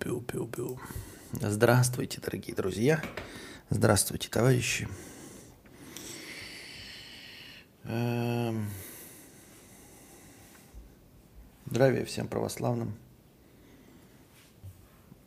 Пиу-пиу-пиу-пиу-пиу. 0.00 0.80
Здравствуйте, 1.32 2.22
дорогие 2.22 2.56
друзья. 2.56 3.02
Здравствуйте, 3.68 4.30
товарищи. 4.30 4.88
Эм. 7.84 8.70
Здравия 11.66 12.06
всем 12.06 12.28
православным. 12.28 12.94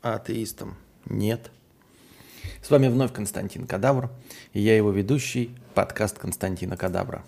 А 0.01 0.15
атеистам 0.15 0.75
нет. 1.05 1.51
С 2.63 2.71
вами 2.71 2.87
вновь 2.87 3.13
Константин 3.13 3.67
Кадавр. 3.67 4.09
И 4.53 4.59
я 4.59 4.75
его 4.75 4.89
ведущий, 4.89 5.55
подкаст 5.75 6.17
Константина 6.17 6.77
Кадавра. 6.77 7.23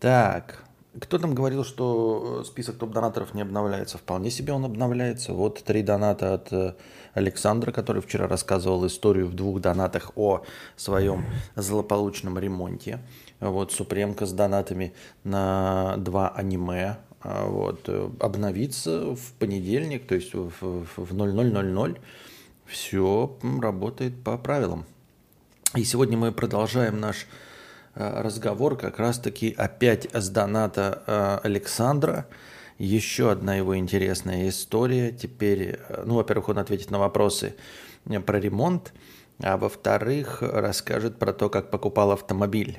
Так, 0.00 0.65
кто 1.00 1.18
там 1.18 1.34
говорил, 1.34 1.64
что 1.64 2.40
э, 2.40 2.44
список 2.44 2.78
топ-донаторов 2.78 3.34
не 3.34 3.42
обновляется? 3.42 3.98
Вполне 3.98 4.30
себе 4.30 4.52
он 4.52 4.64
обновляется. 4.64 5.32
Вот 5.32 5.62
три 5.62 5.82
доната 5.82 6.34
от 6.34 6.52
э, 6.52 6.74
Александра, 7.14 7.72
который 7.72 8.00
вчера 8.00 8.26
рассказывал 8.26 8.86
историю 8.86 9.26
в 9.26 9.34
двух 9.34 9.60
донатах 9.60 10.12
о 10.16 10.42
своем 10.76 11.24
злополучном 11.54 12.38
ремонте. 12.38 13.00
Вот 13.40 13.72
Супремка 13.72 14.26
с 14.26 14.32
донатами 14.32 14.94
на 15.24 15.96
два 15.98 16.28
аниме. 16.28 16.98
А 17.20 17.46
вот, 17.46 17.88
э, 17.88 18.10
обновится 18.20 19.14
в 19.14 19.32
понедельник, 19.38 20.06
то 20.06 20.14
есть 20.14 20.32
в, 20.32 20.50
в 20.60 21.12
00.00. 21.12 21.98
Все 22.64 23.36
работает 23.60 24.22
по 24.24 24.38
правилам. 24.38 24.86
И 25.74 25.84
сегодня 25.84 26.16
мы 26.16 26.32
продолжаем 26.32 27.00
наш 27.00 27.26
разговор 27.96 28.76
как 28.76 28.98
раз-таки 28.98 29.54
опять 29.56 30.06
с 30.12 30.28
доната 30.28 31.02
э, 31.06 31.38
Александра. 31.42 32.26
Еще 32.78 33.30
одна 33.30 33.56
его 33.56 33.76
интересная 33.76 34.48
история. 34.50 35.12
Теперь, 35.12 35.78
э, 35.88 36.02
ну, 36.04 36.16
во-первых, 36.16 36.50
он 36.50 36.58
ответит 36.58 36.90
на 36.90 36.98
вопросы 36.98 37.54
про 38.26 38.38
ремонт, 38.38 38.92
а 39.42 39.56
во-вторых, 39.56 40.42
расскажет 40.42 41.18
про 41.18 41.32
то, 41.32 41.48
как 41.48 41.70
покупал 41.70 42.12
автомобиль. 42.12 42.78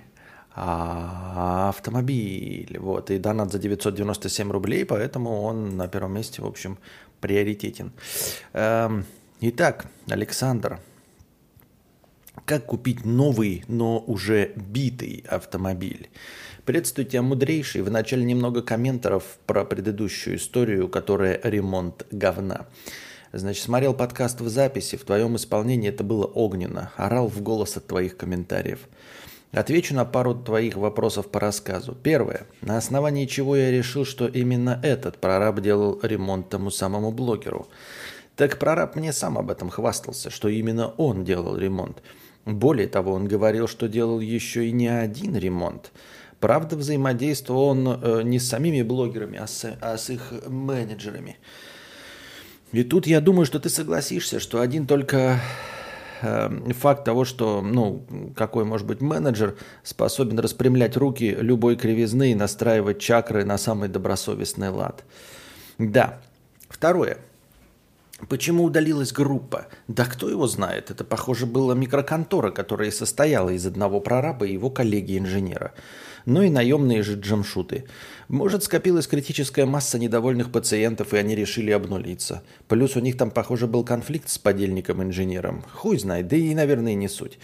А 0.59 1.70
автомобиль, 1.70 2.78
вот, 2.80 3.12
и 3.12 3.20
донат 3.20 3.52
за 3.52 3.59
997 3.59 4.52
рублей, 4.52 4.86
поэтому 4.86 5.44
он 5.44 5.78
на 5.78 5.88
первом 5.88 6.14
месте, 6.16 6.42
в 6.42 6.48
общем, 6.48 6.80
приоритетен. 7.22 7.92
Эм, 8.54 9.06
итак, 9.40 9.86
Александр, 10.09 10.80
как 12.48 12.66
купить 12.66 13.03
новый, 13.03 13.66
но 13.67 14.00
уже 14.00 14.53
битый 14.56 15.26
автомобиль? 15.30 16.09
Приветствую 16.64 17.06
тебя, 17.06 17.22
мудрейший. 17.22 17.81
Вначале 17.81 18.23
немного 18.23 18.62
комментаров 18.62 19.38
про 19.45 19.66
предыдущую 19.66 20.38
историю, 20.38 20.88
которая 20.88 21.42
ремонт 21.44 22.08
говна. 22.09 22.68
Значит, 23.34 23.64
смотрел 23.64 23.94
подкаст 23.94 24.40
в 24.40 24.48
записи, 24.48 24.95
в 24.95 25.03
твоем 25.03 25.36
исполнении 25.36 25.90
это 25.90 26.06
было 26.06 26.23
огненно. 26.23 26.94
Орал 26.95 27.28
в 27.28 27.42
голос 27.42 27.75
от 27.75 27.88
твоих 27.88 28.16
комментариев. 28.16 28.80
Отвечу 29.52 29.94
на 29.94 30.06
пару 30.06 30.34
твоих 30.34 30.78
вопросов 30.78 31.30
по 31.30 31.42
рассказу. 31.42 31.98
Первое. 32.02 32.48
На 32.62 32.78
основании 32.78 33.25
чего 33.25 33.58
я 33.58 33.72
решил, 33.72 34.06
что 34.06 34.25
именно 34.25 34.80
этот 34.84 35.18
прораб 35.20 35.59
делал 35.59 36.00
ремонт 36.02 36.48
тому 36.48 36.72
самому 36.72 37.12
блогеру. 37.12 37.68
Так 38.38 38.58
прораб 38.58 38.95
мне 38.95 39.12
сам 39.12 39.38
об 39.38 39.52
этом 39.52 39.70
хвастался, 39.70 40.30
что 40.30 40.48
именно 40.48 40.88
он 40.92 41.25
делал 41.25 41.58
ремонт. 41.58 42.02
Более 42.48 42.88
того, 42.88 43.12
он 43.12 43.28
говорил, 43.28 43.67
что 43.67 43.90
делал 43.90 44.22
еще 44.22 44.67
и 44.67 44.72
не 44.72 44.88
один 44.88 45.36
ремонт. 45.36 45.92
Правда, 46.40 46.78
взаимодействовал 46.78 47.64
он 47.64 47.88
э, 48.02 48.22
не 48.23 48.40
с 48.40 48.48
самими 48.48 48.84
блогерами, 48.84 49.38
а 49.38 49.48
с, 49.48 49.70
а 49.81 49.98
с 49.98 50.09
их 50.09 50.31
менеджерами. 50.48 51.36
И 52.72 52.84
тут 52.84 53.06
я 53.06 53.20
думаю, 53.20 53.45
что 53.45 53.59
ты 53.59 53.68
согласишься, 53.68 54.40
что 54.40 54.62
один 54.62 54.88
только 54.88 55.42
э, 56.22 56.72
факт 56.72 57.03
того, 57.03 57.25
что, 57.25 57.62
ну, 57.62 58.06
какой 58.34 58.64
может 58.64 58.88
быть 58.88 59.02
менеджер, 59.02 59.58
способен 59.84 60.40
распрямлять 60.40 60.95
руки 60.95 61.35
любой 61.38 61.75
кривизны 61.75 62.31
и 62.31 62.35
настраивать 62.35 63.00
чакры 63.00 63.44
на 63.44 63.58
самый 63.58 63.90
добросовестный 63.90 64.69
лад. 64.69 65.03
Да. 65.79 66.22
Второе. 66.69 67.18
Почему 68.29 68.63
удалилась 68.63 69.11
группа? 69.11 69.67
Да 69.88 70.05
кто 70.05 70.28
его 70.28 70.47
знает? 70.47 70.89
Это, 70.89 71.03
похоже, 71.03 71.45
была 71.45 71.75
микроконтора, 71.75 72.50
которая 72.50 72.89
состояла 72.89 73.51
из 73.51 73.66
одного 73.67 74.00
прораба 74.01 74.47
и 74.47 74.53
его 74.53 74.72
коллеги-инженера. 74.72 75.73
Ну 76.25 76.41
и 76.41 76.50
наемные 76.50 77.03
же 77.03 77.13
джамшуты. 77.13 77.85
Может, 78.28 78.63
скопилась 78.63 79.07
критическая 79.07 79.66
масса 79.66 80.00
недовольных 80.00 80.51
пациентов, 80.51 81.13
и 81.13 81.17
они 81.17 81.35
решили 81.35 81.69
обнулиться. 81.69 82.41
Плюс 82.67 82.95
у 82.95 83.01
них 83.01 83.17
там, 83.17 83.29
похоже, 83.29 83.67
был 83.67 83.85
конфликт 83.85 84.29
с 84.29 84.39
подельником-инженером. 84.39 85.63
Хуй 85.72 85.99
знает, 85.99 86.28
да 86.28 86.35
и, 86.35 86.55
наверное, 86.55 86.95
не 86.95 87.07
суть. 87.07 87.38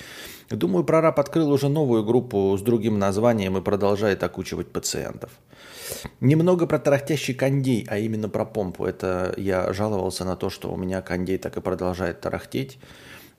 Думаю, 0.50 0.84
прораб 0.84 1.20
открыл 1.20 1.52
уже 1.52 1.70
новую 1.70 2.04
группу 2.04 2.58
с 2.58 2.62
другим 2.62 2.98
названием 2.98 3.58
и 3.58 3.62
продолжает 3.62 4.24
окучивать 4.24 4.72
пациентов. 4.72 5.30
Немного 6.20 6.68
про 6.68 6.80
тарахтящий 6.80 7.34
кондей, 7.34 7.86
а 7.90 7.98
именно 7.98 8.30
про 8.30 8.46
помпу. 8.46 8.86
Это 8.86 9.34
я 9.38 9.74
жаловался 9.74 10.26
на 10.26 10.36
то, 10.36 10.50
что 10.50 10.72
у 10.72 10.78
меня 10.78 11.02
кондей 11.02 11.38
так 11.38 11.58
и 11.58 11.62
продолжает 11.62 12.22
тарахтеть. 12.22 12.80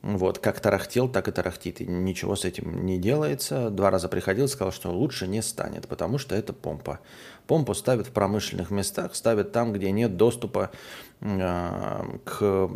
Вот, 0.02 0.38
как 0.38 0.60
тарахтел, 0.60 1.08
так 1.08 1.28
и 1.28 1.32
тарахтит. 1.32 1.80
И 1.80 1.86
ничего 1.86 2.36
с 2.36 2.44
этим 2.44 2.84
не 2.84 2.98
делается. 2.98 3.70
Два 3.70 3.90
раза 3.90 4.08
приходил, 4.08 4.48
сказал, 4.48 4.70
что 4.70 4.90
лучше 4.90 5.26
не 5.26 5.40
станет, 5.40 5.88
потому 5.88 6.18
что 6.18 6.34
это 6.34 6.52
помпа. 6.52 7.00
Помпу 7.46 7.72
ставят 7.72 8.08
в 8.08 8.10
промышленных 8.10 8.70
местах, 8.70 9.14
ставят 9.14 9.52
там, 9.52 9.72
где 9.72 9.90
нет 9.90 10.18
доступа 10.18 10.70
э, 11.22 12.02
к 12.24 12.70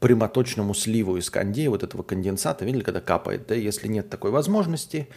прямоточному 0.00 0.74
сливу 0.74 1.16
из 1.16 1.28
кондея, 1.28 1.70
вот 1.70 1.82
этого 1.82 2.02
конденсата, 2.02 2.64
видели, 2.64 2.82
когда 2.82 3.00
капает, 3.00 3.46
да, 3.46 3.54
если 3.54 3.88
нет 3.88 4.10
такой 4.10 4.30
возможности, 4.30 5.08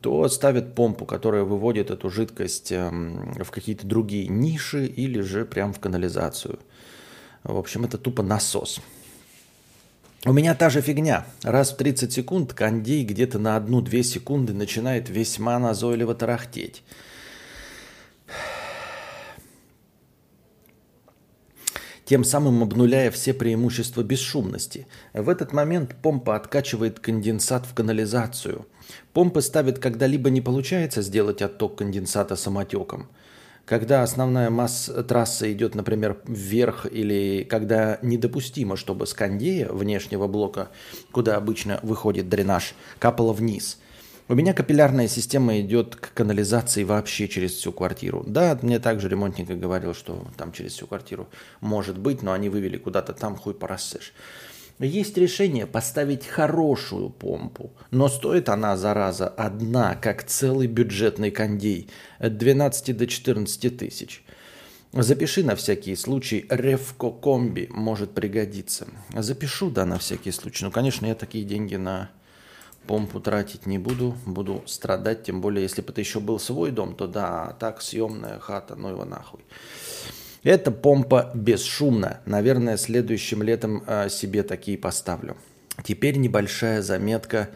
то 0.00 0.28
ставят 0.28 0.74
помпу, 0.74 1.04
которая 1.04 1.44
выводит 1.44 1.90
эту 1.90 2.08
жидкость 2.08 2.72
эм, 2.72 3.34
в 3.42 3.50
какие-то 3.50 3.86
другие 3.86 4.28
ниши 4.28 4.86
или 4.86 5.20
же 5.20 5.44
прям 5.44 5.72
в 5.72 5.80
канализацию. 5.80 6.58
В 7.42 7.58
общем, 7.58 7.84
это 7.84 7.98
тупо 7.98 8.22
насос. 8.22 8.80
У 10.24 10.32
меня 10.32 10.54
та 10.54 10.70
же 10.70 10.80
фигня. 10.80 11.26
Раз 11.42 11.72
в 11.72 11.76
30 11.76 12.10
секунд 12.10 12.54
кондей 12.54 13.04
где-то 13.04 13.38
на 13.38 13.58
1-2 13.58 14.02
секунды 14.02 14.54
начинает 14.54 15.10
весьма 15.10 15.58
назойливо 15.58 16.14
тарахтеть. 16.14 16.82
тем 22.04 22.24
самым 22.24 22.62
обнуляя 22.62 23.10
все 23.10 23.32
преимущества 23.32 24.02
бесшумности. 24.02 24.86
В 25.12 25.28
этот 25.28 25.52
момент 25.52 25.94
помпа 26.02 26.36
откачивает 26.36 27.00
конденсат 27.00 27.66
в 27.66 27.74
канализацию, 27.74 28.66
Помпы 29.12 29.42
ставят, 29.42 29.78
когда 29.78 30.06
либо 30.06 30.30
не 30.30 30.40
получается 30.40 31.02
сделать 31.02 31.42
отток 31.42 31.76
конденсата 31.76 32.36
самотеком, 32.36 33.08
когда 33.64 34.02
основная 34.02 34.50
масса 34.50 35.02
трассы 35.04 35.52
идет, 35.52 35.74
например, 35.74 36.18
вверх, 36.26 36.86
или 36.90 37.44
когда 37.48 37.98
недопустимо, 38.02 38.76
чтобы 38.76 39.06
с 39.06 39.14
кондея 39.14 39.68
внешнего 39.68 40.26
блока, 40.26 40.68
куда 41.12 41.36
обычно 41.36 41.80
выходит 41.82 42.28
дренаж, 42.28 42.74
капало 42.98 43.32
вниз. 43.32 43.78
У 44.26 44.34
меня 44.34 44.54
капиллярная 44.54 45.06
система 45.06 45.60
идет 45.60 45.96
к 45.96 46.14
канализации 46.14 46.82
вообще 46.82 47.28
через 47.28 47.52
всю 47.52 47.72
квартиру. 47.72 48.24
Да, 48.26 48.58
мне 48.62 48.78
также 48.78 49.10
ремонтник 49.10 49.48
говорил, 49.48 49.92
что 49.92 50.26
там 50.38 50.50
через 50.52 50.72
всю 50.72 50.86
квартиру 50.86 51.28
может 51.60 51.98
быть, 51.98 52.22
но 52.22 52.32
они 52.32 52.48
вывели 52.48 52.78
куда-то 52.78 53.12
там, 53.12 53.36
хуй 53.36 53.52
порассышь. 53.52 54.14
Есть 54.80 55.16
решение 55.16 55.66
поставить 55.66 56.26
хорошую 56.26 57.10
помпу, 57.10 57.72
но 57.92 58.08
стоит 58.08 58.48
она, 58.48 58.76
зараза, 58.76 59.28
одна, 59.28 59.94
как 59.94 60.24
целый 60.24 60.66
бюджетный 60.66 61.30
кондей, 61.30 61.88
от 62.18 62.38
12 62.38 62.96
до 62.96 63.06
14 63.06 63.76
тысяч. 63.76 64.24
Запиши 64.92 65.44
на 65.44 65.54
всякий 65.54 65.94
случай, 65.96 66.46
Ревко 66.48 67.10
Комби 67.10 67.68
может 67.70 68.14
пригодиться. 68.14 68.86
Запишу, 69.12 69.70
да, 69.70 69.84
на 69.84 69.98
всякий 69.98 70.30
случай. 70.30 70.64
Ну, 70.64 70.70
конечно, 70.70 71.06
я 71.06 71.14
такие 71.14 71.44
деньги 71.44 71.76
на 71.76 72.10
помпу 72.86 73.20
тратить 73.20 73.66
не 73.66 73.78
буду, 73.78 74.16
буду 74.26 74.62
страдать, 74.66 75.24
тем 75.24 75.40
более, 75.40 75.62
если 75.62 75.82
бы 75.82 75.90
это 75.90 76.00
еще 76.00 76.20
был 76.20 76.38
свой 76.38 76.70
дом, 76.70 76.94
то 76.94 77.06
да, 77.06 77.46
а 77.46 77.52
так 77.54 77.80
съемная 77.82 78.38
хата, 78.38 78.76
ну 78.76 78.88
его 78.88 79.04
нахуй. 79.04 79.40
Эта 80.44 80.70
помпа 80.70 81.30
бесшумна. 81.34 82.20
Наверное, 82.26 82.76
следующим 82.76 83.42
летом 83.42 83.82
э, 83.86 84.10
себе 84.10 84.42
такие 84.42 84.76
поставлю. 84.76 85.38
Теперь 85.82 86.18
небольшая 86.18 86.82
заметка, 86.82 87.48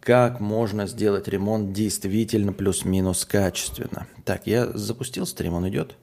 как 0.00 0.40
можно 0.40 0.86
сделать 0.86 1.28
ремонт 1.28 1.72
действительно 1.74 2.54
плюс-минус 2.54 3.26
качественно. 3.26 4.06
Так, 4.24 4.46
я 4.46 4.66
запустил 4.72 5.26
стрим, 5.26 5.52
он 5.52 5.68
идет? 5.68 5.96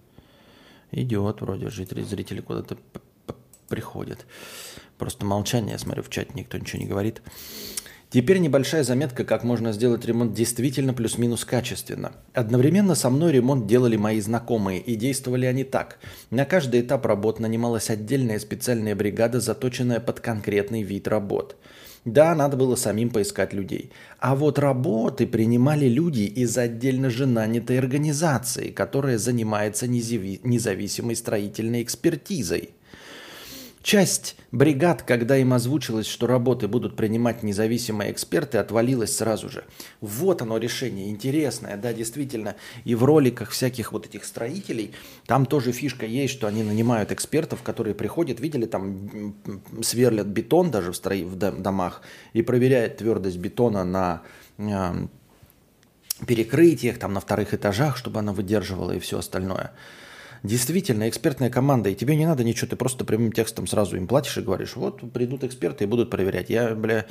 Идет, 0.91 1.41
вроде 1.41 1.69
жители, 1.69 2.03
зрители 2.03 2.41
куда-то 2.41 2.77
приходят. 3.67 4.25
Просто 4.99 5.25
молчание, 5.25 5.73
я 5.73 5.79
смотрю, 5.79 6.03
в 6.03 6.09
чате 6.09 6.31
никто 6.35 6.59
ничего 6.59 6.79
не 6.79 6.87
говорит. 6.87 7.23
Теперь 8.09 8.37
небольшая 8.37 8.83
заметка, 8.83 9.25
как 9.25 9.43
можно 9.43 9.73
сделать 9.73 10.05
ремонт 10.05 10.33
действительно 10.33 10.93
плюс-минус 10.93 11.43
качественно. 11.43 12.13
Одновременно 12.33 12.95
со 12.95 13.09
мной 13.09 13.33
ремонт 13.33 13.67
делали 13.67 13.97
мои 13.97 14.21
знакомые, 14.21 14.79
и 14.79 14.95
действовали 14.95 15.45
они 15.45 15.65
так. 15.65 15.99
На 16.29 16.45
каждый 16.45 16.81
этап 16.81 17.05
работ 17.05 17.41
нанималась 17.41 17.89
отдельная 17.89 18.39
специальная 18.39 18.95
бригада, 18.95 19.41
заточенная 19.41 19.99
под 19.99 20.21
конкретный 20.21 20.83
вид 20.83 21.09
работ. 21.09 21.57
Да, 22.05 22.33
надо 22.33 22.55
было 22.55 22.77
самим 22.77 23.09
поискать 23.09 23.51
людей. 23.51 23.91
А 24.19 24.37
вот 24.37 24.57
работы 24.57 25.27
принимали 25.27 25.87
люди 25.89 26.21
из 26.21 26.57
отдельно 26.57 27.09
же 27.09 27.25
нанятой 27.25 27.77
организации, 27.77 28.69
которая 28.69 29.17
занимается 29.17 29.85
независимой 29.85 31.17
строительной 31.17 31.83
экспертизой. 31.83 32.69
Часть 33.87 34.35
бригад, 34.51 35.03
когда 35.03 35.37
им 35.37 35.53
озвучилось, 35.53 36.07
что 36.07 36.27
работы 36.27 36.67
будут 36.67 36.97
принимать 36.97 37.41
независимые 37.41 38.11
эксперты, 38.11 38.57
отвалилась 38.57 39.15
сразу 39.15 39.47
же. 39.47 39.63
Вот 40.01 40.41
оно 40.41 40.57
решение, 40.57 41.09
интересное, 41.09 41.77
да, 41.77 41.93
действительно. 41.93 42.57
И 42.83 42.95
в 42.95 43.05
роликах 43.05 43.51
всяких 43.51 43.93
вот 43.93 44.05
этих 44.05 44.25
строителей, 44.25 44.93
там 45.25 45.45
тоже 45.45 45.71
фишка 45.71 46.05
есть, 46.05 46.33
что 46.33 46.47
они 46.47 46.63
нанимают 46.63 47.13
экспертов, 47.13 47.63
которые 47.63 47.95
приходят, 47.95 48.41
видели, 48.41 48.65
там 48.65 49.33
сверлят 49.81 50.27
бетон 50.27 50.69
даже 50.69 50.91
в, 50.91 50.97
строи, 50.97 51.23
в 51.23 51.37
домах 51.37 52.01
и 52.33 52.41
проверяют 52.41 52.97
твердость 52.97 53.37
бетона 53.37 53.85
на 53.85 54.21
э, 54.57 55.07
перекрытиях, 56.27 56.99
там 56.99 57.13
на 57.13 57.21
вторых 57.21 57.53
этажах, 57.53 57.95
чтобы 57.95 58.19
она 58.19 58.33
выдерживала 58.33 58.91
и 58.91 58.99
все 58.99 59.19
остальное. 59.19 59.71
Действительно, 60.43 61.09
экспертная 61.09 61.49
команда, 61.49 61.89
и 61.89 61.95
тебе 61.95 62.15
не 62.15 62.25
надо 62.25 62.43
ничего, 62.43 62.67
ты 62.67 62.75
просто 62.75 63.05
прямым 63.05 63.31
текстом 63.31 63.67
сразу 63.67 63.97
им 63.97 64.07
платишь 64.07 64.37
и 64.37 64.41
говоришь, 64.41 64.75
вот 64.75 65.11
придут 65.11 65.43
эксперты 65.43 65.83
и 65.83 65.87
будут 65.87 66.09
проверять. 66.09 66.49
Я, 66.49 66.75
бля, 66.75 67.05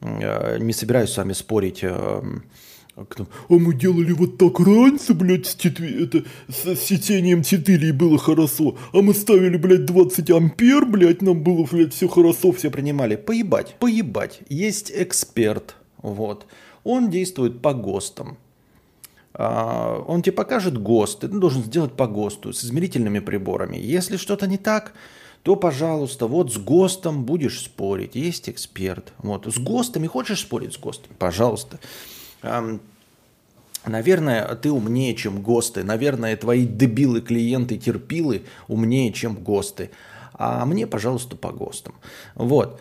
э, 0.00 0.58
не 0.58 0.72
собираюсь 0.72 1.10
с 1.10 1.16
вами 1.16 1.32
спорить, 1.32 1.80
э, 1.82 2.22
а 2.96 3.04
мы 3.48 3.74
делали 3.74 4.12
вот 4.12 4.36
так 4.38 4.60
раньше, 4.60 5.14
блядь, 5.14 5.46
с, 5.46 5.54
четвер... 5.54 6.04
это, 6.04 6.24
с 6.48 6.76
сечением 6.76 7.42
4 7.42 7.88
и 7.88 7.92
было 7.92 8.18
хорошо. 8.18 8.76
А 8.92 9.00
мы 9.00 9.14
ставили, 9.14 9.56
блядь, 9.56 9.86
20 9.86 10.30
ампер, 10.30 10.84
блядь, 10.86 11.22
нам 11.22 11.42
было, 11.42 11.66
блядь, 11.70 11.94
все 11.94 12.08
хорошо, 12.08 12.52
все 12.52 12.70
принимали. 12.70 13.16
Поебать, 13.16 13.76
поебать. 13.78 14.40
Есть 14.48 14.92
эксперт, 14.94 15.76
вот. 16.02 16.46
Он 16.84 17.10
действует 17.10 17.62
по 17.62 17.74
ГОСТам. 17.74 18.38
А, 19.34 20.02
он 20.06 20.22
тебе 20.22 20.32
покажет 20.32 20.80
ГОСТ, 20.80 21.20
ты 21.20 21.28
должен 21.28 21.62
сделать 21.62 21.92
по 21.92 22.06
ГОСТу 22.06 22.52
с 22.52 22.64
измерительными 22.64 23.20
приборами. 23.20 23.76
Если 23.76 24.16
что-то 24.16 24.46
не 24.46 24.58
так, 24.58 24.92
то, 25.42 25.56
пожалуйста, 25.56 26.26
вот 26.26 26.52
с 26.52 26.58
ГОСТом 26.58 27.24
будешь 27.24 27.62
спорить. 27.62 28.14
Есть 28.14 28.50
эксперт. 28.50 29.12
Вот. 29.18 29.46
С 29.46 29.58
ГОСТами 29.58 30.06
хочешь 30.06 30.40
спорить 30.40 30.74
с 30.74 30.78
ГОСТом? 30.78 31.12
Пожалуйста. 31.18 31.78
Наверное, 33.86 34.54
ты 34.56 34.70
умнее, 34.70 35.14
чем 35.14 35.40
ГОСТы. 35.40 35.82
Наверное, 35.82 36.36
твои 36.36 36.66
дебилы-клиенты, 36.66 37.78
терпилы 37.78 38.42
умнее, 38.68 39.12
чем 39.12 39.34
ГОСТы. 39.36 39.90
А 40.34 40.66
мне, 40.66 40.86
пожалуйста, 40.86 41.36
по 41.36 41.50
ГОСТам. 41.50 41.94
Вот. 42.34 42.78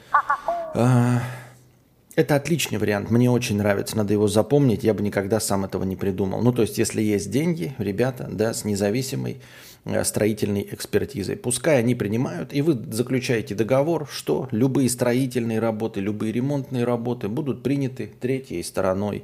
Это 2.19 2.35
отличный 2.35 2.79
вариант, 2.79 3.11
мне 3.11 3.31
очень 3.31 3.55
нравится, 3.55 3.95
надо 3.95 4.11
его 4.11 4.27
запомнить, 4.27 4.83
я 4.83 4.93
бы 4.93 5.01
никогда 5.01 5.39
сам 5.39 5.63
этого 5.63 5.85
не 5.85 5.95
придумал. 5.95 6.41
Ну, 6.41 6.51
то 6.51 6.63
есть, 6.63 6.77
если 6.77 7.01
есть 7.01 7.31
деньги, 7.31 7.73
ребята, 7.77 8.27
да, 8.29 8.53
с 8.53 8.65
независимой 8.65 9.37
э, 9.85 10.03
строительной 10.03 10.67
экспертизой, 10.69 11.37
пускай 11.37 11.79
они 11.79 11.95
принимают, 11.95 12.53
и 12.53 12.61
вы 12.61 12.77
заключаете 12.91 13.55
договор, 13.55 14.05
что 14.11 14.49
любые 14.51 14.89
строительные 14.89 15.59
работы, 15.59 16.01
любые 16.01 16.33
ремонтные 16.33 16.83
работы 16.83 17.29
будут 17.29 17.63
приняты 17.63 18.11
третьей 18.19 18.63
стороной 18.63 19.23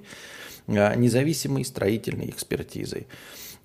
э, 0.68 0.96
независимой 0.96 1.66
строительной 1.66 2.30
экспертизой. 2.30 3.08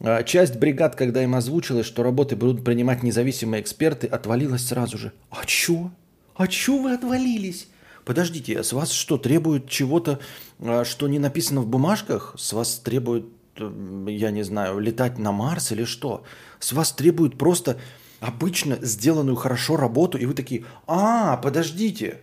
Э, 0.00 0.24
часть 0.24 0.56
бригад, 0.56 0.96
когда 0.96 1.22
им 1.22 1.36
озвучилось, 1.36 1.86
что 1.86 2.02
работы 2.02 2.34
будут 2.34 2.64
принимать 2.64 3.04
независимые 3.04 3.62
эксперты, 3.62 4.08
отвалилась 4.08 4.66
сразу 4.66 4.98
же. 4.98 5.12
А 5.30 5.44
чё? 5.46 5.92
А 6.34 6.48
чё 6.48 6.82
вы 6.82 6.94
отвалились? 6.94 7.68
Подождите, 8.10 8.64
с 8.64 8.72
вас 8.72 8.90
что, 8.90 9.18
требуют 9.18 9.68
чего-то, 9.68 10.18
а, 10.58 10.84
что 10.84 11.06
не 11.06 11.20
написано 11.20 11.60
в 11.60 11.68
бумажках? 11.68 12.34
С 12.36 12.52
вас 12.52 12.80
требуют, 12.80 13.26
я 13.56 14.32
не 14.32 14.42
знаю, 14.42 14.80
летать 14.80 15.16
на 15.20 15.30
Марс 15.30 15.70
или 15.70 15.84
что? 15.84 16.24
С 16.58 16.72
вас 16.72 16.90
требуют 16.90 17.38
просто 17.38 17.78
обычно 18.18 18.78
сделанную 18.82 19.36
хорошо 19.36 19.76
работу, 19.76 20.18
и 20.18 20.26
вы 20.26 20.34
такие, 20.34 20.64
а, 20.88 21.36
подождите, 21.36 22.20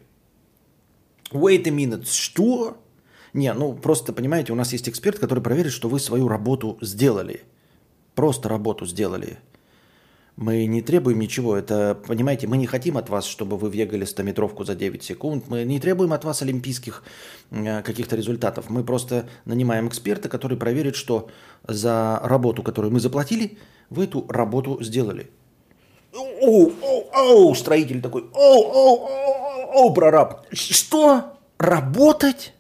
wait 1.32 1.66
a 1.66 1.72
minute, 1.72 2.06
что? 2.12 2.84
Не, 3.32 3.54
ну 3.54 3.74
просто, 3.74 4.12
понимаете, 4.12 4.52
у 4.52 4.58
нас 4.58 4.74
есть 4.74 4.90
эксперт, 4.90 5.20
который 5.20 5.42
проверит, 5.42 5.72
что 5.72 5.88
вы 5.88 6.02
свою 6.02 6.28
работу 6.28 6.78
сделали. 6.82 7.44
Просто 8.14 8.50
работу 8.50 8.86
сделали. 8.86 9.40
Мы 10.38 10.68
не 10.68 10.84
требуем 10.84 11.18
ничего. 11.18 11.58
Это, 11.58 12.00
понимаете, 12.08 12.46
мы 12.46 12.58
не 12.58 12.68
хотим 12.68 12.96
от 12.98 13.10
вас, 13.10 13.26
чтобы 13.26 13.58
вы 13.58 13.72
бегали 13.72 14.06
100-метровку 14.06 14.66
за 14.66 14.76
9 14.76 15.04
секунд. 15.04 15.46
Мы 15.48 15.64
не 15.64 15.80
требуем 15.80 16.14
от 16.14 16.24
вас 16.24 16.44
олимпийских 16.44 17.04
э, 17.50 17.82
каких-то 17.82 18.16
результатов. 18.16 18.70
Мы 18.70 18.84
просто 18.84 19.28
нанимаем 19.46 19.88
эксперта, 19.88 20.30
который 20.30 20.56
проверит, 20.56 20.96
что 20.96 21.28
за 21.68 22.20
работу, 22.24 22.62
которую 22.62 22.94
мы 22.94 23.00
заплатили, 23.00 23.58
вы 23.90 24.04
эту 24.04 24.28
работу 24.30 24.78
сделали. 24.84 25.32
Оу, 26.14 26.72
оу, 26.82 27.10
оу, 27.14 27.56
строитель 27.56 28.00
такой, 28.00 28.30
оу, 28.32 28.62
оу, 28.62 29.08
оу, 29.08 29.86
оу, 29.86 29.94
прораб. 29.96 30.46
Что? 30.52 31.34
Работать? 31.58 32.54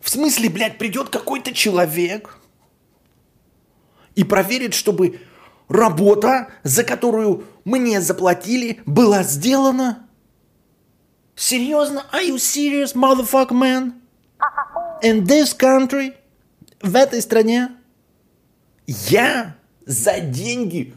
В 0.00 0.10
смысле, 0.10 0.48
блядь, 0.48 0.78
придет 0.78 1.10
какой-то 1.10 1.54
человек 1.54 2.38
и 4.16 4.24
проверит, 4.24 4.74
чтобы 4.74 5.20
работа, 5.68 6.48
за 6.62 6.84
которую 6.84 7.46
мне 7.64 8.00
заплатили, 8.00 8.80
была 8.86 9.22
сделана? 9.22 10.08
Серьезно? 11.36 12.04
Are 12.12 12.26
you 12.26 12.36
serious, 12.36 12.94
motherfucker 12.94 13.52
man? 13.52 13.94
In 15.02 15.24
this 15.24 15.56
country? 15.56 16.14
В 16.80 16.94
этой 16.96 17.20
стране? 17.22 17.76
Я 18.86 19.56
за 19.86 20.20
деньги 20.20 20.94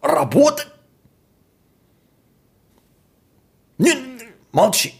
работать? 0.00 0.68
Не, 3.78 3.94
молчи. 4.52 4.94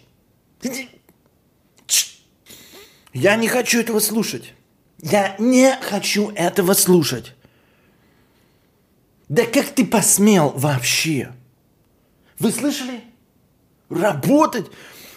Я 3.12 3.36
не 3.36 3.48
хочу 3.48 3.80
этого 3.80 4.00
слушать. 4.00 4.54
Я 5.02 5.34
не 5.38 5.76
хочу 5.82 6.30
этого 6.30 6.74
слушать. 6.74 7.34
Да 9.28 9.44
как 9.44 9.66
ты 9.70 9.84
посмел 9.84 10.50
вообще? 10.50 11.32
Вы 12.38 12.52
слышали? 12.52 13.02
Работать, 13.90 14.66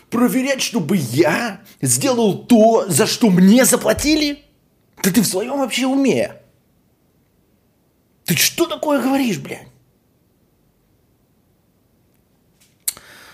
проверять, 0.09 0.61
чтобы 0.61 0.97
я 0.97 1.61
сделал 1.81 2.45
то, 2.45 2.85
за 2.87 3.05
что 3.05 3.29
мне 3.29 3.63
заплатили? 3.63 4.43
Да 5.03 5.11
ты 5.11 5.21
в 5.21 5.27
своем 5.27 5.59
вообще 5.59 5.85
уме? 5.85 6.33
Ты 8.25 8.35
что 8.35 8.65
такое 8.65 9.01
говоришь, 9.01 9.37
блядь? 9.37 9.67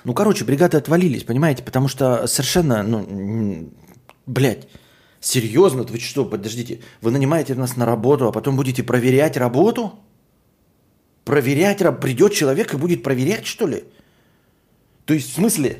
Ну, 0.03 0.13
короче, 0.13 0.43
бригады 0.43 0.77
отвалились, 0.77 1.23
понимаете, 1.23 1.63
потому 1.63 1.87
что 1.87 2.27
совершенно, 2.27 2.83
ну, 2.83 3.71
блядь, 4.25 4.67
Серьезно? 5.21 5.83
Вы 5.83 5.99
что, 5.99 6.25
подождите, 6.25 6.81
вы 6.99 7.11
нанимаете 7.11 7.53
нас 7.53 7.77
на 7.77 7.85
работу, 7.85 8.27
а 8.27 8.31
потом 8.31 8.55
будете 8.55 8.81
проверять 8.81 9.37
работу? 9.37 9.99
Проверять, 11.23 11.77
придет 12.01 12.33
человек 12.33 12.73
и 12.73 12.77
будет 12.77 13.03
проверять, 13.03 13.45
что 13.45 13.67
ли? 13.67 13.83
То 15.05 15.13
есть, 15.13 15.29
в 15.29 15.35
смысле? 15.35 15.77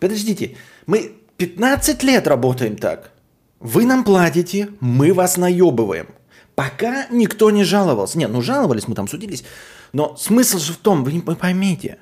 Подождите, 0.00 0.56
мы 0.86 1.12
15 1.36 2.02
лет 2.02 2.26
работаем 2.26 2.76
так. 2.76 3.12
Вы 3.60 3.86
нам 3.86 4.02
платите, 4.02 4.70
мы 4.80 5.14
вас 5.14 5.36
наебываем. 5.36 6.08
Пока 6.56 7.06
никто 7.10 7.52
не 7.52 7.62
жаловался. 7.62 8.18
Нет, 8.18 8.30
ну 8.32 8.42
жаловались, 8.42 8.88
мы 8.88 8.96
там 8.96 9.06
судились. 9.06 9.44
Но 9.92 10.16
смысл 10.16 10.58
же 10.58 10.72
в 10.72 10.78
том, 10.78 11.04
вы, 11.04 11.22
вы 11.24 11.36
поймите. 11.36 11.98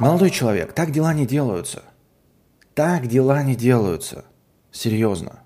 Молодой 0.00 0.30
человек, 0.30 0.72
так 0.72 0.90
дела 0.90 1.14
не 1.14 1.24
делаются– 1.24 1.84
так 2.76 3.06
дела 3.06 3.42
не 3.42 3.56
делаются. 3.56 4.26
Серьезно. 4.70 5.40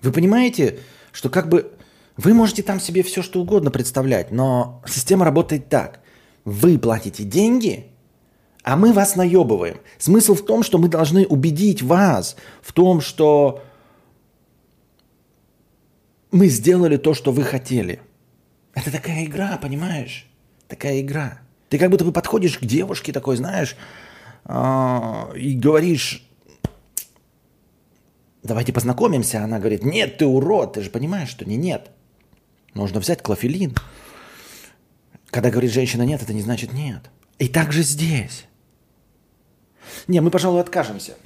Вы 0.00 0.12
понимаете, 0.12 0.78
что 1.10 1.28
как 1.28 1.48
бы 1.48 1.72
вы 2.16 2.32
можете 2.32 2.62
там 2.62 2.78
себе 2.78 3.02
все 3.02 3.20
что 3.20 3.40
угодно 3.40 3.72
представлять, 3.72 4.30
но 4.30 4.80
система 4.86 5.24
работает 5.24 5.68
так. 5.68 5.98
Вы 6.44 6.78
платите 6.78 7.24
деньги, 7.24 7.88
а 8.62 8.76
мы 8.76 8.92
вас 8.92 9.16
наебываем. 9.16 9.78
Смысл 9.98 10.34
в 10.34 10.44
том, 10.44 10.62
что 10.62 10.78
мы 10.78 10.88
должны 10.88 11.26
убедить 11.26 11.82
вас 11.82 12.36
в 12.62 12.72
том, 12.72 13.00
что 13.00 13.64
мы 16.30 16.46
сделали 16.46 16.98
то, 16.98 17.14
что 17.14 17.32
вы 17.32 17.42
хотели. 17.42 18.00
Это 18.74 18.92
такая 18.92 19.24
игра, 19.24 19.58
понимаешь? 19.60 20.30
Такая 20.68 21.00
игра. 21.00 21.40
Ты 21.68 21.78
как 21.78 21.90
будто 21.90 22.04
бы 22.04 22.12
подходишь 22.12 22.58
к 22.58 22.64
девушке 22.64 23.12
такой, 23.12 23.36
знаешь, 23.36 23.76
и 24.48 25.58
говоришь, 25.58 26.26
давайте 28.42 28.72
познакомимся. 28.72 29.44
Она 29.44 29.58
говорит, 29.58 29.84
нет, 29.84 30.18
ты 30.18 30.26
урод, 30.26 30.74
ты 30.74 30.82
же 30.82 30.90
понимаешь, 30.90 31.28
что 31.28 31.44
не 31.44 31.56
нет. 31.56 31.90
Нужно 32.74 33.00
взять 33.00 33.22
клофелин. 33.22 33.74
Когда 35.26 35.50
говорит 35.50 35.72
женщина 35.72 36.02
нет, 36.02 36.22
это 36.22 36.32
не 36.32 36.42
значит 36.42 36.72
нет. 36.72 37.10
И 37.38 37.48
так 37.48 37.72
же 37.72 37.82
здесь. 37.82 38.46
Не, 40.06 40.20
мы, 40.20 40.30
пожалуй, 40.30 40.60
откажемся. 40.60 41.16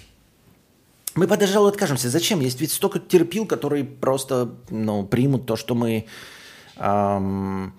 Мы, 1.15 1.29
пожалуй, 1.29 1.71
откажемся. 1.71 2.11
Зачем? 2.11 2.41
Есть 2.41 2.61
ведь 2.61 2.73
столько 2.73 2.99
терпил, 2.99 3.47
которые 3.47 3.85
просто 3.85 4.57
ну, 4.71 5.05
примут 5.05 5.47
то, 5.47 5.57
что 5.57 5.75
мы 5.75 6.07
эм, 6.77 7.75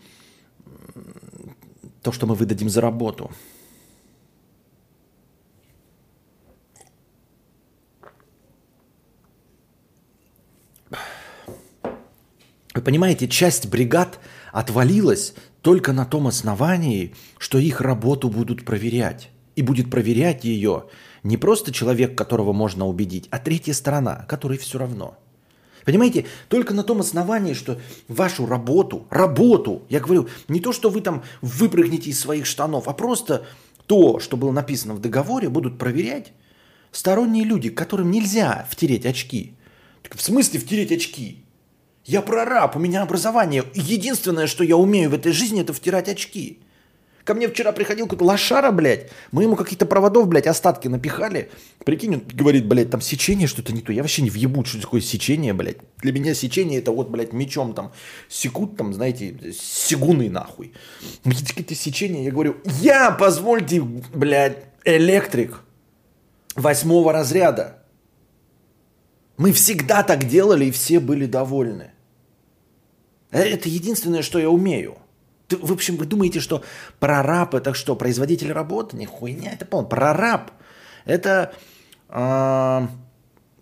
то, 2.02 2.12
что 2.12 2.28
мы 2.28 2.36
выдадим 2.36 2.70
за 2.70 2.82
работу. 2.82 3.32
Вы 12.74 12.82
понимаете, 12.82 13.28
часть 13.28 13.68
бригад 13.68 14.20
отвалилась 14.52 15.34
только 15.62 15.94
на 15.94 16.06
том 16.06 16.28
основании, 16.28 17.14
что 17.38 17.58
их 17.60 17.82
работу 17.82 18.30
будут 18.30 18.66
проверять. 18.66 19.30
И 19.56 19.62
будет 19.62 19.92
проверять 19.92 20.44
ее 20.44 20.86
не 21.22 21.38
просто 21.38 21.72
человек, 21.72 22.18
которого 22.18 22.54
можно 22.54 22.88
убедить, 22.88 23.28
а 23.30 23.38
третья 23.38 23.74
сторона, 23.74 24.26
которой 24.28 24.58
все 24.58 24.80
равно. 24.80 25.18
Понимаете, 25.86 26.26
только 26.48 26.74
на 26.74 26.84
том 26.84 27.02
основании, 27.02 27.54
что 27.54 27.80
вашу 28.08 28.46
работу, 28.46 29.06
работу, 29.10 29.84
я 29.90 30.00
говорю, 30.00 30.28
не 30.48 30.60
то, 30.60 30.72
что 30.72 30.90
вы 30.90 31.02
там 31.02 31.24
выпрыгнете 31.42 32.10
из 32.10 32.20
своих 32.20 32.46
штанов, 32.46 32.88
а 32.88 32.94
просто 32.94 33.46
то, 33.86 34.20
что 34.20 34.38
было 34.38 34.52
написано 34.52 34.96
в 34.96 35.02
договоре, 35.02 35.50
будут 35.50 35.78
проверять 35.78 36.32
сторонние 36.92 37.44
люди, 37.44 37.70
которым 37.70 38.12
нельзя 38.12 38.66
втереть 38.70 39.06
очки. 39.06 39.56
в 40.10 40.22
смысле 40.22 40.60
втереть 40.60 40.92
очки? 40.92 41.43
Я 42.06 42.22
прораб, 42.22 42.76
у 42.76 42.80
меня 42.80 43.02
образование. 43.02 43.64
Единственное, 43.74 44.48
что 44.48 44.64
я 44.64 44.76
умею 44.76 45.10
в 45.10 45.14
этой 45.14 45.32
жизни, 45.32 45.62
это 45.62 45.74
втирать 45.74 46.10
очки. 46.10 46.60
Ко 47.24 47.34
мне 47.34 47.48
вчера 47.48 47.72
приходил 47.72 48.06
какой-то 48.06 48.26
лошара, 48.26 48.72
блядь. 48.72 49.10
Мы 49.32 49.44
ему 49.44 49.56
какие-то 49.56 49.86
проводов, 49.86 50.28
блядь, 50.28 50.48
остатки 50.48 50.90
напихали. 50.90 51.50
Прикинь, 51.86 52.16
он 52.16 52.24
говорит, 52.34 52.68
блядь, 52.68 52.90
там 52.90 53.00
сечение 53.00 53.48
что-то 53.48 53.72
не 53.72 53.80
то. 53.80 53.94
Я 53.94 54.02
вообще 54.02 54.24
не 54.24 54.30
въебу, 54.30 54.66
что 54.66 54.82
такое 54.82 55.00
сечение, 55.00 55.54
блядь. 55.54 55.78
Для 56.00 56.12
меня 56.12 56.34
сечение 56.34 56.80
это 56.80 56.92
вот, 56.92 57.10
блядь, 57.10 57.32
мечом 57.32 57.74
там 57.74 57.94
секут, 58.28 58.76
там, 58.76 58.94
знаете, 58.94 59.54
сегуны 59.54 60.30
нахуй. 60.30 60.74
Какие-то 61.24 61.76
сечения. 61.76 62.26
Я 62.26 62.32
говорю, 62.32 62.58
я, 62.66 63.12
позвольте, 63.12 63.80
блядь, 63.82 64.66
электрик 64.84 65.62
восьмого 66.56 67.14
разряда. 67.14 67.78
Мы 69.38 69.54
всегда 69.54 70.04
так 70.04 70.28
делали, 70.28 70.66
и 70.66 70.72
все 70.72 71.00
были 71.00 71.26
довольны. 71.26 71.93
Это 73.34 73.68
единственное, 73.68 74.22
что 74.22 74.38
я 74.40 74.50
умею. 74.50 74.98
Ты, 75.48 75.58
в 75.58 75.72
общем, 75.72 75.98
вы 75.98 76.06
думаете, 76.06 76.40
что 76.40 76.64
прораб 77.00 77.56
это 77.56 77.74
что, 77.74 77.96
производитель 77.96 78.52
работы? 78.52 78.96
Не 78.96 79.06
хуйня, 79.06 79.54
это 79.54 79.66
полно. 79.66 79.88
Прораб 79.88 80.52
это 81.06 81.54
э, 82.10 82.88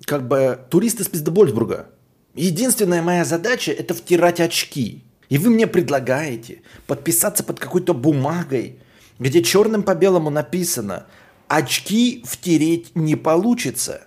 как 0.05 0.27
бы 0.27 0.59
турист 0.69 0.99
из 0.99 1.07
Пиздебольсбурга. 1.07 1.87
Единственная 2.35 3.01
моя 3.01 3.25
задача 3.25 3.71
это 3.71 3.93
втирать 3.93 4.39
очки. 4.39 5.03
И 5.29 5.37
вы 5.37 5.49
мне 5.49 5.67
предлагаете 5.67 6.61
подписаться 6.85 7.43
под 7.43 7.59
какой-то 7.59 7.93
бумагой, 7.93 8.79
где 9.19 9.41
черным 9.41 9.83
по 9.83 9.95
белому 9.95 10.29
написано 10.29 11.05
«Очки 11.47 12.23
втереть 12.27 12.95
не 12.95 13.15
получится». 13.15 14.01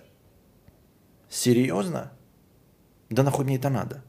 Серьезно? 1.29 2.11
Да 3.09 3.23
нахуй 3.23 3.45
мне 3.45 3.55
это 3.55 3.69
надо? 3.69 4.03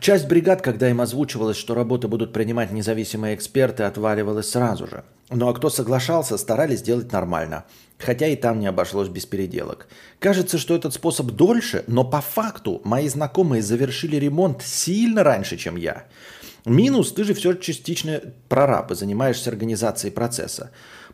Часть 0.00 0.28
бригад, 0.28 0.60
когда 0.60 0.90
им 0.90 1.00
озвучивалось, 1.00 1.56
что 1.56 1.74
работы 1.74 2.08
будут 2.08 2.32
принимать 2.32 2.72
независимые 2.72 3.34
эксперты, 3.34 3.84
отваливалась 3.84 4.50
сразу 4.50 4.86
же. 4.86 5.04
Ну 5.30 5.48
а 5.48 5.54
кто 5.54 5.70
соглашался, 5.70 6.36
старались 6.36 6.80
сделать 6.80 7.10
нормально. 7.10 7.64
Хотя 7.98 8.26
и 8.26 8.36
там 8.36 8.60
не 8.60 8.66
обошлось 8.66 9.08
без 9.08 9.24
переделок. 9.24 9.88
Кажется, 10.18 10.58
что 10.58 10.74
этот 10.76 10.92
способ 10.92 11.28
дольше, 11.28 11.84
но 11.86 12.04
по 12.04 12.20
факту 12.20 12.82
мои 12.84 13.08
знакомые 13.08 13.62
завершили 13.62 14.16
ремонт 14.16 14.62
сильно 14.62 15.24
раньше, 15.24 15.56
чем 15.56 15.76
я. 15.76 16.04
Минус, 16.66 17.12
ты 17.12 17.24
же 17.24 17.32
все 17.32 17.54
частично 17.54 18.20
прораб 18.48 18.90
и 18.90 18.94
занимаешься 18.94 19.48
организацией 19.48 20.12
процесса. 20.12 20.70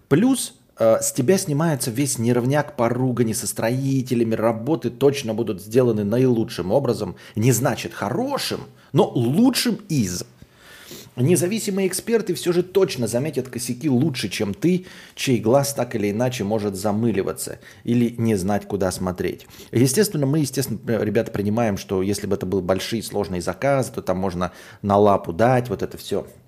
Плюс 0.09 0.55
с 1.01 1.13
тебя 1.13 1.39
снимается 1.39 1.91
весь 1.91 2.19
неровняк 2.19 2.77
по 2.77 2.89
ругани 2.89 3.33
со 3.33 3.47
строителями, 3.47 4.35
работы 4.35 4.91
точно 4.91 5.35
будут 5.35 5.63
сделаны 5.63 6.05
наилучшим 6.05 6.73
образом. 6.73 7.17
Не 7.37 7.53
значит 7.53 7.93
хорошим, 7.95 8.63
но 8.93 9.09
лучшим 9.09 9.79
из. 9.89 10.25
Независимые 11.15 11.89
эксперты 11.89 12.33
все 12.33 12.53
же 12.53 12.63
точно 12.63 13.07
заметят 13.07 13.49
косяки 13.49 13.89
лучше, 13.89 14.31
чем 14.31 14.55
ты, 14.55 14.87
чей 15.15 15.39
глаз 15.41 15.75
так 15.75 15.95
или 15.95 16.11
иначе 16.11 16.43
может 16.43 16.75
замыливаться 16.75 17.59
или 17.85 18.15
не 18.17 18.35
знать, 18.35 18.67
куда 18.67 18.91
смотреть. 18.91 19.47
Естественно, 19.73 20.25
мы, 20.25 20.39
естественно, 20.39 20.81
ребята, 20.87 21.31
принимаем, 21.31 21.77
что 21.77 22.01
если 22.01 22.27
бы 22.27 22.37
это 22.37 22.47
был 22.47 22.63
большие 22.63 23.03
сложные 23.03 23.43
заказы, 23.43 23.93
то 23.93 24.01
там 24.01 24.17
можно 24.17 24.53
на 24.81 24.97
лапу 24.97 25.35
дать, 25.35 25.69
вот 25.69 25.83
это 25.83 25.99
все 25.99 26.27
Э, 26.27 26.42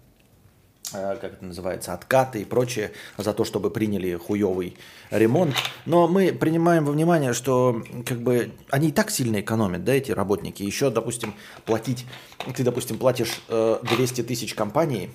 как 0.93 1.25
это 1.25 1.45
называется, 1.45 1.93
откаты 1.93 2.43
и 2.43 2.45
прочее 2.45 2.93
за 3.17 3.33
то, 3.33 3.45
чтобы 3.45 3.71
приняли 3.71 4.15
хуевый 4.17 4.77
ремонт. 5.11 5.55
Но 5.87 6.09
мы 6.09 6.33
принимаем 6.33 6.85
во 6.85 6.93
внимание, 6.93 7.33
что 7.33 7.83
как 8.07 8.21
бы 8.21 8.53
они 8.71 8.89
и 8.89 8.93
так 8.93 9.11
сильно 9.11 9.41
экономят, 9.41 9.85
да, 9.85 9.95
эти 9.95 10.13
работники. 10.13 10.63
Еще, 10.63 10.91
допустим, 10.91 11.35
платить, 11.65 12.07
ты, 12.55 12.63
допустим, 12.63 12.99
платишь 12.99 13.41
200 13.49 14.21
э, 14.21 14.25
тысяч 14.25 14.55
компании, 14.55 15.11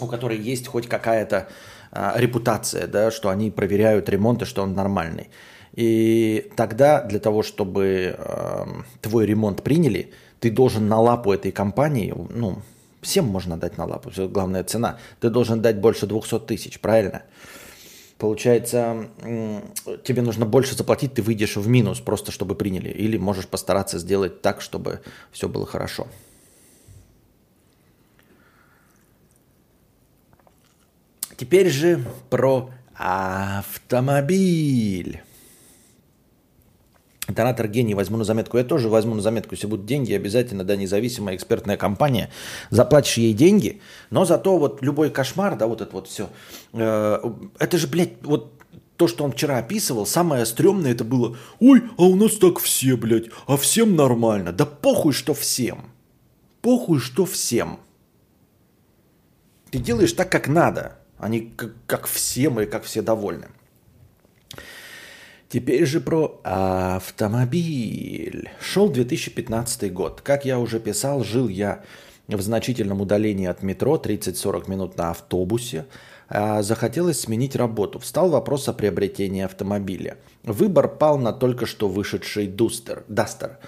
у 0.00 0.06
которой 0.06 0.38
есть 0.38 0.68
хоть 0.68 0.88
какая-то 0.88 1.48
э, 1.92 2.12
репутация, 2.16 2.86
да, 2.86 3.10
что 3.10 3.30
они 3.30 3.50
проверяют 3.50 4.08
ремонт 4.08 4.42
и 4.42 4.44
что 4.44 4.62
он 4.62 4.74
нормальный. 4.74 5.30
И 5.72 6.52
тогда 6.56 7.02
для 7.02 7.18
того, 7.18 7.42
чтобы 7.42 8.14
э, 8.16 8.66
твой 9.00 9.26
ремонт 9.26 9.62
приняли, 9.62 10.12
ты 10.38 10.50
должен 10.50 10.88
на 10.88 11.00
лапу 11.00 11.32
этой 11.32 11.50
компании, 11.50 12.14
ну, 12.30 12.62
Всем 13.04 13.26
можно 13.26 13.56
дать 13.58 13.76
на 13.76 13.84
лапу, 13.84 14.10
главная 14.28 14.64
цена. 14.64 14.98
Ты 15.20 15.28
должен 15.28 15.60
дать 15.60 15.78
больше 15.78 16.06
200 16.06 16.40
тысяч, 16.40 16.80
правильно? 16.80 17.22
Получается, 18.16 19.10
тебе 20.04 20.22
нужно 20.22 20.46
больше 20.46 20.74
заплатить, 20.74 21.12
ты 21.12 21.20
выйдешь 21.20 21.56
в 21.56 21.68
минус, 21.68 22.00
просто 22.00 22.32
чтобы 22.32 22.54
приняли. 22.54 22.88
Или 22.88 23.18
можешь 23.18 23.46
постараться 23.46 23.98
сделать 23.98 24.40
так, 24.40 24.62
чтобы 24.62 25.02
все 25.32 25.50
было 25.50 25.66
хорошо. 25.66 26.06
Теперь 31.36 31.68
же 31.68 32.02
про 32.30 32.70
автомобиль. 32.94 34.00
Донатор 37.28 37.68
гений, 37.68 37.94
возьму 37.94 38.18
на 38.18 38.24
заметку. 38.24 38.58
Я 38.58 38.64
тоже 38.64 38.88
возьму 38.88 39.14
на 39.14 39.22
заметку, 39.22 39.54
если 39.54 39.66
будут 39.66 39.86
деньги, 39.86 40.12
обязательно, 40.12 40.62
да, 40.62 40.76
независимая 40.76 41.36
экспертная 41.36 41.78
компания. 41.78 42.30
Заплатишь 42.70 43.16
ей 43.16 43.32
деньги, 43.32 43.80
но 44.10 44.26
зато 44.26 44.58
вот 44.58 44.82
любой 44.82 45.10
кошмар, 45.10 45.56
да, 45.56 45.66
вот 45.66 45.80
это 45.80 45.92
вот 45.92 46.06
все. 46.06 46.28
Э, 46.74 47.18
это 47.58 47.78
же, 47.78 47.86
блядь, 47.86 48.22
вот 48.22 48.52
то, 48.96 49.08
что 49.08 49.24
он 49.24 49.32
вчера 49.32 49.58
описывал, 49.58 50.06
самое 50.06 50.44
стрёмное 50.44 50.92
это 50.92 51.04
было, 51.04 51.36
ой, 51.60 51.84
а 51.96 52.02
у 52.02 52.14
нас 52.14 52.36
так 52.36 52.58
все, 52.58 52.96
блядь, 52.96 53.26
а 53.46 53.56
всем 53.56 53.96
нормально. 53.96 54.52
Да 54.52 54.66
похуй, 54.66 55.14
что 55.14 55.32
всем. 55.32 55.86
Похуй, 56.60 57.00
что 57.00 57.24
всем. 57.24 57.80
Ты 59.70 59.78
делаешь 59.78 60.12
так, 60.12 60.30
как 60.30 60.46
надо, 60.46 60.98
а 61.18 61.28
не 61.28 61.40
как, 61.40 61.72
как 61.86 62.06
всем 62.06 62.60
и 62.60 62.66
как 62.66 62.84
все 62.84 63.02
довольны. 63.02 63.48
Теперь 65.54 65.86
же 65.86 66.00
про 66.00 66.40
автомобиль. 66.42 68.50
Шел 68.60 68.88
2015 68.88 69.92
год. 69.92 70.20
Как 70.20 70.44
я 70.44 70.58
уже 70.58 70.80
писал, 70.80 71.22
жил 71.22 71.46
я 71.46 71.84
в 72.26 72.40
значительном 72.40 73.00
удалении 73.00 73.46
от 73.46 73.62
метро, 73.62 73.94
30-40 73.94 74.68
минут 74.68 74.96
на 74.96 75.10
автобусе. 75.10 75.86
А 76.28 76.62
захотелось 76.62 77.20
сменить 77.20 77.54
работу. 77.54 78.00
Встал 78.00 78.30
вопрос 78.30 78.68
о 78.68 78.72
приобретении 78.72 79.44
автомобиля. 79.44 80.16
Выбор 80.42 80.88
пал 80.88 81.18
на 81.18 81.32
только 81.32 81.66
что 81.66 81.88
вышедший 81.88 82.48
Дустер, 82.48 83.04
Дастер. 83.06 83.58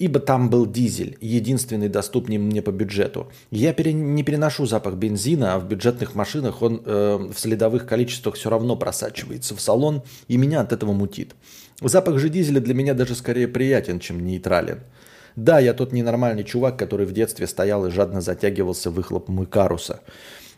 Ибо 0.00 0.18
там 0.18 0.48
был 0.48 0.64
дизель, 0.64 1.18
единственный 1.20 1.90
доступный 1.90 2.38
мне 2.38 2.62
по 2.62 2.70
бюджету. 2.70 3.30
Я 3.50 3.74
пере... 3.74 3.92
не 3.92 4.22
переношу 4.22 4.64
запах 4.64 4.94
бензина, 4.94 5.54
а 5.54 5.58
в 5.58 5.68
бюджетных 5.68 6.14
машинах 6.14 6.62
он 6.62 6.82
э, 6.86 7.28
в 7.32 7.38
следовых 7.38 7.86
количествах 7.86 8.36
все 8.36 8.48
равно 8.48 8.76
просачивается 8.76 9.54
в 9.54 9.60
салон, 9.60 10.02
и 10.26 10.38
меня 10.38 10.62
от 10.62 10.72
этого 10.72 10.92
мутит. 10.92 11.36
Запах 11.82 12.18
же 12.18 12.30
дизеля 12.30 12.60
для 12.60 12.72
меня 12.72 12.94
даже 12.94 13.14
скорее 13.14 13.46
приятен, 13.46 14.00
чем 14.00 14.24
нейтрален. 14.24 14.80
Да, 15.36 15.60
я 15.60 15.74
тот 15.74 15.92
ненормальный 15.92 16.44
чувак, 16.44 16.78
который 16.78 17.04
в 17.04 17.12
детстве 17.12 17.46
стоял 17.46 17.84
и 17.84 17.90
жадно 17.90 18.22
затягивался 18.22 18.90
выхлопом 18.90 19.44
Икаруса. 19.44 20.00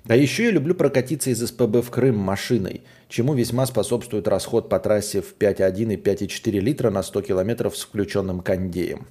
А 0.07 0.15
еще 0.15 0.45
я 0.45 0.51
люблю 0.53 0.77
прокатиться 0.77 1.31
из 1.31 1.45
СПБ 1.45 1.83
в 1.83 1.91
Крым 1.91 2.17
машиной, 2.17 2.83
чему 3.09 3.35
весьма 3.35 3.67
способствует 3.67 4.29
расход 4.29 4.69
по 4.69 4.79
трассе 4.79 5.21
в 5.21 5.35
5,1 5.37 5.95
и 5.95 5.97
5,4 5.97 6.61
литра 6.61 6.91
на 6.91 7.03
100 7.03 7.23
километров 7.23 7.77
с 7.77 7.83
включенным 7.83 8.41
кондеем. 8.41 9.09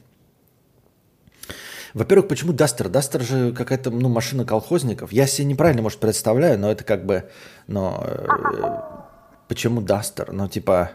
Во-первых, 1.93 2.27
почему 2.27 2.53
Дастер? 2.53 2.89
Дастер 2.89 3.21
же 3.21 3.51
какая-то 3.53 3.91
ну, 3.91 4.10
машина 4.10 4.45
колхозников. 4.45 5.12
Я 5.12 5.27
себе 5.27 5.45
неправильно, 5.45 5.81
может, 5.81 6.00
представляю, 6.00 6.60
но 6.60 6.71
это 6.71 6.83
как 6.83 7.05
бы... 7.05 7.29
Но, 7.67 8.03
э, 8.05 8.27
почему 9.48 9.81
Дастер? 9.81 10.31
Ну, 10.31 10.48
типа, 10.48 10.91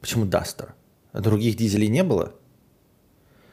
почему 0.00 0.24
Дастер? 0.24 0.74
Других 1.12 1.56
дизелей 1.56 1.88
не 1.88 2.02
было? 2.02 2.32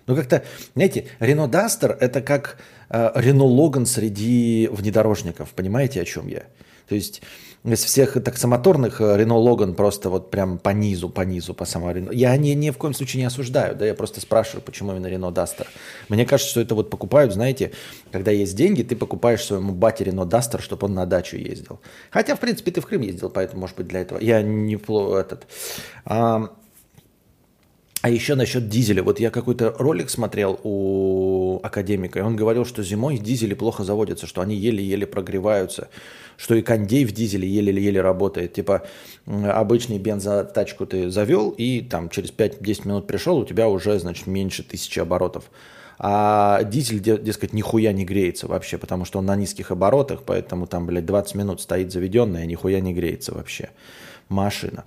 Ну, 0.08 0.16
как-то, 0.16 0.44
знаете, 0.74 1.08
Рено 1.20 1.48
Дастер– 1.48 1.96
это 2.00 2.22
как 2.22 2.58
э, 2.90 3.12
Рено 3.14 3.46
Логан 3.46 3.86
среди 3.86 4.68
внедорожников. 4.72 5.52
Понимаете, 5.52 6.02
о 6.02 6.06
чем 6.06 6.28
я? 6.28 6.46
То 6.88 6.96
есть 6.96 7.22
из 7.64 7.84
всех 7.84 8.14
таксомоторных 8.24 9.02
Рено 9.02 9.38
Логан 9.38 9.74
просто 9.74 10.10
вот 10.10 10.32
прям 10.32 10.58
по 10.58 10.70
низу, 10.70 11.10
по 11.10 11.22
низу, 11.22 11.54
по 11.54 11.66
самому 11.66 11.94
Рено. 11.94 12.12
Я 12.12 12.36
ни, 12.38 12.50
ни 12.50 12.70
в 12.70 12.78
коем 12.78 12.94
случае 12.94 13.22
не 13.22 13.26
осуждаю, 13.28 13.76
да, 13.76 13.86
я 13.86 13.94
просто 13.94 14.22
спрашиваю, 14.22 14.62
почему 14.62 14.92
именно 14.92 15.08
Рено 15.08 15.32
Дастер. 15.32 15.68
Мне 16.08 16.26
кажется, 16.26 16.52
что 16.52 16.62
это 16.62 16.74
вот 16.74 16.90
покупают, 16.90 17.34
знаете, 17.34 17.72
когда 18.12 18.32
есть 18.32 18.56
деньги, 18.56 18.84
ты 18.84 18.96
покупаешь 18.96 19.44
своему 19.44 19.74
бате 19.74 20.06
Рено 20.06 20.26
Дастер, 20.26 20.62
чтобы 20.62 20.88
он 20.88 20.94
на 20.94 21.06
дачу 21.06 21.36
ездил. 21.36 21.82
Хотя, 22.12 22.36
в 22.36 22.40
принципе, 22.40 22.72
ты 22.72 22.82
в 22.82 22.86
Крым 22.86 23.02
ездил, 23.02 23.30
поэтому, 23.30 23.62
может 23.62 23.76
быть, 23.76 23.88
для 23.88 24.02
этого. 24.02 24.20
Я 24.20 24.42
не 24.42 24.76
этот. 24.76 25.48
А, 26.06 26.50
а 28.02 28.10
еще 28.10 28.36
насчет 28.36 28.70
дизеля. 28.70 29.04
Вот 29.04 29.20
я 29.20 29.30
какой-то 29.30 29.76
ролик 29.78 30.10
смотрел 30.10 30.60
у 30.64 31.60
академика, 31.64 32.20
и 32.20 32.22
он 32.22 32.38
говорил, 32.38 32.66
что 32.66 32.82
зимой 32.82 33.18
дизели 33.18 33.54
плохо 33.54 33.84
заводятся, 33.84 34.26
что 34.26 34.42
они 34.42 34.56
еле-еле 34.56 35.06
прогреваются, 35.06 35.90
что 36.40 36.56
и 36.56 36.62
кондей 36.62 37.04
в 37.04 37.12
дизеле 37.12 37.48
еле-еле 37.48 38.00
работает. 38.00 38.54
Типа 38.54 38.84
обычный 39.26 40.00
бензотачку 40.00 40.86
ты 40.86 41.10
завел, 41.10 41.50
и 41.50 41.82
там 41.82 42.10
через 42.10 42.32
5-10 42.32 42.88
минут 42.88 43.08
пришел, 43.08 43.40
у 43.40 43.46
тебя 43.46 43.68
уже, 43.68 44.00
значит, 44.00 44.26
меньше 44.26 44.64
тысячи 44.64 45.00
оборотов. 45.00 45.52
А 45.98 46.64
дизель, 46.64 47.02
дескать, 47.02 47.52
нихуя 47.52 47.92
не 47.92 48.06
греется 48.06 48.48
вообще, 48.48 48.78
потому 48.78 49.04
что 49.04 49.20
он 49.20 49.26
на 49.26 49.36
низких 49.36 49.72
оборотах, 49.72 50.24
поэтому 50.26 50.66
там, 50.66 50.86
блядь, 50.86 51.06
20 51.06 51.36
минут 51.36 51.60
стоит 51.60 51.92
заведенная, 51.92 52.46
нихуя 52.46 52.80
не 52.80 52.94
греется 52.94 53.34
вообще 53.34 53.72
машина. 54.30 54.86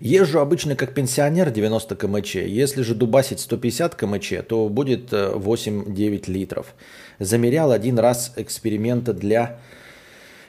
Езжу 0.00 0.40
обычно 0.40 0.76
как 0.76 0.94
пенсионер 0.94 1.50
90 1.50 1.94
кмч. 1.94 2.36
Если 2.36 2.80
же 2.82 2.94
дубасить 2.94 3.38
150 3.38 3.94
кмч, 3.94 4.32
то 4.48 4.70
будет 4.70 5.12
8-9 5.12 6.24
э, 6.26 6.32
литров. 6.32 6.74
Замерял 7.18 7.70
один 7.70 7.98
раз 7.98 8.32
эксперимента 8.36 9.12
для 9.12 9.60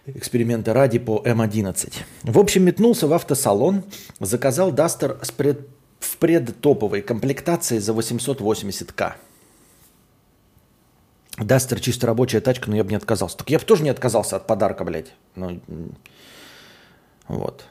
эксперимента 0.05 0.73
ради 0.73 0.99
по 0.99 1.21
М11. 1.25 1.93
В 2.23 2.39
общем, 2.39 2.63
метнулся 2.63 3.07
в 3.07 3.13
автосалон, 3.13 3.83
заказал 4.19 4.71
Дастер 4.71 5.17
с 5.21 5.31
пред... 5.31 5.67
в 5.99 6.17
предтоповой 6.17 7.01
комплектации 7.01 7.79
за 7.79 7.93
880к. 7.93 9.13
Дастер 11.37 11.79
чисто 11.79 12.07
рабочая 12.07 12.41
тачка, 12.41 12.69
но 12.69 12.75
я 12.75 12.83
бы 12.83 12.91
не 12.91 12.95
отказался. 12.95 13.37
Так 13.37 13.49
я 13.49 13.57
бы 13.57 13.65
тоже 13.65 13.83
не 13.83 13.89
отказался 13.89 14.35
от 14.35 14.45
подарка, 14.45 14.83
блядь. 14.83 15.13
Ну, 15.35 15.59
вот. 17.27 17.65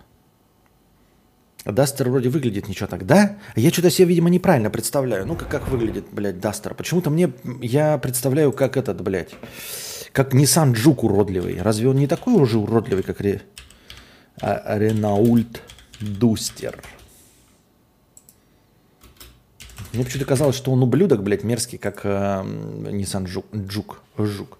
Дастер 1.65 2.09
вроде 2.09 2.29
выглядит 2.29 2.67
ничего 2.67 2.89
так, 2.89 3.07
да? 3.07 3.39
Я 3.55 3.71
что-то 3.71 3.89
себе, 3.91 4.09
видимо, 4.09 4.31
неправильно 4.31 4.69
представляю. 4.69 5.27
Ну-ка, 5.27 5.45
как 5.45 5.69
выглядит, 5.69 6.07
блядь, 6.11 6.41
Дастер? 6.41 6.75
Почему-то 6.75 7.11
мне, 7.11 7.33
я 7.61 7.99
представляю, 7.99 8.53
как 8.53 8.77
этот, 8.77 9.01
блядь, 9.01 9.35
как 10.13 10.35
Nissan 10.35 10.73
Juke 10.73 11.07
уродливый. 11.07 11.61
Разве 11.61 11.89
он 11.89 11.97
не 11.97 12.07
такой 12.07 12.35
уже 12.35 12.59
уродливый, 12.59 13.03
как 13.03 13.21
Ре... 13.21 13.43
а, 14.41 14.79
Renault 14.79 15.61
Duster? 16.01 16.79
Мне 19.93 20.05
почему-то 20.05 20.27
казалось, 20.27 20.57
что 20.57 20.73
он 20.73 20.83
ублюдок, 20.83 21.23
блядь, 21.23 21.45
мерзкий, 21.45 21.77
как 21.79 22.01
э, 22.05 22.09
Nissan 22.09 23.25
Juke. 23.25 23.51
Juke. 23.53 23.97
Жук. 24.17 24.59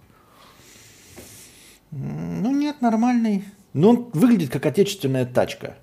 Ну 1.91 2.51
нет, 2.51 2.81
нормальный. 2.81 3.45
Но 3.73 3.89
он 3.89 4.09
выглядит 4.13 4.51
как 4.51 4.65
отечественная 4.65 5.25
тачка. 5.25 5.75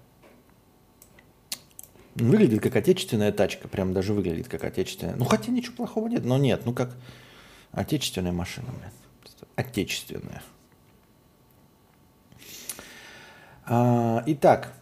Выглядит 2.16 2.60
как 2.60 2.76
отечественная 2.76 3.32
тачка, 3.32 3.68
прям 3.68 3.92
даже 3.92 4.12
выглядит 4.12 4.48
как 4.48 4.64
отечественная. 4.64 5.14
Ну, 5.16 5.24
хотя 5.24 5.52
ничего 5.52 5.76
плохого 5.76 6.08
нет, 6.08 6.24
но 6.24 6.38
нет, 6.38 6.62
ну 6.64 6.72
как 6.72 6.96
отечественная 7.72 8.32
машина, 8.32 8.66
блин. 8.76 8.90
Отечественная. 9.60 10.42
А, 13.66 14.22
итак, 14.26 14.74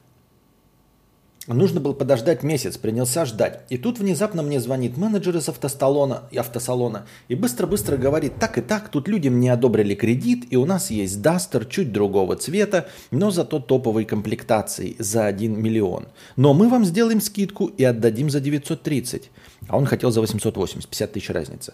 Нужно 1.49 1.81
было 1.81 1.95
подождать 1.95 2.43
месяц, 2.43 2.77
принялся 2.77 3.25
ждать. 3.25 3.63
И 3.71 3.79
тут 3.79 3.99
внезапно 3.99 4.43
мне 4.43 4.61
звонит 4.61 4.99
менеджер 4.99 5.35
из 5.35 5.49
автосалона, 5.49 6.25
автосалона 6.37 7.07
и 7.29 7.35
быстро-быстро 7.35 7.97
говорит, 7.97 8.35
так 8.39 8.59
и 8.59 8.61
так, 8.61 8.91
тут 8.91 9.09
людям 9.09 9.41
не 9.41 9.49
одобрили 9.49 9.95
кредит, 9.95 10.45
и 10.51 10.57
у 10.57 10.67
нас 10.67 10.91
есть 10.91 11.23
Дастер 11.23 11.65
чуть 11.65 11.91
другого 11.91 12.37
цвета, 12.37 12.89
но 13.11 13.31
зато 13.31 13.61
топовой 13.61 14.05
комплектации 14.05 14.95
за 14.99 15.25
1 15.25 15.59
миллион. 15.59 16.09
Но 16.37 16.53
мы 16.53 16.69
вам 16.69 16.85
сделаем 16.85 17.23
скидку 17.23 17.65
и 17.65 17.83
отдадим 17.83 18.29
за 18.29 18.41
930. 18.41 19.31
А 19.69 19.79
он 19.79 19.87
хотел 19.87 20.11
за 20.11 20.21
880, 20.21 20.87
50 20.87 21.13
тысяч 21.13 21.31
разница. 21.31 21.73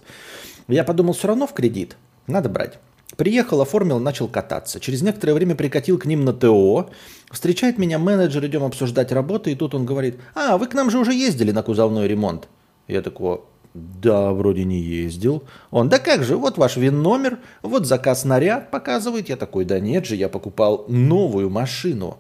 Я 0.69 0.85
подумал, 0.85 1.15
все 1.15 1.27
равно 1.27 1.49
в 1.49 1.53
кредит, 1.53 1.97
надо 2.29 2.49
брать. 2.49 2.79
Приехал, 3.17 3.61
оформил, 3.61 3.99
начал 3.99 4.29
кататься. 4.29 4.81
Через 4.81 5.03
некоторое 5.03 5.35
время 5.35 5.55
прикатил 5.55 5.99
к 5.99 6.07
ним 6.07 6.25
на 6.25 6.33
ТО. 6.33 6.91
Встречает 7.31 7.79
меня 7.79 7.99
менеджер, 7.99 8.45
идем 8.47 8.65
обсуждать 8.65 9.13
работы, 9.13 9.53
и 9.53 9.55
тут 9.55 9.75
он 9.75 9.87
говорит, 9.87 10.19
а, 10.35 10.59
вы 10.59 10.67
к 10.67 10.75
нам 10.75 10.91
же 10.91 10.99
уже 10.99 11.13
ездили 11.13 11.53
на 11.53 11.63
кузовной 11.63 12.09
ремонт. 12.09 12.49
Я 12.89 13.03
такой, 13.03 13.41
да, 13.75 14.33
вроде 14.33 14.65
не 14.65 14.81
ездил. 14.81 15.45
Он, 15.71 15.89
да 15.89 15.99
как 15.99 16.23
же, 16.25 16.37
вот 16.37 16.59
ваш 16.59 16.77
ВИН-номер, 16.77 17.39
вот 17.63 17.87
заказ 17.87 18.25
наряд 18.25 18.71
показывает. 18.71 19.29
Я 19.29 19.37
такой, 19.37 19.65
да 19.65 19.81
нет 19.81 20.07
же, 20.07 20.17
я 20.17 20.29
покупал 20.29 20.85
новую 20.89 21.51
машину. 21.51 22.19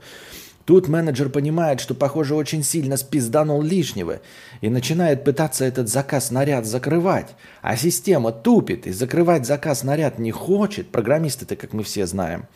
Тут 0.64 0.88
менеджер 0.88 1.28
понимает, 1.28 1.80
что, 1.80 1.94
похоже, 1.94 2.34
очень 2.34 2.62
сильно 2.62 2.96
спизданул 2.96 3.60
лишнего 3.60 4.20
и 4.62 4.70
начинает 4.70 5.22
пытаться 5.22 5.64
этот 5.64 5.88
заказ 5.88 6.30
наряд 6.30 6.64
закрывать. 6.64 7.34
А 7.60 7.76
система 7.76 8.32
тупит 8.32 8.86
и 8.86 8.92
закрывать 8.92 9.46
заказ 9.46 9.82
наряд 9.82 10.18
не 10.18 10.30
хочет. 10.30 10.90
Программисты-то, 10.90 11.56
как 11.56 11.74
мы 11.74 11.82
все 11.82 12.06
знаем, 12.06 12.46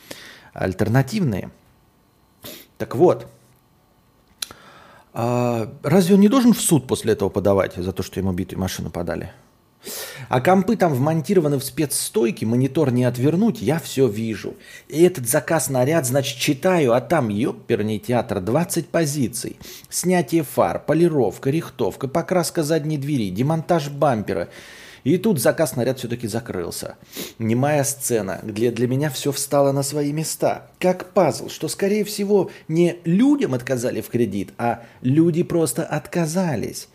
альтернативные. 0.55 1.51
Так 2.79 2.97
вот, 2.97 3.27
а 5.12 5.71
разве 5.83 6.14
он 6.14 6.21
не 6.21 6.29
должен 6.29 6.55
в 6.55 6.61
суд 6.61 6.87
после 6.87 7.12
этого 7.12 7.29
подавать 7.29 7.75
за 7.75 7.92
то, 7.92 8.03
что 8.03 8.21
ему 8.21 8.33
битую 8.33 8.61
машину 8.61 8.88
подали? 8.88 9.33
А 10.29 10.40
компы 10.40 10.77
там 10.77 10.92
вмонтированы 10.92 11.59
в 11.59 11.64
спецстойки, 11.64 12.44
монитор 12.44 12.90
не 12.90 13.05
отвернуть, 13.05 13.61
я 13.62 13.79
все 13.79 14.07
вижу. 14.09 14.55
И 14.88 15.03
этот 15.03 15.29
заказ 15.29 15.68
наряд, 15.70 16.07
значит, 16.07 16.38
читаю, 16.38 16.92
а 16.92 17.01
там, 17.01 17.29
ёперный 17.29 17.98
театр, 17.98 18.40
20 18.40 18.88
позиций. 18.88 19.57
Снятие 19.88 20.42
фар, 20.42 20.83
полировка, 20.85 21.51
рихтовка, 21.51 22.09
покраска 22.09 22.62
задней 22.62 22.98
двери, 22.98 23.31
демонтаж 23.31 23.88
бампера. 23.88 24.48
И 25.05 25.16
тут 25.16 25.40
заказ 25.40 25.77
наряд 25.77 25.98
все-таки 25.98 26.27
закрылся. 26.27 26.96
Немая 27.38 27.85
сцена, 27.85 28.40
где 28.42 28.70
для 28.70 28.87
меня 28.87 29.11
все 29.11 29.33
встало 29.33 29.72
на 29.72 29.83
свои 29.83 30.12
места. 30.12 30.66
Как 30.79 31.12
пазл, 31.12 31.48
что, 31.48 31.68
скорее 31.68 32.05
всего, 32.05 32.51
не 32.68 32.98
людям 33.05 33.55
отказали 33.55 34.01
в 34.01 34.09
кредит, 34.09 34.53
а 34.59 34.83
люди 35.01 35.42
просто 35.42 35.85
отказались. 35.85 36.88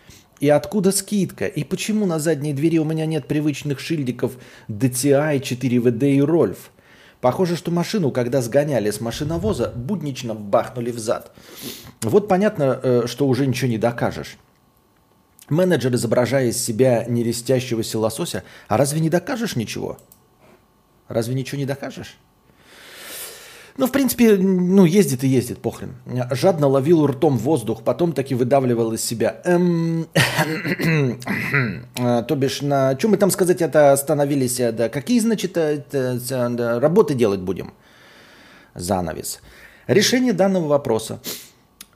И 0.44 0.50
откуда 0.50 0.92
скидка? 0.92 1.46
И 1.46 1.64
почему 1.64 2.06
на 2.06 2.20
задней 2.20 2.52
двери 2.52 2.78
у 2.78 2.84
меня 2.84 3.06
нет 3.06 3.28
привычных 3.30 3.80
шильдиков 3.80 4.34
DTI, 4.68 5.40
4VD 5.40 6.16
и 6.16 6.22
Рольф? 6.22 6.72
Похоже, 7.22 7.56
что 7.56 7.72
машину, 7.72 8.12
когда 8.12 8.42
сгоняли 8.42 8.92
с 8.92 9.00
машиновоза, 9.00 9.72
буднично 9.74 10.36
бахнули 10.36 10.92
в 10.92 11.00
зад. 11.00 11.32
Вот 12.02 12.28
понятно, 12.28 12.78
э, 12.84 13.04
что 13.08 13.26
уже 13.26 13.48
ничего 13.48 13.72
не 13.72 13.78
докажешь. 13.78 14.36
Менеджер, 15.48 15.96
изображая 15.96 16.48
из 16.48 16.62
себя 16.62 17.06
нерестящегося 17.06 17.98
лосося, 17.98 18.44
а 18.68 18.76
разве 18.76 19.00
не 19.00 19.10
докажешь 19.10 19.56
ничего? 19.56 19.98
Разве 21.08 21.36
ничего 21.36 21.58
не 21.58 21.66
докажешь? 21.66 22.18
Ну, 23.76 23.88
в 23.88 23.92
принципе, 23.92 24.38
ну, 24.38 24.86
ездит 24.86 25.24
и 25.24 25.28
ездит, 25.28 25.60
похрен. 25.60 25.96
Жадно 26.32 26.68
ловил 26.68 27.08
ртом 27.08 27.38
воздух, 27.38 27.84
потом 27.84 28.14
таки 28.14 28.36
выдавливал 28.36 28.94
из 28.94 29.04
себя. 29.04 29.42
Эм... 29.46 30.08
То 31.96 32.36
бишь, 32.36 32.62
на 32.62 32.96
чем 32.96 33.12
мы 33.12 33.18
там 33.18 33.32
сказать 33.32 33.62
это 33.62 33.92
остановились? 33.92 34.58
Да, 34.58 34.90
какие, 34.90 35.20
значит, 35.20 35.58
это, 35.58 36.80
работы 36.80 37.16
делать 37.16 37.40
будем? 37.40 37.74
Занавес. 38.76 39.42
Решение 39.88 40.34
данного 40.34 40.68
вопроса. 40.68 41.20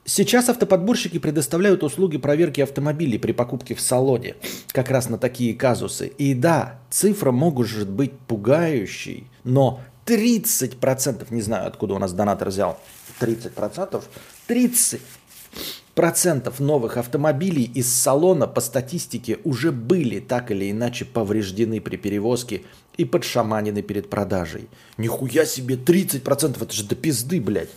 Сейчас 0.03 0.49
автоподборщики 0.49 1.19
предоставляют 1.19 1.83
услуги 1.83 2.17
проверки 2.17 2.61
автомобилей 2.61 3.19
при 3.19 3.33
покупке 3.33 3.75
в 3.75 3.81
салоне, 3.81 4.35
как 4.71 4.89
раз 4.89 5.09
на 5.09 5.17
такие 5.17 5.53
казусы. 5.53 6.07
И 6.07 6.33
да, 6.33 6.79
цифра 6.89 7.31
может 7.31 7.89
быть 7.89 8.13
пугающей, 8.13 9.27
но 9.43 9.81
30%, 10.08 11.28
не 11.32 11.41
знаю, 11.41 11.67
откуда 11.67 11.96
у 11.96 12.00
нас 12.00 12.13
донатор 12.13 12.50
взял 12.50 12.80
30%, 13.20 14.04
30% 14.48 16.63
новых 16.63 16.98
автомобилей 16.98 17.65
из 17.65 17.93
салона 17.93 18.48
по 18.48 18.62
статистике 18.62 19.39
уже 19.43 19.72
были 19.72 20.20
так 20.20 20.52
или 20.52 20.72
иначе 20.72 21.06
повреждены 21.06 21.82
при 21.82 21.98
перевозке 21.98 22.63
и 22.96 23.06
подшаманены 23.06 23.82
перед 23.82 24.10
продажей. 24.10 24.70
Нихуя 24.98 25.46
себе 25.46 25.76
30%, 25.76 26.63
это 26.63 26.74
же 26.74 26.86
до 26.86 26.96
пизды, 26.96 27.41
блядь. 27.41 27.70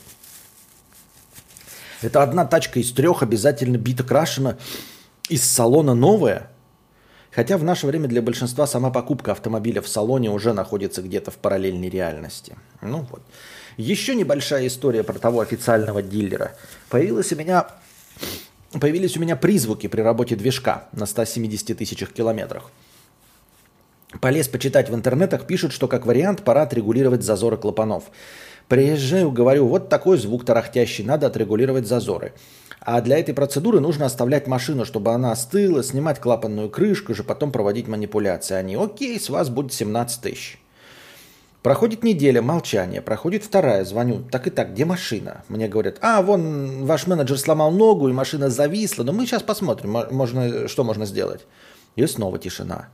Это 2.02 2.22
одна 2.22 2.46
тачка 2.46 2.80
из 2.80 2.92
трех 2.92 3.22
обязательно 3.22 3.76
бита 3.76 4.04
крашена 4.04 4.56
из 5.28 5.44
салона 5.44 5.94
новая. 5.94 6.50
Хотя 7.30 7.56
в 7.58 7.64
наше 7.64 7.86
время 7.86 8.08
для 8.08 8.22
большинства 8.22 8.66
сама 8.66 8.90
покупка 8.90 9.32
автомобиля 9.32 9.82
в 9.82 9.88
салоне 9.88 10.30
уже 10.30 10.52
находится 10.52 11.00
где-то 11.00 11.30
в 11.30 11.36
параллельной 11.36 11.88
реальности. 11.88 12.56
Ну 12.82 13.06
вот. 13.10 13.22
Еще 13.76 14.14
небольшая 14.14 14.66
история 14.66 15.04
про 15.04 15.18
того 15.18 15.40
официального 15.40 16.02
дилера. 16.02 16.56
Появилась 16.88 17.32
у 17.32 17.36
меня, 17.36 17.68
появились 18.72 19.16
у 19.16 19.20
меня 19.20 19.36
призвуки 19.36 19.86
при 19.86 20.00
работе 20.00 20.34
движка 20.34 20.88
на 20.92 21.06
170 21.06 21.78
тысячах 21.78 22.12
километрах. 22.12 22.70
Полез 24.20 24.48
почитать 24.48 24.90
в 24.90 24.94
интернетах, 24.94 25.46
пишут, 25.46 25.72
что 25.72 25.86
как 25.86 26.04
вариант 26.04 26.42
пора 26.42 26.62
отрегулировать 26.62 27.22
зазоры 27.22 27.56
клапанов. 27.56 28.04
Приезжаю, 28.66 29.30
говорю, 29.30 29.68
вот 29.68 29.88
такой 29.88 30.18
звук 30.18 30.44
тарахтящий, 30.44 31.04
надо 31.04 31.28
отрегулировать 31.28 31.86
зазоры. 31.86 32.32
А 32.92 33.00
для 33.02 33.20
этой 33.20 33.34
процедуры 33.34 33.78
нужно 33.78 34.06
оставлять 34.06 34.48
машину, 34.48 34.84
чтобы 34.84 35.12
она 35.12 35.30
остыла, 35.30 35.84
снимать 35.84 36.18
клапанную 36.18 36.68
крышку, 36.68 37.14
же 37.14 37.22
потом 37.22 37.52
проводить 37.52 37.86
манипуляции. 37.86 38.54
Они, 38.54 38.74
окей, 38.74 39.20
с 39.20 39.30
вас 39.30 39.48
будет 39.48 39.72
17 39.72 40.20
тысяч. 40.20 40.58
Проходит 41.62 42.02
неделя, 42.02 42.42
молчание. 42.42 43.00
Проходит 43.00 43.44
вторая, 43.44 43.84
звоню. 43.84 44.24
Так 44.32 44.48
и 44.48 44.50
так, 44.50 44.72
где 44.72 44.84
машина? 44.84 45.44
Мне 45.48 45.68
говорят, 45.68 45.98
а, 46.00 46.20
вон 46.20 46.84
ваш 46.84 47.06
менеджер 47.06 47.38
сломал 47.38 47.70
ногу, 47.70 48.08
и 48.08 48.12
машина 48.12 48.50
зависла. 48.50 49.04
Но 49.04 49.12
мы 49.12 49.24
сейчас 49.24 49.44
посмотрим, 49.44 49.96
можно, 50.10 50.66
что 50.66 50.82
можно 50.82 51.06
сделать. 51.06 51.46
И 51.94 52.04
снова 52.06 52.40
тишина. 52.40 52.88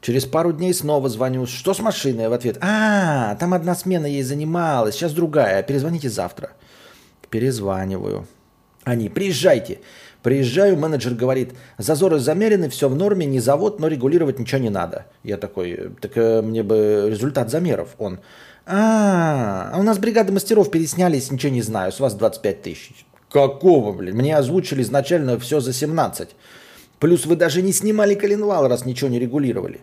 Через 0.00 0.24
пару 0.24 0.52
дней 0.52 0.74
снова 0.74 1.08
звоню. 1.08 1.46
Что 1.46 1.72
с 1.72 1.78
машиной? 1.78 2.28
В 2.28 2.32
ответ. 2.32 2.58
А, 2.62 3.36
там 3.36 3.54
одна 3.54 3.76
смена 3.76 4.06
ей 4.06 4.24
занималась, 4.24 4.96
сейчас 4.96 5.12
другая. 5.12 5.62
Перезвоните 5.62 6.10
завтра. 6.10 6.50
Перезваниваю. 7.30 8.26
Они, 8.86 9.08
приезжайте. 9.08 9.80
Приезжаю, 10.22 10.76
менеджер 10.76 11.14
говорит, 11.14 11.54
зазоры 11.76 12.20
замерены, 12.20 12.68
все 12.68 12.88
в 12.88 12.94
норме, 12.94 13.26
не 13.26 13.40
завод, 13.40 13.80
но 13.80 13.88
регулировать 13.88 14.38
ничего 14.38 14.60
не 14.60 14.70
надо. 14.70 15.06
Я 15.24 15.38
такой, 15.38 15.90
так 16.00 16.12
э, 16.16 16.40
мне 16.40 16.62
бы 16.62 17.08
результат 17.10 17.50
замеров. 17.50 17.88
Он, 17.98 18.20
а, 18.64 19.70
а 19.72 19.80
у 19.80 19.82
нас 19.82 19.98
бригада 19.98 20.32
мастеров 20.32 20.70
переснялись, 20.70 21.32
ничего 21.32 21.52
не 21.52 21.62
знаю, 21.62 21.90
с 21.90 21.98
вас 21.98 22.14
25 22.14 22.62
тысяч. 22.62 23.04
Какого, 23.28 23.92
блин? 23.92 24.16
Мне 24.16 24.36
озвучили 24.36 24.82
изначально 24.82 25.36
все 25.40 25.58
за 25.58 25.72
17. 25.72 26.28
Плюс 27.00 27.26
вы 27.26 27.34
даже 27.34 27.62
не 27.62 27.72
снимали 27.72 28.14
коленвал, 28.14 28.68
раз 28.68 28.86
ничего 28.86 29.10
не 29.10 29.18
регулировали. 29.18 29.80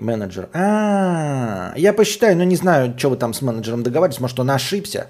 Менеджер. 0.00 0.48
А, 0.54 1.74
я 1.76 1.92
посчитаю, 1.92 2.38
но 2.38 2.44
не 2.44 2.56
знаю, 2.56 2.94
что 2.98 3.10
вы 3.10 3.16
там 3.16 3.34
с 3.34 3.42
менеджером 3.42 3.82
договаривались, 3.82 4.20
может, 4.20 4.40
он 4.40 4.50
ошибся. 4.50 5.08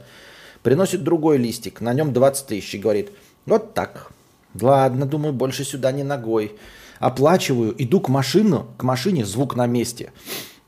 Приносит 0.65 1.05
другой 1.05 1.39
листик, 1.39 1.81
на 1.81 1.95
нем 1.95 2.13
20 2.13 2.47
тысяч 2.49 2.81
говорит, 2.81 3.11
вот 3.47 3.75
так. 3.75 4.13
Ладно, 4.61 5.07
думаю, 5.07 5.33
больше 5.33 5.65
сюда 5.65 5.93
не 5.93 6.03
ногой. 6.03 6.57
Оплачиваю, 6.99 7.75
иду 7.83 8.01
к 8.01 8.09
машину, 8.09 8.67
к 8.77 8.83
машине, 8.83 9.25
звук 9.25 9.55
на 9.55 9.67
месте. 9.67 10.13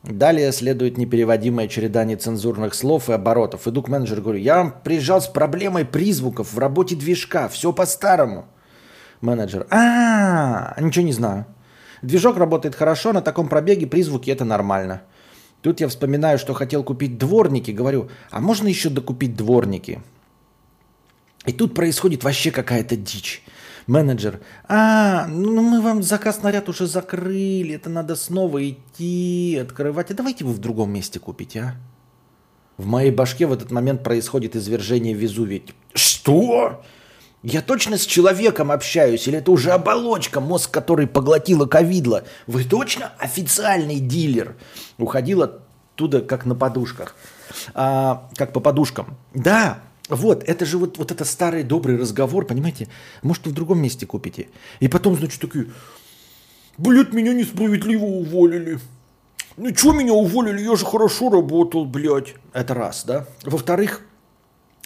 Далее 0.04 0.52
следует 0.52 0.96
непереводимая 0.96 1.68
череда 1.68 2.04
нецензурных 2.04 2.74
слов 2.74 3.10
и 3.10 3.12
оборотов. 3.12 3.66
Иду 3.66 3.82
к 3.82 3.88
менеджеру, 3.88 4.22
говорю, 4.22 4.38
я 4.38 4.64
приезжал 4.84 5.20
с 5.20 5.26
проблемой 5.26 5.84
призвуков 5.84 6.52
в 6.52 6.58
работе 6.58 6.94
движка, 6.94 7.48
все 7.48 7.72
по-старому. 7.72 8.46
Менеджер. 9.20 9.66
А, 9.70 10.76
ничего 10.80 11.04
не 11.04 11.12
знаю. 11.12 11.46
Движок 12.02 12.36
работает 12.36 12.76
хорошо, 12.76 13.12
на 13.12 13.22
таком 13.22 13.48
пробеге 13.48 13.86
призвуки 13.86 14.30
это 14.30 14.44
нормально. 14.44 15.02
Тут 15.62 15.80
я 15.80 15.88
вспоминаю, 15.88 16.38
что 16.38 16.54
хотел 16.54 16.84
купить 16.84 17.18
дворники, 17.18 17.72
говорю, 17.72 18.08
а 18.30 18.40
можно 18.40 18.68
еще 18.68 18.90
докупить 18.90 19.34
дворники? 19.34 20.00
И 21.46 21.52
тут 21.52 21.74
происходит 21.74 22.24
вообще 22.24 22.50
какая-то 22.50 22.96
дичь. 22.96 23.42
Менеджер, 23.86 24.40
а, 24.68 25.26
ну 25.28 25.62
мы 25.62 25.80
вам 25.80 26.02
заказ 26.02 26.42
наряд 26.42 26.68
уже 26.68 26.86
закрыли, 26.86 27.74
это 27.74 27.88
надо 27.88 28.16
снова 28.16 28.68
идти, 28.68 29.58
открывать. 29.62 30.10
А 30.10 30.14
давайте 30.14 30.44
вы 30.44 30.52
в 30.52 30.58
другом 30.58 30.92
месте 30.92 31.18
купите, 31.18 31.60
а? 31.60 31.74
В 32.76 32.86
моей 32.86 33.10
башке 33.10 33.46
в 33.46 33.52
этот 33.52 33.70
момент 33.72 34.04
происходит 34.04 34.54
извержение 34.54 35.14
Везувия. 35.14 35.62
Что? 35.94 36.82
Я 37.42 37.62
точно 37.62 37.96
с 37.96 38.04
человеком 38.04 38.70
общаюсь, 38.70 39.26
или 39.26 39.38
это 39.38 39.50
уже 39.52 39.70
оболочка, 39.70 40.40
мозг, 40.40 40.70
который 40.70 41.06
поглотила 41.06 41.66
ковидло? 41.66 42.24
Вы 42.46 42.64
точно 42.64 43.12
официальный 43.18 44.00
дилер? 44.00 44.54
Уходил 44.98 45.42
оттуда 45.42 46.20
как 46.20 46.46
на 46.46 46.54
подушках, 46.54 47.16
а, 47.74 48.28
как 48.36 48.52
по 48.52 48.60
подушкам. 48.60 49.16
Да, 49.34 49.80
вот, 50.08 50.44
это 50.44 50.64
же 50.64 50.78
вот, 50.78 50.98
вот 50.98 51.10
это 51.10 51.24
старый 51.24 51.62
добрый 51.62 51.96
разговор, 51.96 52.46
понимаете? 52.46 52.88
Может, 53.22 53.46
вы 53.46 53.52
в 53.52 53.54
другом 53.54 53.80
месте 53.80 54.06
купите. 54.06 54.48
И 54.80 54.88
потом, 54.88 55.16
значит, 55.16 55.40
такие, 55.40 55.66
блядь, 56.78 57.12
меня 57.12 57.32
несправедливо 57.34 58.04
уволили. 58.04 58.78
Ну, 59.56 59.74
что 59.74 59.92
меня 59.92 60.12
уволили? 60.12 60.62
Я 60.62 60.76
же 60.76 60.86
хорошо 60.86 61.30
работал, 61.30 61.84
блядь. 61.84 62.34
Это 62.52 62.74
раз, 62.74 63.04
да? 63.04 63.26
Во-вторых, 63.42 64.02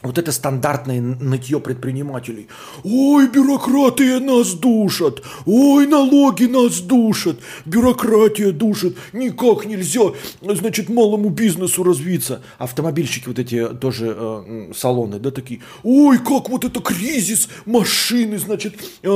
вот 0.03 0.19
это 0.19 0.33
стандартное 0.33 1.01
нытье 1.01 1.61
предпринимателей. 1.61 2.49
Ой, 2.83 3.29
бюрократия 3.29 4.19
нас 4.19 4.55
душат. 4.55 5.23
Ой, 5.47 5.87
налоги 5.87 6.45
нас 6.45 6.81
душат. 6.81 7.39
Бюрократия 7.65 8.53
душит. 8.53 8.97
Никак 9.13 9.65
нельзя, 9.67 10.13
значит, 10.41 10.89
малому 10.89 11.31
бизнесу 11.31 11.85
развиться. 11.85 12.43
Автомобильщики 12.59 13.29
вот 13.29 13.39
эти 13.39 13.69
тоже 13.69 14.15
э, 14.17 14.73
салоны, 14.75 15.19
да, 15.19 15.31
такие. 15.31 15.61
Ой, 15.83 16.19
как 16.19 16.49
вот 16.49 16.65
это 16.65 16.81
кризис 16.81 17.49
машины, 17.65 18.39
значит, 18.39 18.75
э, 19.03 19.09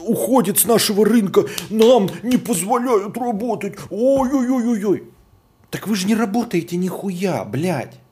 уходит 0.00 0.58
с 0.58 0.64
нашего 0.64 1.04
рынка. 1.04 1.44
Нам 1.70 2.08
не 2.22 2.36
позволяют 2.36 3.16
работать. 3.16 3.74
Ой-ой-ой-ой-ой. 3.90 5.04
Так 5.70 5.88
вы 5.88 5.96
же 5.96 6.06
не 6.06 6.14
работаете 6.14 6.76
нихуя, 6.76 7.44
блядь. 7.44 8.03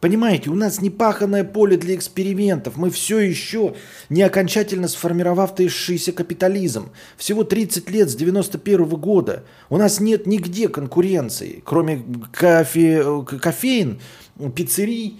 Понимаете, 0.00 0.50
у 0.50 0.54
нас 0.54 0.80
не 0.82 0.90
паханное 0.90 1.42
поле 1.42 1.76
для 1.76 1.94
экспериментов. 1.94 2.76
Мы 2.76 2.90
все 2.90 3.18
еще 3.18 3.74
не 4.10 4.22
окончательно 4.22 4.88
сформировавшийся 4.88 6.12
капитализм. 6.12 6.90
Всего 7.16 7.44
30 7.44 7.90
лет 7.90 8.10
с 8.10 8.14
91 8.14 8.84
-го 8.84 8.96
года. 8.96 9.44
У 9.70 9.78
нас 9.78 10.00
нет 10.00 10.26
нигде 10.26 10.68
конкуренции, 10.68 11.62
кроме 11.64 12.02
кофе, 12.38 13.24
кофеин, 13.40 14.00
пиццерий, 14.54 15.18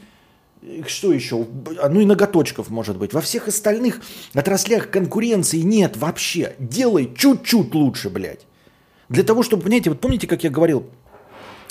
что 0.87 1.13
еще? 1.13 1.47
Ну 1.89 2.01
и 2.01 2.05
ноготочков, 2.05 2.71
может 2.71 2.99
быть. 2.99 3.13
Во 3.13 3.21
всех 3.21 3.49
остальных 3.49 4.01
отраслях 4.35 4.91
конкуренции 4.91 5.59
нет 5.59 5.97
вообще. 5.97 6.55
Делай 6.59 7.13
чуть-чуть 7.17 7.75
лучше, 7.75 8.11
блядь. 8.11 8.47
Для 9.09 9.23
того, 9.23 9.43
чтобы, 9.45 9.63
понимаете, 9.63 9.91
вот 9.91 10.01
помните, 10.01 10.27
как 10.27 10.43
я 10.43 10.51
говорил, 10.51 10.87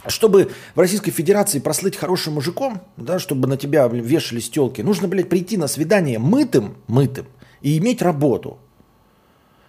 чтобы 0.07 0.51
в 0.75 0.79
Российской 0.79 1.11
Федерации 1.11 1.59
прослыть 1.59 1.95
хорошим 1.95 2.33
мужиком, 2.33 2.81
да, 2.97 3.19
чтобы 3.19 3.47
на 3.47 3.57
тебя 3.57 3.87
вешали 3.87 4.39
стелки, 4.39 4.81
нужно, 4.81 5.07
блядь, 5.07 5.29
прийти 5.29 5.57
на 5.57 5.67
свидание 5.67 6.19
мытым, 6.19 6.77
мытым 6.87 7.27
и 7.61 7.77
иметь 7.77 8.01
работу. 8.01 8.59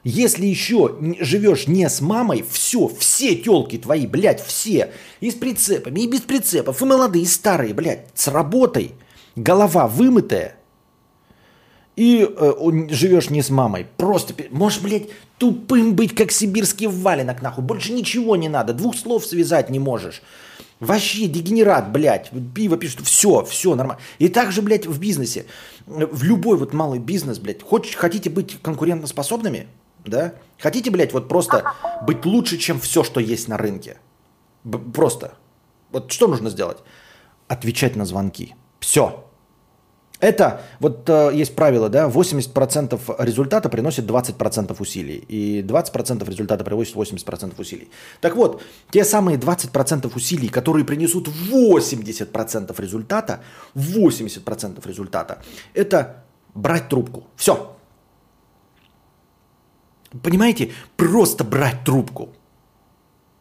Если 0.05 0.47
еще 0.47 0.97
живешь 1.19 1.67
не 1.67 1.89
с 1.89 2.01
мамой, 2.01 2.45
все, 2.49 2.87
все 2.87 3.35
телки 3.35 3.77
твои, 3.77 4.07
блядь, 4.07 4.45
все, 4.45 4.93
и 5.21 5.31
с 5.31 5.35
прицепами, 5.35 6.01
и 6.01 6.07
без 6.07 6.21
прицепов, 6.21 6.81
и 6.81 6.85
молодые, 6.85 7.25
и 7.25 7.27
старые, 7.27 7.75
блядь, 7.75 8.07
с 8.15 8.29
работой, 8.29 8.93
голова 9.35 9.89
вымытая, 9.89 10.56
и 11.97 12.29
э, 12.29 12.53
живешь 12.91 13.31
не 13.31 13.43
с 13.43 13.51
мамой. 13.51 13.87
Просто, 13.97 14.35
можешь, 14.51 14.81
блядь, 14.81 15.09
тупым 15.39 15.95
быть, 15.95 16.15
как 16.15 16.31
сибирский 16.31 16.87
валенок, 16.87 17.43
нахуй. 17.43 17.65
Больше 17.65 17.93
ничего 17.93 18.37
не 18.37 18.49
надо, 18.49 18.75
двух 18.75 18.97
слов 18.97 19.25
связать 19.25 19.71
не 19.71 19.79
можешь. 19.79 20.23
Вообще 20.79 21.27
дегенерат, 21.27 21.91
блядь, 21.91 22.31
пиво 22.55 22.77
пишет, 22.77 23.01
все, 23.01 23.45
все 23.47 23.75
нормально. 23.75 24.01
И 24.19 24.29
также, 24.29 24.61
блядь, 24.61 24.87
в 24.87 25.01
бизнесе, 25.01 25.47
в 25.87 26.23
любой 26.23 26.59
вот 26.59 26.75
малый 26.75 26.99
бизнес, 26.99 27.39
блядь, 27.39 27.63
хоть, 27.63 27.95
хотите 27.95 28.29
быть 28.29 28.61
конкурентоспособными, 28.61 29.69
да? 30.05 30.35
Хотите, 30.59 30.91
блядь, 30.91 31.15
вот 31.15 31.29
просто 31.29 31.73
быть 32.07 32.27
лучше, 32.27 32.59
чем 32.59 32.79
все, 32.79 33.05
что 33.05 33.21
есть 33.21 33.49
на 33.49 33.57
рынке? 33.57 33.97
Б- 34.65 34.79
просто. 34.79 35.35
Вот 35.93 36.13
что 36.13 36.27
нужно 36.27 36.51
сделать? 36.51 36.79
Отвечать 37.49 37.97
на 37.97 38.05
звонки. 38.05 38.55
Все. 38.81 39.26
Это, 40.21 40.63
вот 40.81 41.09
э, 41.11 41.31
есть 41.35 41.55
правило, 41.55 41.89
да, 41.91 42.09
80% 42.09 43.17
результата 43.19 43.69
приносит 43.69 44.07
20% 44.07 44.77
усилий, 44.79 45.19
и 45.29 45.63
20% 45.63 46.31
результата 46.31 46.65
приводит 46.65 46.95
80% 46.95 47.55
усилий. 47.59 47.91
Так 48.21 48.35
вот, 48.37 48.63
те 48.91 49.05
самые 49.05 49.37
20% 49.37 50.11
усилий, 50.15 50.49
которые 50.49 50.85
принесут 50.87 51.29
80% 51.29 52.81
результата, 52.81 53.41
80% 53.75 54.89
результата, 54.89 55.43
это 55.75 56.25
брать 56.55 56.89
трубку. 56.89 57.25
Все. 57.37 57.77
Понимаете, 60.23 60.71
просто 60.97 61.45
брать 61.45 61.85
трубку. 61.85 62.31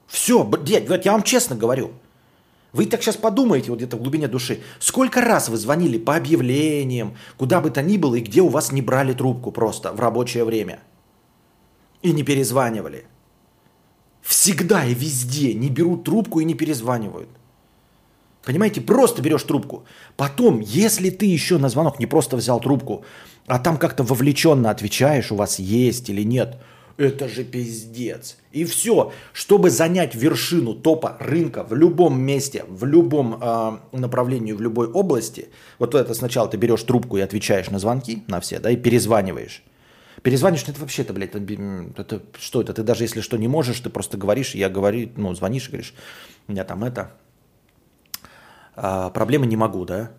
Все, 0.08 0.50
дядь, 0.64 0.90
вот 0.90 1.06
я 1.06 1.14
вам 1.14 1.24
честно 1.24 1.56
говорю– 1.56 1.92
вы 2.76 2.88
так 2.88 3.02
сейчас 3.02 3.16
подумаете, 3.16 3.70
вот 3.70 3.78
где-то 3.78 3.96
в 3.96 4.02
глубине 4.02 4.28
души, 4.28 4.60
сколько 4.80 5.22
раз 5.22 5.48
вы 5.48 5.56
звонили 5.56 5.98
по 5.98 6.18
объявлениям, 6.18 7.16
куда 7.38 7.62
бы 7.62 7.72
то 7.72 7.82
ни 7.82 7.96
было, 7.98 8.16
и 8.16 8.22
где 8.22 8.42
у 8.42 8.50
вас 8.50 8.74
не 8.74 8.82
брали 8.82 9.14
трубку 9.14 9.52
просто 9.52 9.94
в 9.94 10.00
рабочее 10.02 10.44
время. 10.44 10.80
И 12.02 12.12
не 12.12 12.24
перезванивали. 12.24 13.06
Всегда 14.22 14.84
и 14.84 14.94
везде 14.94 15.54
не 15.54 15.70
берут 15.70 16.04
трубку 16.04 16.42
и 16.42 16.46
не 16.46 16.54
перезванивают. 16.54 17.30
Понимаете, 18.44 18.82
просто 18.82 19.22
берешь 19.22 19.44
трубку. 19.44 19.86
Потом, 20.18 20.60
если 20.60 21.10
ты 21.10 21.26
еще 21.26 21.58
на 21.58 21.70
звонок 21.70 22.00
не 22.00 22.08
просто 22.08 22.36
взял 22.36 22.60
трубку, 22.60 23.06
а 23.48 23.58
там 23.58 23.78
как-то 23.78 24.04
вовлеченно 24.04 24.70
отвечаешь, 24.70 25.32
у 25.32 25.36
вас 25.36 25.60
есть 25.60 26.10
или 26.10 26.24
нет– 26.24 26.58
это 26.98 27.28
же 27.28 27.44
пиздец. 27.44 28.38
И 28.52 28.64
все, 28.66 29.12
чтобы 29.34 29.70
занять 29.70 30.16
вершину 30.16 30.74
топа 30.74 31.18
рынка 31.20 31.64
в 31.64 31.74
любом 31.74 32.20
месте, 32.20 32.66
в 32.68 32.86
любом 32.86 33.40
э, 33.42 33.80
направлении, 33.92 34.54
в 34.54 34.62
любой 34.62 34.88
области, 34.88 35.50
вот 35.80 35.94
это 35.94 36.14
сначала 36.14 36.48
ты 36.48 36.58
берешь 36.58 36.84
трубку 36.84 37.18
и 37.18 37.22
отвечаешь 37.22 37.70
на 37.70 37.80
звонки, 37.80 38.24
на 38.28 38.40
все, 38.40 38.60
да, 38.60 38.72
и 38.72 38.78
перезваниваешь. 38.78 39.64
Перезваниваешь, 40.22 40.66
ну, 40.68 40.74
это 40.74 40.82
вообще, 40.82 41.02
это, 41.02 41.14
блядь, 41.14 41.36
это, 41.36 42.02
это 42.02 42.22
что 42.40 42.62
это? 42.62 42.74
Ты 42.74 42.84
даже 42.84 43.04
если 43.04 43.22
что 43.22 43.38
не 43.38 43.48
можешь, 43.48 43.80
ты 43.80 43.90
просто 43.90 44.18
говоришь, 44.18 44.56
я 44.56 44.70
говорю, 44.70 45.10
ну, 45.18 45.36
звонишь 45.36 45.68
и 45.68 45.72
говоришь, 45.72 45.94
у 46.48 46.52
меня 46.52 46.64
там 46.64 46.84
это, 46.84 47.12
э, 48.76 49.12
проблемы 49.14 49.48
не 49.48 49.58
могу, 49.58 49.86
да, 49.86 50.12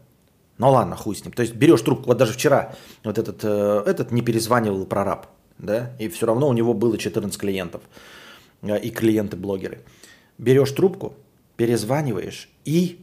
ну 0.59 0.71
ладно, 0.71 0.97
хуй 0.97 1.15
с 1.15 1.25
ним. 1.25 1.33
То 1.33 1.43
есть 1.43 1.55
берешь 1.55 1.83
трубку, 1.83 2.07
вот 2.07 2.19
даже 2.19 2.33
вчера 2.33 2.75
вот 3.05 3.19
этот, 3.19 3.41
э, 3.43 3.83
этот 3.87 4.11
не 4.11 4.23
перезванивал 4.23 4.87
прораб 4.87 5.27
да, 5.59 5.93
и 5.99 6.09
все 6.09 6.27
равно 6.27 6.49
у 6.49 6.53
него 6.53 6.75
было 6.75 6.99
14 6.99 7.39
клиентов 7.41 7.83
э, 8.63 8.79
и 8.81 8.91
клиенты-блогеры. 8.91 9.81
Берешь 10.39 10.73
трубку, 10.73 11.15
перезваниваешь 11.57 12.49
и, 12.65 13.01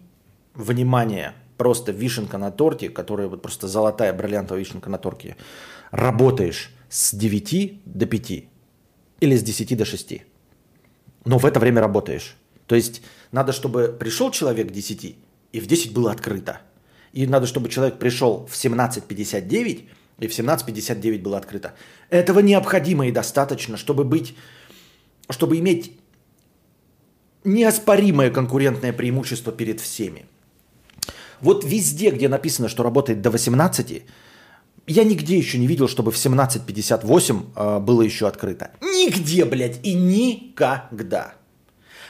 внимание, 0.53 1.33
просто 1.57 1.91
вишенка 1.91 2.37
на 2.37 2.51
торте, 2.51 2.89
которая 2.89 3.27
вот 3.27 3.41
просто 3.41 3.67
золотая 3.67 4.13
бриллиантовая 4.13 4.59
вишенка 4.61 4.89
на 4.89 4.97
торте, 4.97 5.35
работаешь 5.91 6.71
с 6.89 7.13
9 7.13 7.81
до 7.85 8.05
5 8.05 8.31
или 9.21 9.35
с 9.35 9.43
10 9.43 9.77
до 9.77 9.85
6. 9.85 10.21
Но 11.25 11.37
в 11.37 11.45
это 11.45 11.59
время 11.59 11.81
работаешь. 11.81 12.35
То 12.67 12.75
есть 12.75 13.01
надо, 13.31 13.51
чтобы 13.51 13.95
пришел 13.99 14.31
человек 14.31 14.69
к 14.69 14.71
10, 14.71 15.15
и 15.51 15.59
в 15.59 15.67
10 15.67 15.93
было 15.93 16.11
открыто. 16.11 16.61
И 17.13 17.27
надо, 17.27 17.45
чтобы 17.45 17.69
человек 17.69 17.99
пришел 17.99 18.45
в 18.47 18.53
17.59, 18.53 19.87
и 20.19 20.27
в 20.27 20.31
17.59 20.31 21.21
было 21.21 21.37
открыто. 21.37 21.73
Этого 22.09 22.39
необходимо 22.39 23.07
и 23.07 23.11
достаточно, 23.11 23.77
чтобы 23.77 24.03
быть, 24.03 24.35
чтобы 25.29 25.57
иметь 25.59 25.97
неоспоримое 27.43 28.29
конкурентное 28.29 28.93
преимущество 28.93 29.51
перед 29.51 29.79
всеми. 29.79 30.25
Вот 31.41 31.63
везде, 31.65 32.11
где 32.11 32.29
написано, 32.29 32.69
что 32.69 32.83
работает 32.83 33.21
до 33.21 33.29
18, 33.31 34.03
я 34.87 35.03
нигде 35.03 35.37
еще 35.37 35.57
не 35.57 35.67
видел, 35.67 35.87
чтобы 35.87 36.11
в 36.11 36.15
17.58 36.15 37.45
э, 37.55 37.79
было 37.79 38.01
еще 38.01 38.27
открыто. 38.27 38.71
Нигде, 38.81 39.45
блядь, 39.45 39.79
и 39.83 39.93
никогда. 39.93 41.35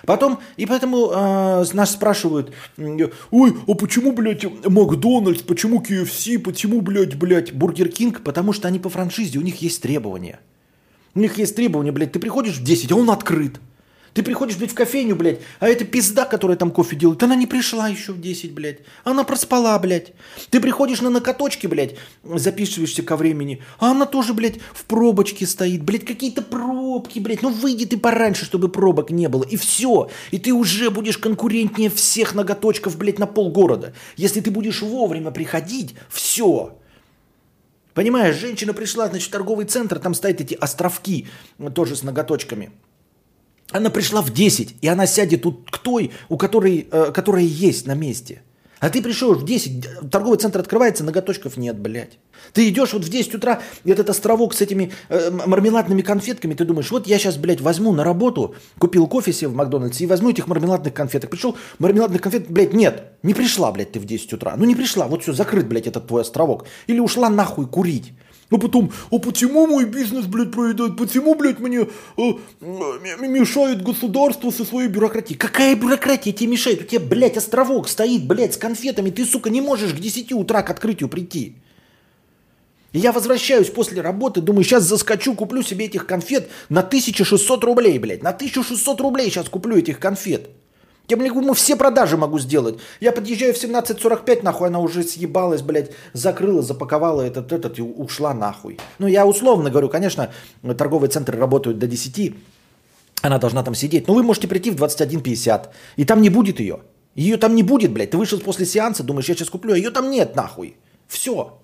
Потом, 0.06 0.40
и 0.58 0.66
поэтому 0.66 1.12
э, 1.12 1.66
нас 1.74 1.92
спрашивают, 1.92 2.54
ой, 2.78 3.54
а 3.68 3.74
почему, 3.74 4.12
блядь, 4.12 4.44
Макдональдс, 4.66 5.44
почему 5.44 5.82
KFC, 5.82 6.40
почему, 6.40 6.82
блядь, 6.82 7.16
блядь, 7.16 7.54
Бургер 7.54 7.88
Кинг? 7.88 8.22
Потому 8.22 8.52
что 8.52 8.68
они 8.68 8.80
по 8.80 8.90
франшизе, 8.90 9.40
у 9.40 9.42
них 9.42 9.62
есть 9.62 9.82
требования. 9.82 10.40
У 11.16 11.20
них 11.20 11.38
есть 11.38 11.56
требования, 11.56 11.94
блядь, 11.94 12.12
ты 12.12 12.20
приходишь 12.20 12.58
в 12.58 12.64
10, 12.64 12.92
а 12.92 12.96
он 12.96 13.10
открыт. 13.12 13.62
Ты 14.14 14.22
приходишь, 14.22 14.58
блядь, 14.58 14.72
в 14.72 14.76
кофейню, 14.76 15.16
блядь, 15.16 15.40
а 15.60 15.68
эта 15.68 15.86
пизда, 15.86 16.26
которая 16.26 16.56
там 16.56 16.70
кофе 16.72 16.96
делает, 16.96 17.24
она 17.24 17.36
не 17.36 17.48
пришла 17.48 17.88
еще 17.88 18.12
в 18.12 18.22
10, 18.22 18.54
блядь. 18.54 18.80
Она 19.04 19.24
проспала, 19.24 19.78
блядь. 19.80 20.14
Ты 20.52 20.60
приходишь 20.60 21.02
на 21.02 21.10
накаточки, 21.10 21.66
блядь, 21.66 21.96
записываешься 22.24 23.02
ко 23.02 23.16
времени, 23.16 23.64
а 23.80 23.92
она 23.92 24.06
тоже, 24.06 24.34
блядь, 24.34 24.60
в 24.74 24.86
пробочке 24.86 25.48
стоит. 25.48 25.84
Блядь, 25.84 26.06
какие-то 26.06 26.44
пробки, 26.44 27.18
блядь. 27.18 27.42
Ну 27.42 27.50
выйди 27.50 27.86
ты 27.86 27.98
пораньше, 27.98 28.46
чтобы 28.46 28.70
пробок 28.70 29.10
не 29.10 29.28
было. 29.28 29.44
И 29.44 29.58
все. 29.58 30.10
И 30.30 30.38
ты 30.38 30.54
уже 30.54 30.92
будешь 30.92 31.18
конкурентнее 31.18 31.90
всех 31.90 32.36
ноготочков, 32.36 32.98
блядь, 32.98 33.20
на 33.20 33.26
полгорода. 33.26 33.94
Если 34.16 34.42
ты 34.42 34.52
будешь 34.52 34.84
вовремя 34.84 35.32
приходить, 35.32 35.96
все. 36.10 36.78
Понимаешь, 37.96 38.36
женщина 38.36 38.74
пришла, 38.74 39.08
значит, 39.08 39.30
в 39.30 39.32
торговый 39.32 39.66
центр, 39.66 40.00
там 40.00 40.14
стоят 40.14 40.42
эти 40.42 40.54
островки, 40.54 41.28
тоже 41.74 41.96
с 41.96 42.04
ноготочками. 42.04 42.72
Она 43.74 43.90
пришла 43.90 44.22
в 44.22 44.32
10, 44.32 44.76
и 44.82 44.88
она 44.88 45.06
сядет 45.08 45.42
тут 45.42 45.70
к 45.70 45.80
той, 45.80 46.12
у 46.30 46.38
которой, 46.38 46.88
э, 46.92 47.12
которая 47.12 47.44
есть 47.44 47.88
на 47.88 47.96
месте. 47.96 48.42
А 48.80 48.90
ты 48.90 49.02
пришел 49.02 49.34
в 49.34 49.46
10, 49.46 50.10
торговый 50.12 50.38
центр 50.38 50.60
открывается, 50.60 51.04
ноготочков 51.04 51.58
нет, 51.58 51.80
блядь. 51.80 52.20
Ты 52.52 52.68
идешь 52.68 52.92
вот 52.92 53.06
в 53.06 53.10
10 53.10 53.36
утра, 53.36 53.62
этот 53.86 54.10
островок 54.10 54.54
с 54.54 54.62
этими 54.62 54.92
э, 55.08 55.32
мармеладными 55.32 56.02
конфетками, 56.02 56.54
ты 56.54 56.66
думаешь, 56.66 56.92
вот 56.92 57.08
я 57.08 57.18
сейчас, 57.18 57.38
блядь, 57.38 57.62
возьму 57.62 57.94
на 57.94 58.04
работу, 58.04 58.56
купил 58.78 59.08
кофе 59.08 59.32
себе 59.32 59.48
в 59.48 59.56
Макдональдсе 59.56 60.04
и 60.04 60.08
возьму 60.08 60.32
этих 60.32 60.48
мармеладных 60.48 60.94
конфеток. 60.94 61.30
Пришел, 61.30 61.56
мармеладных 61.80 62.22
конфет, 62.22 62.50
блядь, 62.50 62.74
нет, 62.74 63.14
не 63.24 63.34
пришла, 63.34 63.72
блядь, 63.72 63.94
ты 63.94 64.00
в 64.00 64.06
10 64.06 64.34
утра. 64.34 64.54
Ну 64.58 64.66
не 64.66 64.76
пришла, 64.76 65.08
вот 65.08 65.24
все, 65.24 65.32
закрыт, 65.32 65.66
блядь, 65.68 65.88
этот 65.88 66.08
твой 66.08 66.22
островок. 66.22 66.66
Или 66.88 67.00
ушла 67.00 67.30
нахуй 67.30 67.66
курить. 67.66 68.12
А 68.54 68.60
потом, 68.60 68.92
а 69.10 69.18
почему 69.18 69.66
мой 69.66 69.86
бизнес, 69.86 70.28
блядь, 70.28 70.52
проедает? 70.52 70.96
Почему, 70.96 71.34
блядь, 71.34 71.58
мне 71.58 71.80
э, 71.80 71.88
э, 72.62 73.28
мешает 73.28 73.82
государство 73.82 74.52
со 74.52 74.64
своей 74.64 74.90
бюрократией? 74.90 75.40
Какая 75.40 75.76
бюрократия 75.76 76.32
тебе 76.32 76.52
мешает? 76.52 76.82
У 76.82 76.84
тебя, 76.84 77.00
блядь, 77.00 77.36
островок 77.36 77.90
стоит, 77.90 78.28
блядь, 78.28 78.54
с 78.54 78.58
конфетами. 78.58 79.10
Ты, 79.10 79.26
сука, 79.26 79.50
не 79.50 79.60
можешь 79.60 79.94
к 79.94 80.00
10 80.00 80.34
утра 80.34 80.62
к 80.62 80.70
открытию 80.70 81.10
прийти. 81.10 81.56
я 82.92 83.12
возвращаюсь 83.12 83.72
после 83.72 84.02
работы, 84.02 84.40
думаю, 84.40 84.64
сейчас 84.64 84.84
заскочу, 84.84 85.34
куплю 85.34 85.64
себе 85.64 85.86
этих 85.86 86.06
конфет 86.06 86.48
на 86.70 86.82
1600 86.82 87.64
рублей, 87.64 87.98
блядь. 87.98 88.22
На 88.22 88.30
1600 88.30 89.02
рублей 89.02 89.32
сейчас 89.32 89.50
куплю 89.50 89.78
этих 89.78 89.98
конфет. 89.98 90.52
Я, 91.10 91.18
блядь, 91.18 91.34
все 91.58 91.76
продажи 91.76 92.16
могу 92.16 92.40
сделать. 92.40 92.80
Я 93.02 93.12
подъезжаю 93.12 93.54
в 93.54 93.58
17.45, 93.58 94.44
нахуй, 94.44 94.68
она 94.68 94.80
уже 94.80 95.04
съебалась, 95.04 95.62
блядь, 95.62 95.92
закрыла, 96.14 96.62
запаковала 96.62 97.22
этот, 97.22 97.52
этот 97.52 97.78
и 97.78 97.82
ушла 97.82 98.34
нахуй. 98.34 98.80
Ну, 99.00 99.08
я 99.08 99.26
условно 99.26 99.70
говорю, 99.70 99.90
конечно, 99.90 100.32
торговые 100.78 101.10
центры 101.10 101.38
работают 101.38 101.78
до 101.78 101.88
10, 101.88 102.36
она 103.22 103.38
должна 103.38 103.64
там 103.64 103.76
сидеть. 103.76 104.08
Но 104.08 104.14
вы 104.14 104.24
можете 104.24 104.48
прийти 104.48 104.72
в 104.72 104.76
21.50, 104.76 105.70
и 105.98 106.06
там 106.06 106.22
не 106.22 106.30
будет 106.30 106.60
ее. 106.60 106.80
Ее 107.16 107.38
там 107.38 107.56
не 107.56 107.64
будет, 107.64 107.92
блядь. 107.92 108.12
Ты 108.12 108.18
вышел 108.18 108.40
после 108.40 108.66
сеанса, 108.66 109.04
думаешь, 109.04 109.30
я 109.30 109.36
сейчас 109.36 109.50
куплю, 109.50 109.74
а 109.74 109.78
ее 109.78 109.92
там 109.92 110.10
нет, 110.10 110.36
нахуй. 110.36 110.78
Все. 111.08 111.60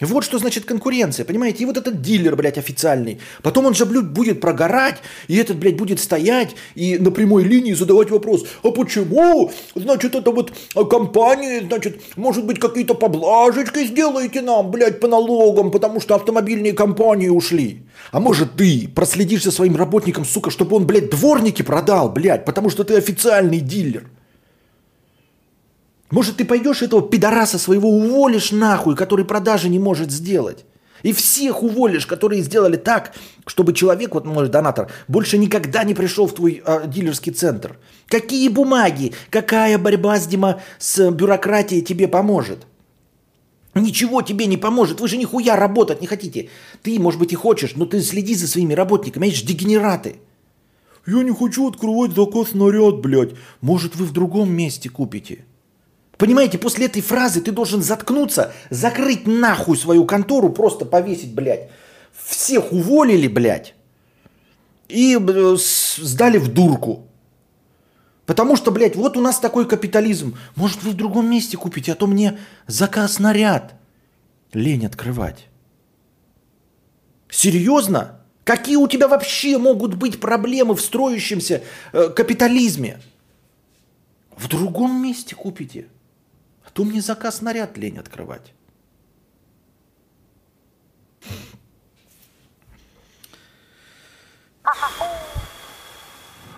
Вот 0.00 0.24
что 0.24 0.38
значит 0.38 0.64
конкуренция, 0.64 1.24
понимаете? 1.24 1.62
И 1.62 1.66
вот 1.66 1.76
этот 1.76 2.02
дилер, 2.02 2.34
блядь, 2.34 2.58
официальный. 2.58 3.20
Потом 3.42 3.66
он 3.66 3.74
же, 3.74 3.86
блядь, 3.86 4.10
будет 4.10 4.40
прогорать, 4.40 4.96
и 5.28 5.36
этот, 5.36 5.56
блядь, 5.56 5.76
будет 5.76 6.00
стоять 6.00 6.56
и 6.74 6.98
на 6.98 7.12
прямой 7.12 7.44
линии 7.44 7.74
задавать 7.74 8.10
вопрос, 8.10 8.44
а 8.64 8.70
почему, 8.72 9.52
значит, 9.76 10.16
это 10.16 10.32
вот 10.32 10.52
компания, 10.90 11.62
значит, 11.64 12.02
может 12.16 12.44
быть, 12.44 12.58
какие-то 12.58 12.94
поблажечки 12.94 13.86
сделаете 13.86 14.42
нам, 14.42 14.72
блядь, 14.72 14.98
по 14.98 15.06
налогам, 15.06 15.70
потому 15.70 16.00
что 16.00 16.16
автомобильные 16.16 16.72
компании 16.72 17.28
ушли. 17.28 17.82
А 18.10 18.18
может, 18.18 18.56
ты 18.56 18.88
проследишь 18.92 19.44
за 19.44 19.52
своим 19.52 19.76
работником, 19.76 20.24
сука, 20.24 20.50
чтобы 20.50 20.76
он, 20.76 20.86
блядь, 20.86 21.10
дворники 21.10 21.62
продал, 21.62 22.10
блядь, 22.10 22.44
потому 22.44 22.68
что 22.68 22.82
ты 22.82 22.96
официальный 22.96 23.60
дилер. 23.60 24.10
Может, 26.14 26.36
ты 26.36 26.44
пойдешь 26.44 26.80
этого 26.80 27.02
пидораса 27.02 27.58
своего 27.58 27.90
уволишь 27.90 28.52
нахуй, 28.52 28.94
который 28.94 29.24
продажи 29.24 29.68
не 29.68 29.80
может 29.80 30.12
сделать? 30.12 30.64
И 31.02 31.12
всех 31.12 31.64
уволишь, 31.64 32.06
которые 32.06 32.40
сделали 32.40 32.76
так, 32.76 33.14
чтобы 33.46 33.72
человек, 33.72 34.14
вот 34.14 34.24
может 34.24 34.52
донатор, 34.52 34.92
больше 35.08 35.38
никогда 35.38 35.82
не 35.82 35.92
пришел 35.92 36.28
в 36.28 36.32
твой 36.32 36.62
э, 36.64 36.84
дилерский 36.86 37.32
центр. 37.32 37.78
Какие 38.06 38.48
бумаги, 38.48 39.12
какая 39.28 39.76
борьба 39.76 40.20
с, 40.20 40.28
Дима, 40.28 40.62
с 40.78 41.10
бюрократией 41.10 41.82
тебе 41.82 42.06
поможет? 42.06 42.64
Ничего 43.74 44.22
тебе 44.22 44.46
не 44.46 44.56
поможет. 44.56 45.00
Вы 45.00 45.08
же 45.08 45.16
нихуя 45.16 45.56
работать 45.56 46.00
не 46.00 46.06
хотите. 46.06 46.48
Ты, 46.82 47.00
может 47.00 47.18
быть, 47.18 47.32
и 47.32 47.36
хочешь, 47.36 47.74
но 47.74 47.86
ты 47.86 48.00
следи 48.00 48.36
за 48.36 48.46
своими 48.46 48.72
работниками. 48.72 49.24
Видишь, 49.24 49.42
дегенераты. 49.42 50.18
Я 51.08 51.24
не 51.24 51.32
хочу 51.32 51.68
открывать 51.68 52.12
заказ 52.12 52.54
наряд, 52.54 53.00
блядь. 53.00 53.32
Может, 53.60 53.96
вы 53.96 54.04
в 54.04 54.12
другом 54.12 54.52
месте 54.52 54.88
купите. 54.88 55.44
Понимаете, 56.18 56.58
после 56.58 56.86
этой 56.86 57.02
фразы 57.02 57.40
ты 57.40 57.50
должен 57.50 57.82
заткнуться, 57.82 58.52
закрыть 58.70 59.26
нахуй 59.26 59.76
свою 59.76 60.04
контору, 60.04 60.50
просто 60.50 60.84
повесить, 60.84 61.34
блядь. 61.34 61.70
Всех 62.12 62.72
уволили, 62.72 63.26
блядь. 63.26 63.74
И 64.88 65.18
сдали 65.98 66.38
в 66.38 66.52
дурку. 66.52 67.08
Потому 68.26 68.56
что, 68.56 68.70
блядь, 68.70 68.96
вот 68.96 69.16
у 69.16 69.20
нас 69.20 69.38
такой 69.38 69.68
капитализм. 69.68 70.38
Может, 70.56 70.82
вы 70.82 70.90
в 70.90 70.94
другом 70.94 71.28
месте 71.28 71.56
купите, 71.56 71.92
а 71.92 71.94
то 71.94 72.06
мне 72.06 72.38
заказ 72.66 73.18
наряд. 73.18 73.74
Лень 74.52 74.86
открывать. 74.86 75.48
Серьезно? 77.28 78.20
Какие 78.44 78.76
у 78.76 78.86
тебя 78.86 79.08
вообще 79.08 79.58
могут 79.58 79.94
быть 79.94 80.20
проблемы 80.20 80.74
в 80.74 80.80
строящемся 80.80 81.62
э, 81.92 82.08
капитализме? 82.10 83.00
В 84.36 84.48
другом 84.48 85.02
месте 85.02 85.34
купите. 85.34 85.88
То 86.74 86.84
мне 86.84 87.00
заказ 87.00 87.40
наряд 87.40 87.78
лень 87.78 87.98
открывать. 87.98 88.52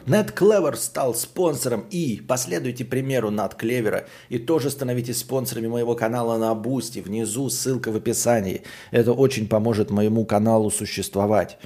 NetClever 0.06 0.76
стал 0.76 1.14
спонсором 1.14 1.84
и 1.90 2.20
последуйте 2.20 2.84
примеру 2.84 3.30
NetClever 3.30 4.06
и 4.28 4.38
тоже 4.38 4.70
становитесь 4.70 5.18
спонсорами 5.18 5.66
моего 5.66 5.96
канала 5.96 6.38
на 6.38 6.54
Boosty. 6.54 7.00
Внизу 7.00 7.50
ссылка 7.50 7.90
в 7.90 7.96
описании. 7.96 8.62
Это 8.92 9.12
очень 9.12 9.48
поможет 9.48 9.90
моему 9.90 10.24
каналу 10.24 10.70
существовать. 10.70 11.58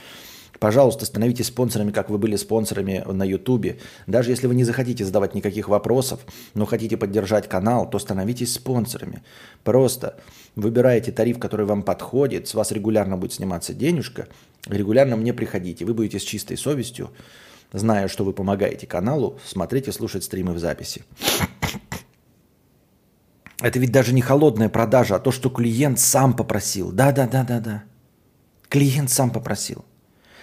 Пожалуйста, 0.61 1.07
становитесь 1.07 1.47
спонсорами, 1.47 1.91
как 1.91 2.11
вы 2.11 2.19
были 2.19 2.37
спонсорами 2.37 3.03
на 3.11 3.25
Ютубе. 3.25 3.79
Даже 4.07 4.31
если 4.31 4.47
вы 4.47 4.55
не 4.55 4.65
захотите 4.65 5.07
задавать 5.07 5.35
никаких 5.35 5.71
вопросов, 5.71 6.21
но 6.53 6.67
хотите 6.67 6.99
поддержать 6.99 7.49
канал, 7.49 7.89
то 7.89 7.99
становитесь 7.99 8.53
спонсорами. 8.53 9.23
Просто 9.65 10.19
выбираете 10.57 11.13
тариф, 11.13 11.39
который 11.39 11.65
вам 11.65 11.83
подходит, 11.83 12.47
с 12.47 12.53
вас 12.53 12.73
регулярно 12.73 13.17
будет 13.17 13.33
сниматься 13.33 13.73
денежка, 13.73 14.29
регулярно 14.69 15.17
мне 15.17 15.33
приходите. 15.33 15.87
Вы 15.87 15.95
будете 15.95 16.19
с 16.19 16.23
чистой 16.23 16.59
совестью 16.59 17.11
зная, 17.73 18.07
что 18.09 18.25
вы 18.25 18.35
помогаете 18.35 18.87
каналу, 18.87 19.39
смотреть 19.47 19.89
и 19.89 19.93
слушать 19.93 20.25
стримы 20.25 20.53
в 20.53 20.59
записи. 20.59 21.05
Это 23.63 23.79
ведь 23.79 23.93
даже 23.93 24.13
не 24.13 24.21
холодная 24.21 24.69
продажа, 24.69 25.17
а 25.17 25.21
то, 25.21 25.33
что 25.33 25.49
клиент 25.49 26.01
сам 26.01 26.37
попросил. 26.37 26.93
Да-да-да-да-да. 26.93 27.85
Клиент 28.69 29.09
сам 29.09 29.31
попросил. 29.31 29.87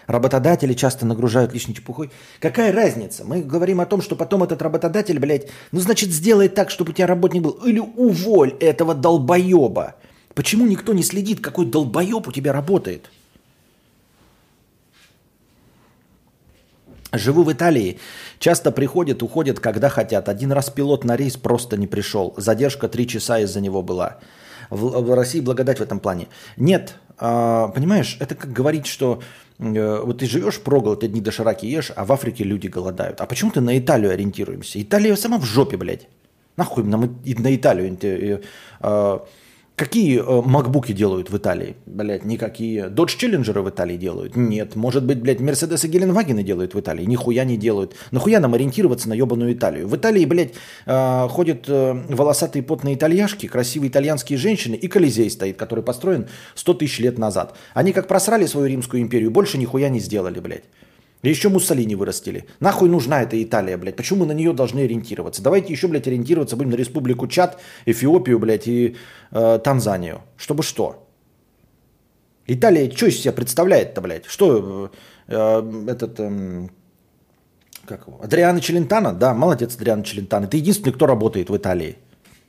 Работодатели 0.08 0.74
часто 0.74 1.06
нагружают 1.06 1.54
лишней 1.54 1.76
чепухой. 1.76 2.10
Какая 2.40 2.72
разница? 2.72 3.26
Мы 3.26 3.42
говорим 3.42 3.82
о 3.82 3.86
том, 3.86 4.02
что 4.02 4.16
потом 4.16 4.42
этот 4.42 4.62
работодатель, 4.62 5.20
блядь, 5.20 5.50
ну 5.74 5.82
значит 5.82 6.12
сделай 6.12 6.48
так, 6.48 6.70
чтобы 6.70 6.92
у 6.92 6.94
тебя 6.94 7.08
работник 7.08 7.42
был. 7.42 7.60
Или 7.66 7.80
уволь 7.80 8.56
этого 8.62 8.96
долбоеба. 8.96 9.96
Почему 10.34 10.66
никто 10.66 10.94
не 10.94 11.04
следит, 11.04 11.42
какой 11.42 11.66
долбоеб 11.66 12.26
у 12.26 12.32
тебя 12.32 12.54
работает? 12.54 13.10
Живу 17.12 17.44
в 17.44 17.52
Италии. 17.52 18.00
Часто 18.40 18.72
приходят, 18.72 19.24
уходят, 19.24 19.60
когда 19.60 19.90
хотят. 19.90 20.30
Один 20.30 20.54
раз 20.54 20.70
пилот 20.70 21.04
на 21.04 21.18
рейс 21.18 21.36
просто 21.36 21.76
не 21.76 21.88
пришел. 21.88 22.34
Задержка 22.38 22.88
три 22.88 23.08
часа 23.08 23.40
из-за 23.40 23.60
него 23.60 23.82
была. 23.82 24.20
В, 24.70 25.02
в 25.02 25.14
России 25.14 25.42
благодать 25.42 25.80
в 25.80 25.82
этом 25.82 26.00
плане. 26.00 26.28
Нет, 26.56 26.96
а, 27.18 27.70
понимаешь, 27.70 28.18
это 28.20 28.36
как 28.36 28.52
говорить, 28.52 28.86
что 28.86 29.22
э, 29.22 29.47
вот 29.60 30.20
ты 30.20 30.28
живешь 30.28 30.60
проголод, 30.60 31.00
ты 31.00 31.08
дни 31.08 31.22
до 31.22 31.32
шараки 31.32 31.66
ешь, 31.66 31.92
а 31.96 32.06
в 32.06 32.12
Африке 32.12 32.44
люди 32.44 32.68
голодают. 32.68 33.22
А 33.22 33.26
почему 33.26 33.52
ты 33.52 33.62
на 33.62 33.78
Италию 33.78 34.12
ориентируемся? 34.12 34.82
Италия 34.82 35.16
сама 35.16 35.38
в 35.38 35.46
жопе, 35.46 35.78
блядь. 35.78 36.08
Нахуй 36.58 36.84
нам 36.84 37.20
и 37.24 37.34
на 37.36 37.56
Италию. 37.56 38.42
Какие 39.78 40.20
э, 40.20 40.42
макбуки 40.42 40.92
делают 40.92 41.30
в 41.30 41.38
Италии? 41.38 41.76
Блять, 41.86 42.26
никакие. 42.26 42.88
Dodge 42.88 43.16
Challenger 43.20 43.62
в 43.62 43.70
Италии 43.70 43.96
делают? 43.96 44.36
Нет. 44.36 44.76
Может 44.76 45.06
быть, 45.06 45.22
блядь, 45.22 45.40
Мерседес 45.40 45.84
и 45.84 45.88
Геленвагены 45.88 46.42
делают 46.42 46.74
в 46.74 46.80
Италии? 46.80 47.06
Нихуя 47.06 47.44
не 47.44 47.58
делают. 47.58 47.94
Нахуя 48.10 48.40
нам 48.40 48.56
ориентироваться 48.56 49.08
на 49.08 49.14
ебаную 49.14 49.54
Италию? 49.54 49.88
В 49.88 49.96
Италии, 49.96 50.26
блядь, 50.26 50.54
э, 50.88 51.28
ходят 51.30 51.66
э, 51.68 51.94
волосатые 52.10 52.64
потные 52.64 52.96
итальяшки, 52.96 53.46
красивые 53.46 53.92
итальянские 53.92 54.40
женщины, 54.40 54.74
и 54.74 54.88
Колизей 54.88 55.30
стоит, 55.30 55.58
который 55.58 55.84
построен 55.84 56.28
100 56.56 56.74
тысяч 56.74 56.98
лет 56.98 57.20
назад. 57.20 57.56
Они 57.76 57.94
как 57.94 58.08
просрали 58.08 58.48
свою 58.48 58.66
Римскую 58.66 59.04
империю, 59.04 59.30
больше 59.30 59.60
нихуя 59.60 59.90
не 59.90 60.00
сделали, 60.00 60.40
блядь. 60.40 60.64
И 61.24 61.30
еще 61.30 61.50
Муссолини 61.50 61.96
вырастили. 61.96 62.46
Нахуй 62.60 62.90
нужна 62.90 63.24
эта 63.24 63.42
Италия, 63.42 63.78
блядь? 63.78 63.96
Почему 63.96 64.20
мы 64.20 64.26
на 64.28 64.34
нее 64.34 64.54
должны 64.54 64.82
ориентироваться? 64.82 65.42
Давайте 65.42 65.74
еще, 65.74 65.88
блядь, 65.88 66.08
ориентироваться 66.08 66.56
будем 66.56 66.72
на 66.72 66.76
Республику 66.76 67.28
Чад, 67.28 67.60
Эфиопию, 67.86 68.38
блядь, 68.38 68.68
и 68.68 68.96
э, 69.32 69.60
Танзанию. 69.64 70.22
Чтобы 70.38 70.62
что? 70.62 71.08
Италия 72.46 72.90
что 72.92 73.08
из 73.08 73.20
себя 73.20 73.34
представляет-то, 73.34 74.02
блядь? 74.02 74.26
Что 74.26 74.92
э, 75.28 75.34
э, 75.34 75.92
этот... 75.92 76.20
Э, 76.20 76.68
как 77.88 78.08
его? 78.08 78.22
Адриано 78.22 78.62
Челентано? 78.62 79.14
Да, 79.14 79.34
молодец, 79.34 79.76
Адриано 79.76 80.04
Челентано. 80.04 80.48
Ты 80.48 80.58
единственный, 80.58 80.94
кто 80.94 81.08
работает 81.08 81.50
в 81.50 81.58
Италии. 81.58 81.98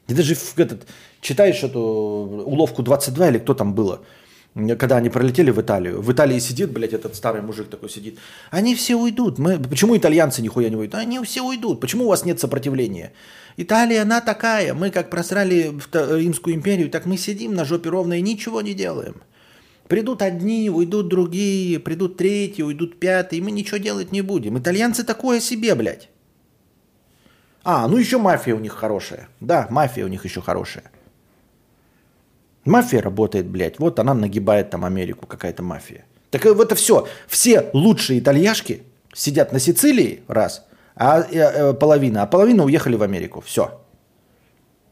Ты 0.07 0.15
даже 0.15 0.35
в 0.35 0.59
этот, 0.59 0.87
читаешь 1.23 1.63
эту 1.63 1.81
уловку 1.81 2.83
22 2.83 3.29
или 3.31 3.39
кто 3.39 3.55
там 3.55 3.75
было– 3.75 4.03
когда 4.55 4.97
они 4.97 5.09
пролетели 5.09 5.51
в 5.51 5.61
Италию. 5.61 6.01
В 6.01 6.13
Италии 6.13 6.39
сидит, 6.41 6.73
блядь, 6.73 6.93
этот 6.93 7.15
старый 7.15 7.43
мужик 7.43 7.69
такой 7.69 7.89
сидит. 7.91 8.19
Они 8.51 8.75
все 8.75 8.97
уйдут. 8.97 9.39
Мы... 9.39 9.59
Почему 9.59 9.97
итальянцы 9.97 10.43
нихуя 10.43 10.69
не 10.69 10.77
уйдут? 10.77 10.95
Они 10.95 11.23
все 11.25 11.43
уйдут. 11.43 11.81
Почему 11.81 12.05
у 12.05 12.09
вас 12.09 12.25
нет 12.25 12.41
сопротивления? 12.41 13.13
Италия, 13.57 14.03
она 14.03 14.21
такая. 14.21 14.75
Мы 14.75 14.91
как 14.91 15.11
просрали 15.11 15.73
Римскую 15.93 16.57
империю, 16.57 16.91
так 16.91 17.07
мы 17.07 17.17
сидим 17.17 17.55
на 17.55 17.65
жопе 17.65 17.91
ровно 17.91 18.15
и 18.15 18.23
ничего 18.23 18.61
не 18.63 18.75
делаем. 18.75 19.23
Придут 19.89 20.23
одни, 20.23 20.71
уйдут 20.71 21.09
другие, 21.09 21.79
придут 21.79 22.17
третьи, 22.19 22.63
уйдут 22.63 23.01
пятые, 23.01 23.43
мы 23.43 23.51
ничего 23.51 23.79
делать 23.79 24.13
не 24.13 24.21
будем. 24.23 24.59
Итальянцы 24.59 25.03
такое 25.03 25.41
себе, 25.41 25.75
блядь. 25.75 26.09
А, 27.65 27.89
ну 27.89 27.97
еще 27.97 28.19
мафия 28.19 28.55
у 28.55 28.61
них 28.61 28.73
хорошая. 28.73 29.29
Да, 29.41 29.67
мафия 29.71 30.05
у 30.05 30.09
них 30.09 30.25
еще 30.25 30.41
хорошая. 30.41 30.85
Мафия 32.69 33.03
работает, 33.03 33.47
блядь. 33.47 33.79
Вот 33.79 33.99
она 33.99 34.15
нагибает 34.15 34.71
там 34.71 34.85
Америку, 34.85 35.27
какая-то 35.27 35.63
мафия. 35.63 36.05
Так 36.31 36.45
это 36.47 36.75
все. 36.75 37.07
Все 37.27 37.71
лучшие 37.73 38.21
итальяшки 38.21 38.83
сидят 39.15 39.53
на 39.53 39.59
Сицилии, 39.59 40.21
раз, 40.29 40.67
а 40.95 41.21
э, 41.21 41.39
э, 41.39 41.75
половина, 41.75 42.23
а 42.23 42.27
половина 42.27 42.65
уехали 42.65 42.97
в 42.97 43.03
Америку. 43.03 43.41
Все. 43.41 43.81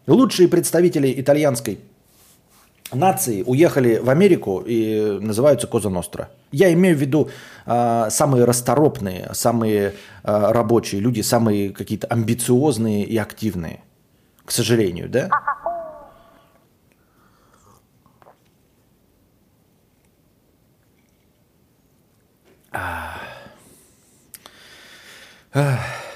Лучшие 0.07 0.49
представители 0.49 1.13
итальянской 1.21 1.79
нации 2.93 3.43
уехали 3.43 3.99
в 3.99 4.09
Америку 4.11 4.63
и 4.65 5.19
называются 5.21 5.67
Коза 5.67 5.91
Ностра. 5.91 6.29
Я 6.53 6.73
имею 6.73 6.97
в 6.97 7.01
виду 7.01 7.29
э, 7.67 8.07
самые 8.11 8.45
расторопные, 8.45 9.31
самые 9.33 9.89
э, 9.89 9.93
рабочие 10.25 11.01
люди, 11.01 11.21
самые 11.21 11.71
какие-то 11.71 12.07
амбициозные 12.07 13.05
и 13.05 13.17
активные. 13.17 13.81
К 14.45 14.53
сожалению, 14.53 15.09
да? 15.09 15.29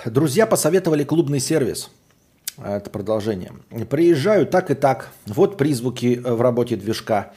Друзья 0.04 0.46
посоветовали 0.46 1.04
клубный 1.04 1.40
сервис. 1.40 1.90
Это 2.62 2.90
продолжение. 2.90 3.52
Приезжаю 3.88 4.46
так 4.46 4.70
и 4.70 4.74
так. 4.74 5.10
Вот 5.26 5.56
призвуки 5.56 6.20
в 6.22 6.40
работе 6.40 6.76
движка. 6.76 7.32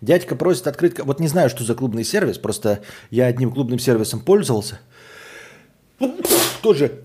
Дядька 0.00 0.36
просит 0.36 0.68
открыть... 0.68 1.00
Вот 1.00 1.18
не 1.18 1.26
знаю, 1.28 1.50
что 1.50 1.64
за 1.64 1.74
клубный 1.74 2.04
сервис. 2.04 2.38
Просто 2.38 2.82
я 3.10 3.26
одним 3.26 3.50
клубным 3.50 3.78
сервисом 3.78 4.20
пользовался. 4.20 4.78
Тоже 6.62 7.02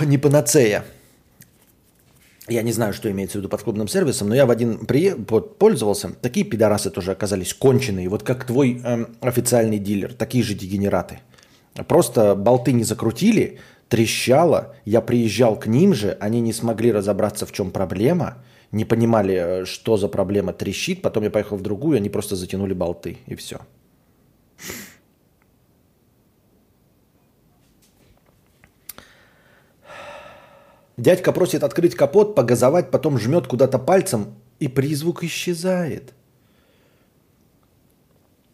не 0.00 0.16
панацея. 0.16 0.84
Я 2.52 2.62
не 2.62 2.72
знаю, 2.72 2.92
что 2.92 3.10
имеется 3.10 3.38
в 3.38 3.40
виду 3.40 3.48
под 3.48 3.62
клубным 3.62 3.88
сервисом, 3.88 4.28
но 4.28 4.34
я 4.34 4.46
в 4.46 4.50
один 4.50 4.86
при... 4.86 5.14
пользовался. 5.14 6.10
Такие 6.20 6.44
пидорасы 6.44 6.90
тоже 6.90 7.12
оказались 7.12 7.54
конченые. 7.54 8.08
Вот 8.08 8.22
как 8.22 8.44
твой 8.44 8.80
эм, 8.84 9.16
официальный 9.20 9.78
дилер. 9.78 10.14
Такие 10.14 10.44
же 10.44 10.54
дегенераты. 10.54 11.20
Просто 11.88 12.34
болты 12.34 12.72
не 12.72 12.84
закрутили, 12.84 13.58
трещало, 13.88 14.74
я 14.84 15.00
приезжал 15.00 15.58
к 15.58 15.66
ним 15.66 15.94
же, 15.94 16.16
они 16.20 16.40
не 16.40 16.52
смогли 16.52 16.92
разобраться, 16.92 17.46
в 17.46 17.52
чем 17.52 17.70
проблема, 17.70 18.38
не 18.70 18.84
понимали, 18.84 19.34
э, 19.34 19.64
что 19.64 19.96
за 19.96 20.08
проблема 20.08 20.52
трещит, 20.52 21.02
потом 21.02 21.24
я 21.24 21.30
поехал 21.30 21.56
в 21.56 21.62
другую, 21.62 21.96
они 21.96 22.08
просто 22.08 22.36
затянули 22.36 22.72
болты, 22.72 23.18
и 23.26 23.34
все. 23.34 23.60
Дядька 30.96 31.32
просит 31.32 31.64
открыть 31.64 31.94
капот, 31.94 32.34
погазовать, 32.34 32.90
потом 32.90 33.18
жмет 33.18 33.46
куда-то 33.46 33.78
пальцем, 33.78 34.34
и 34.58 34.68
призвук 34.68 35.24
исчезает. 35.24 36.12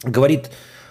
Говорит, 0.02 0.50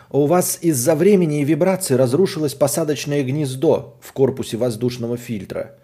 у 0.10 0.26
вас 0.26 0.60
из-за 0.62 0.95
времени 0.95 1.41
и 1.41 1.45
вибрации 1.45 1.95
разрушилось 1.95 2.54
посадочное 2.54 3.24
гнездо 3.24 3.98
в 4.02 4.12
корпусе 4.14 4.58
воздушного 4.58 5.18
фильтра. 5.18 5.78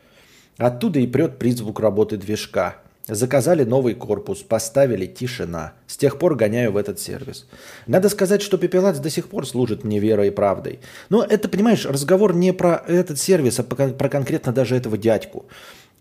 Оттуда 0.58 1.00
и 1.00 1.08
прет 1.08 1.40
призвук 1.40 1.80
работы 1.80 2.18
движка. 2.18 2.78
Заказали 3.08 3.66
новый 3.66 3.96
корпус, 3.96 4.44
поставили 4.44 5.06
тишина. 5.06 5.74
С 5.88 5.98
тех 5.98 6.18
пор 6.18 6.36
гоняю 6.36 6.72
в 6.72 6.78
этот 6.78 7.02
сервис. 7.02 7.48
Надо 7.86 8.08
сказать, 8.08 8.42
что 8.42 8.58
Пепелац 8.58 9.00
до 9.00 9.10
сих 9.10 9.28
пор 9.28 9.46
служит 9.46 9.84
мне 9.84 10.00
верой 10.00 10.30
и 10.30 10.32
правдой. 10.32 10.80
Но 11.10 11.22
это, 11.22 11.50
понимаешь, 11.50 11.86
разговор 11.86 12.34
не 12.34 12.54
про 12.54 12.82
этот 12.88 13.20
сервис, 13.20 13.60
а 13.60 13.64
про 13.64 14.10
конкретно 14.10 14.54
даже 14.54 14.78
этого 14.78 14.98
дядьку. 14.98 15.46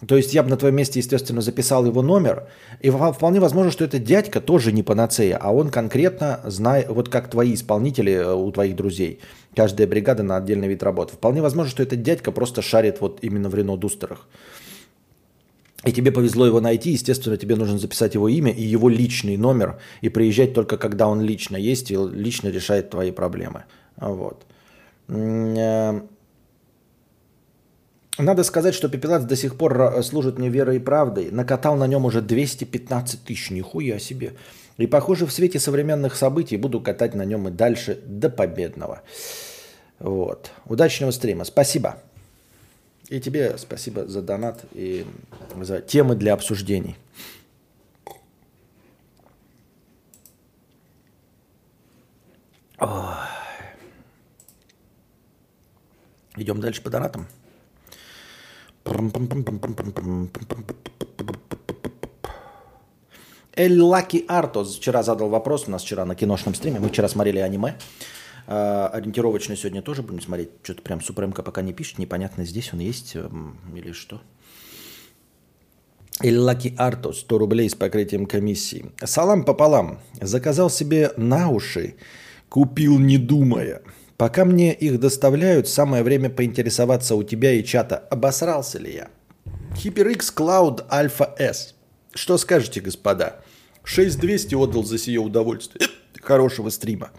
То 0.07 0.17
есть 0.17 0.33
я 0.33 0.45
бы 0.45 0.51
на 0.51 0.57
твоем 0.57 0.77
месте, 0.77 1.01
естественно, 1.01 1.41
записал 1.41 1.85
его 1.87 2.03
номер. 2.03 2.49
И 2.81 2.91
вполне 2.91 3.41
возможно, 3.41 3.73
что 3.73 3.85
этот 3.85 4.05
дядька 4.05 4.41
тоже 4.41 4.71
не 4.71 4.85
панацея, 4.85 5.39
а 5.41 5.53
он 5.53 5.71
конкретно 5.71 6.41
знает, 6.45 6.89
вот 6.89 7.09
как 7.09 7.29
твои 7.29 7.55
исполнители 7.55 8.13
э, 8.13 8.33
у 8.33 8.51
твоих 8.53 8.77
друзей. 8.77 9.21
Каждая 9.57 9.89
бригада 9.89 10.23
на 10.23 10.37
отдельный 10.37 10.69
вид 10.69 10.85
работы. 10.85 11.15
Вполне 11.15 11.43
возможно, 11.43 11.71
что 11.71 11.83
этот 11.83 12.03
дядька 12.03 12.31
просто 12.31 12.63
шарит 12.63 13.01
вот 13.01 13.19
именно 13.23 13.49
в 13.49 13.55
Рено 13.57 13.77
Дустерах 13.77 14.29
и 15.85 15.93
тебе 15.93 16.13
повезло 16.13 16.47
его 16.47 16.61
найти, 16.61 16.91
естественно, 16.91 17.37
тебе 17.37 17.57
нужно 17.57 17.79
записать 17.79 18.15
его 18.15 18.29
имя 18.29 18.53
и 18.53 18.63
его 18.63 18.89
личный 18.89 19.37
номер, 19.37 19.79
и 20.01 20.09
приезжать 20.09 20.55
только 20.55 20.77
когда 20.77 21.09
он 21.09 21.21
лично 21.21 21.57
есть 21.57 21.91
и 21.91 21.97
лично 21.97 22.49
решает 22.49 22.91
твои 22.91 23.11
проблемы. 23.11 23.65
Вот. 23.97 24.47
Э, 25.09 26.01
надо 28.19 28.45
сказать, 28.45 28.75
что 28.75 28.89
Пепелац 28.89 29.25
до 29.25 29.37
сих 29.37 29.57
пор 29.57 30.03
служит 30.03 30.39
мне 30.39 30.51
верой 30.51 30.77
и 30.77 30.81
правдой. 30.81 31.31
Накатал 31.31 31.77
на 31.77 31.87
нем 31.87 32.05
уже 32.05 32.21
215 32.21 33.25
тысяч, 33.25 33.51
нихуя 33.51 33.99
себе. 33.99 34.35
И, 34.77 34.87
похоже, 34.87 35.27
в 35.27 35.33
свете 35.33 35.59
современных 35.59 36.15
событий 36.15 36.57
буду 36.57 36.81
катать 36.81 37.15
на 37.15 37.25
нем 37.25 37.49
и 37.49 37.51
дальше 37.51 37.99
до 38.07 38.31
победного. 38.31 39.03
Вот. 39.99 40.51
Удачного 40.67 41.11
стрима. 41.11 41.45
Спасибо. 41.45 41.97
И 43.13 43.21
тебе 43.21 43.59
спасибо 43.59 44.07
за 44.07 44.23
донат 44.23 44.65
и 44.73 45.05
за 45.61 45.83
темы 45.83 46.15
для 46.15 46.33
обсуждений. 46.33 46.97
Идем 56.37 56.63
дальше 56.63 56.81
по 56.81 56.89
донатам. 56.89 57.27
Эль 63.55 63.79
Лаки 63.79 64.25
Артос 64.27 64.79
вчера 64.79 65.03
задал 65.03 65.29
вопрос, 65.29 65.69
у 65.69 65.71
нас 65.71 65.83
вчера 65.83 66.07
на 66.07 66.15
киношном 66.15 66.55
стриме, 66.55 66.81
мы 66.81 66.89
вчера 66.89 67.11
смотрели 67.11 67.41
аниме. 67.41 67.77
А, 68.47 68.89
ориентировочно 68.89 69.57
сегодня 69.57 69.83
тоже 69.83 70.03
будем 70.03 70.21
смотреть. 70.21 70.51
Что-то 70.63 70.83
прям 70.83 71.01
Супремка 71.01 71.43
пока 71.43 71.63
не 71.63 71.73
пишет. 71.73 71.99
Непонятно, 71.99 72.45
здесь 72.45 72.73
он 72.73 72.81
есть 72.81 73.17
эм, 73.17 73.59
или 73.75 73.93
что. 73.93 74.21
Иллаки 76.21 76.75
Арто, 76.77 77.13
100 77.13 77.39
рублей 77.39 77.69
с 77.69 77.75
покрытием 77.75 78.27
комиссии. 78.27 78.93
Салам 79.03 79.45
пополам. 79.45 80.01
Заказал 80.21 80.71
себе 80.71 81.13
на 81.17 81.49
уши, 81.49 81.97
купил 82.49 82.99
не 82.99 83.19
думая. 83.19 83.83
Пока 84.17 84.45
мне 84.45 84.73
их 84.73 85.01
доставляют, 85.01 85.69
самое 85.69 86.05
время 86.05 86.31
поинтересоваться 86.31 87.17
у 87.17 87.25
тебя 87.25 87.53
и 87.53 87.65
чата, 87.65 87.97
обосрался 87.97 88.79
ли 88.79 88.95
я. 88.95 89.09
HyperX 89.75 90.33
Cloud 90.37 90.89
Alpha 90.89 91.35
S. 91.39 91.75
Что 92.15 92.39
скажете, 92.39 92.81
господа? 92.81 93.41
6200 93.85 94.55
отдал 94.55 94.85
за 94.85 94.99
сие 94.99 95.19
удовольствие. 95.19 95.89
Хорошего 96.21 96.69
стрима. 96.69 97.11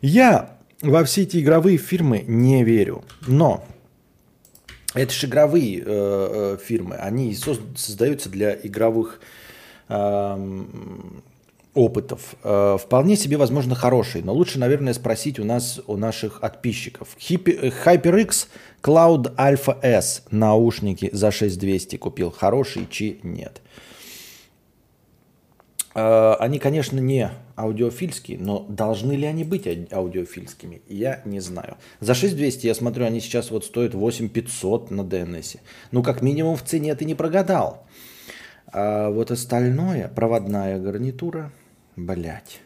Я 0.00 0.56
во 0.82 1.04
все 1.04 1.22
эти 1.22 1.38
игровые 1.38 1.78
фирмы 1.78 2.24
не 2.26 2.64
верю. 2.64 3.04
Но 3.26 3.64
это 4.94 5.12
же 5.12 5.26
игровые 5.26 5.80
э, 5.80 5.84
э, 5.86 6.58
фирмы. 6.62 6.96
Они 6.96 7.34
создаются 7.34 8.28
для 8.28 8.54
игровых 8.54 9.20
э, 9.88 10.64
опытов. 11.74 12.34
Э, 12.42 12.78
вполне 12.80 13.16
себе, 13.16 13.36
возможно, 13.36 13.74
хорошие. 13.74 14.24
Но 14.24 14.32
лучше, 14.32 14.58
наверное, 14.58 14.94
спросить 14.94 15.38
у 15.38 15.44
нас, 15.44 15.80
у 15.86 15.96
наших 15.96 16.40
подписчиков. 16.40 17.16
HyperX 17.18 18.48
Cloud 18.82 19.36
Alpha 19.36 19.78
S 19.82 20.24
наушники 20.30 21.10
за 21.12 21.30
6200 21.30 21.96
купил. 21.96 22.30
Хороший 22.30 22.86
чи 22.90 23.20
нет? 23.22 23.60
Э, 25.94 26.34
они, 26.38 26.58
конечно, 26.58 26.98
не 26.98 27.30
аудиофильские, 27.56 28.38
но 28.38 28.66
должны 28.68 29.12
ли 29.12 29.26
они 29.26 29.44
быть 29.44 29.66
аудиофильскими, 29.90 30.82
я 30.88 31.22
не 31.24 31.40
знаю. 31.40 31.76
За 32.00 32.14
6200 32.14 32.66
я 32.66 32.74
смотрю, 32.74 33.06
они 33.06 33.20
сейчас 33.20 33.50
вот 33.50 33.64
стоят 33.64 33.94
8500 33.94 34.90
на 34.90 35.00
DNS. 35.00 35.60
Ну, 35.90 36.02
как 36.02 36.22
минимум 36.22 36.56
в 36.56 36.62
цене 36.62 36.94
ты 36.94 37.04
не 37.04 37.14
прогадал. 37.14 37.86
А 38.66 39.10
вот 39.10 39.30
остальное, 39.30 40.08
проводная 40.08 40.78
гарнитура, 40.78 41.50
блять. 41.96 42.60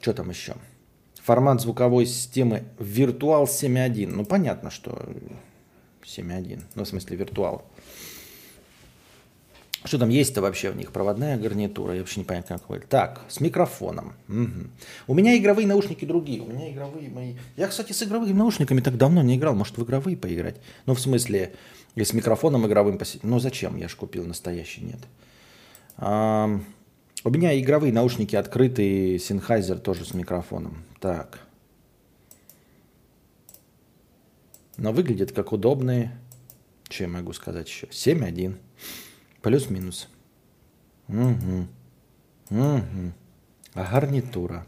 Что 0.00 0.14
там 0.14 0.30
еще? 0.30 0.54
Формат 1.22 1.60
звуковой 1.60 2.06
системы 2.06 2.64
Virtual 2.78 3.44
7.1. 3.44 4.08
Ну, 4.08 4.24
понятно, 4.24 4.70
что 4.70 4.90
7.1. 6.02 6.62
Ну, 6.74 6.84
в 6.84 6.88
смысле, 6.88 7.16
виртуал. 7.16 7.64
Что 9.84 9.98
там 9.98 10.10
есть-то 10.10 10.40
вообще 10.40 10.70
в 10.70 10.76
них? 10.76 10.92
Проводная 10.92 11.36
гарнитура. 11.36 11.94
Я 11.94 12.00
вообще 12.00 12.20
не 12.20 12.24
понятно, 12.24 12.58
как 12.58 12.68
выглядит. 12.68 12.88
Так, 12.88 13.22
с 13.28 13.40
микрофоном. 13.40 14.14
Угу. 14.28 14.68
У 15.08 15.14
меня 15.14 15.36
игровые 15.36 15.66
наушники 15.66 16.04
другие. 16.04 16.40
У 16.40 16.46
меня 16.46 16.70
игровые 16.70 17.10
мои... 17.10 17.34
Я, 17.56 17.66
кстати, 17.66 17.92
с 17.92 18.02
игровыми 18.02 18.32
наушниками 18.32 18.80
так 18.80 18.96
давно 18.96 19.22
не 19.22 19.36
играл. 19.36 19.54
Может, 19.54 19.78
в 19.78 19.84
игровые 19.84 20.16
поиграть? 20.16 20.56
Ну, 20.86 20.94
в 20.94 21.00
смысле, 21.00 21.54
и 21.96 22.04
с 22.04 22.12
микрофоном 22.12 22.66
игровым 22.66 22.96
посидеть. 22.96 23.24
Ну, 23.24 23.40
зачем? 23.40 23.76
Я 23.76 23.88
же 23.88 23.96
купил 23.96 24.24
настоящий. 24.24 24.82
Нет. 24.82 25.00
А, 25.96 26.60
у 27.24 27.30
меня 27.30 27.58
игровые 27.60 27.92
наушники 27.92 28.36
открытые. 28.36 29.16
Sennheiser 29.16 29.78
тоже 29.78 30.04
с 30.04 30.14
микрофоном. 30.14 30.84
Так. 31.00 31.40
Но 34.76 34.92
выглядят 34.92 35.32
как 35.32 35.52
удобные. 35.52 36.16
Что 36.88 37.04
я 37.04 37.10
могу 37.10 37.32
сказать 37.32 37.68
еще? 37.68 37.86
7.1. 37.86 38.56
Плюс-минус. 39.42 40.08
Угу. 41.08 41.66
Угу. 42.50 43.12
А 43.74 43.84
гарнитура. 43.84 44.66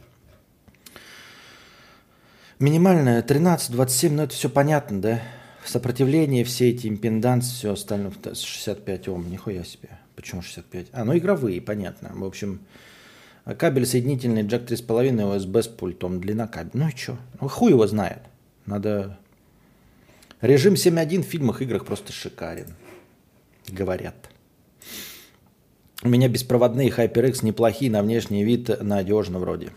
Минимальная 2.58 3.22
13-27, 3.22 4.10
ну 4.10 4.22
это 4.24 4.34
все 4.34 4.48
понятно, 4.48 5.00
да? 5.00 5.22
Сопротивление, 5.64 6.44
все 6.44 6.70
эти 6.70 6.88
импеданс, 6.88 7.46
все 7.46 7.72
остальное. 7.72 8.12
65 8.34 9.08
Ом, 9.08 9.30
нихуя 9.30 9.64
себе. 9.64 9.98
Почему 10.16 10.42
65? 10.42 10.88
А, 10.92 11.04
ну 11.04 11.16
игровые, 11.16 11.60
понятно. 11.60 12.10
В 12.14 12.24
общем, 12.24 12.60
кабель 13.44 13.86
соединительный, 13.86 14.42
джек 14.42 14.70
3,5, 14.70 15.36
USB 15.36 15.62
с 15.62 15.68
пультом, 15.68 16.20
длина 16.20 16.46
кабеля. 16.46 16.70
Ну 16.74 16.88
и 16.88 16.96
что? 16.96 17.16
Ну 17.40 17.48
хуй 17.48 17.70
его 17.70 17.86
знает. 17.86 18.22
Надо... 18.66 19.18
Режим 20.40 20.74
7.1 20.74 21.22
в 21.22 21.26
фильмах, 21.26 21.62
играх 21.62 21.86
просто 21.86 22.12
шикарен. 22.12 22.74
Говорят. 23.68 24.14
У 26.04 26.08
меня 26.08 26.28
беспроводные 26.28 26.90
HyperX 26.90 27.42
неплохие, 27.42 27.90
на 27.90 28.02
внешний 28.02 28.44
вид 28.44 28.82
надежно 28.82 29.38
вроде. 29.38 29.70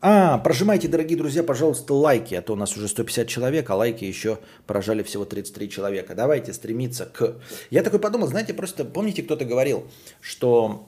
А, 0.00 0.38
прожимайте, 0.38 0.88
дорогие 0.88 1.18
друзья, 1.18 1.42
пожалуйста, 1.42 1.92
лайки, 1.92 2.34
а 2.34 2.40
то 2.40 2.54
у 2.54 2.56
нас 2.56 2.74
уже 2.78 2.88
150 2.88 3.28
человек, 3.28 3.68
а 3.68 3.76
лайки 3.76 4.04
еще 4.04 4.38
прожали 4.66 5.02
всего 5.02 5.26
33 5.26 5.68
человека. 5.68 6.14
Давайте 6.14 6.54
стремиться 6.54 7.04
к... 7.04 7.34
Я 7.68 7.82
такой 7.82 7.98
подумал, 7.98 8.28
знаете, 8.28 8.54
просто 8.54 8.86
помните, 8.86 9.22
кто-то 9.22 9.44
говорил, 9.44 9.86
что 10.22 10.86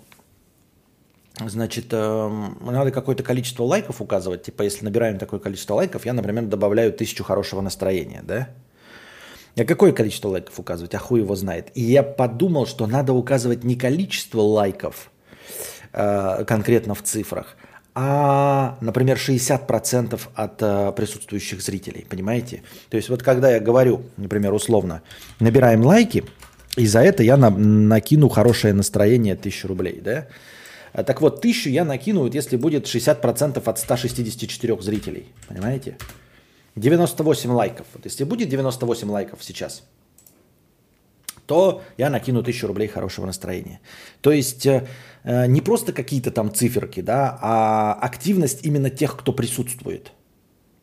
значит, 1.38 1.88
эм, 1.90 2.56
надо 2.62 2.92
какое-то 2.92 3.22
количество 3.22 3.64
лайков 3.64 4.00
указывать. 4.00 4.44
Типа, 4.44 4.62
если 4.62 4.86
набираем 4.86 5.18
такое 5.18 5.38
количество 5.38 5.74
лайков, 5.74 6.06
я, 6.06 6.14
например, 6.14 6.46
добавляю 6.46 6.94
тысячу 6.94 7.24
хорошего 7.24 7.60
настроения, 7.60 8.22
да? 8.26 8.48
А 9.56 9.64
какое 9.64 9.92
количество 9.92 10.28
лайков 10.28 10.58
указывать? 10.58 10.94
А 10.94 10.98
хуй 10.98 11.20
его 11.20 11.34
знает. 11.34 11.68
И 11.74 11.82
я 11.82 12.02
подумал, 12.02 12.66
что 12.66 12.86
надо 12.86 13.12
указывать 13.12 13.64
не 13.64 13.76
количество 13.76 14.40
лайков 14.40 15.10
э, 15.92 16.44
конкретно 16.46 16.94
в 16.94 17.02
цифрах, 17.02 17.56
а, 17.92 18.78
например, 18.80 19.16
60% 19.16 20.20
от 20.34 20.62
э, 20.62 20.92
присутствующих 20.96 21.60
зрителей, 21.60 22.06
понимаете? 22.08 22.62
То 22.88 22.96
есть 22.96 23.08
вот 23.08 23.22
когда 23.22 23.50
я 23.50 23.60
говорю, 23.60 24.02
например, 24.16 24.54
условно, 24.54 25.02
набираем 25.40 25.84
лайки, 25.84 26.24
и 26.76 26.86
за 26.86 27.00
это 27.00 27.24
я 27.24 27.36
на, 27.36 27.50
накину 27.50 28.28
хорошее 28.28 28.74
настроение 28.74 29.34
1000 29.34 29.68
рублей, 29.68 30.00
да? 30.00 30.28
А 30.92 31.02
так 31.02 31.20
вот, 31.20 31.38
1000 31.38 31.70
я 31.70 31.84
накину, 31.84 32.20
вот 32.20 32.34
если 32.34 32.56
будет 32.56 32.86
60% 32.86 33.62
от 33.64 33.78
164 33.78 34.82
зрителей, 34.82 35.26
понимаете? 35.48 35.96
98 36.76 37.50
лайков. 37.50 37.86
Вот 37.94 38.04
если 38.04 38.24
будет 38.24 38.48
98 38.48 39.10
лайков 39.10 39.42
сейчас, 39.42 39.82
то 41.46 41.82
я 41.96 42.10
накину 42.10 42.40
1000 42.40 42.66
рублей 42.68 42.88
хорошего 42.88 43.26
настроения. 43.26 43.80
То 44.20 44.30
есть 44.30 44.66
э, 44.66 44.86
э, 45.24 45.46
не 45.46 45.60
просто 45.60 45.92
какие-то 45.92 46.30
там 46.30 46.54
циферки, 46.54 47.00
да, 47.00 47.38
а 47.42 47.94
активность 48.00 48.64
именно 48.64 48.88
тех, 48.88 49.16
кто 49.16 49.32
присутствует 49.32 50.12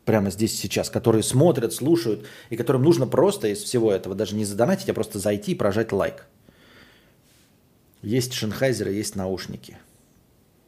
прямо 0.08 0.30
здесь 0.30 0.58
сейчас, 0.58 0.88
которые 0.88 1.22
смотрят, 1.22 1.74
слушают, 1.74 2.26
и 2.48 2.56
которым 2.56 2.82
нужно 2.82 3.06
просто 3.06 3.48
из 3.48 3.62
всего 3.62 3.92
этого 3.92 4.14
даже 4.14 4.36
не 4.36 4.46
задонатить, 4.46 4.88
а 4.88 4.94
просто 4.94 5.18
зайти 5.18 5.52
и 5.52 5.54
прожать 5.54 5.92
лайк. 5.92 6.26
Есть 8.00 8.32
шенхайзеры, 8.32 8.92
есть 8.92 9.16
наушники. 9.16 9.76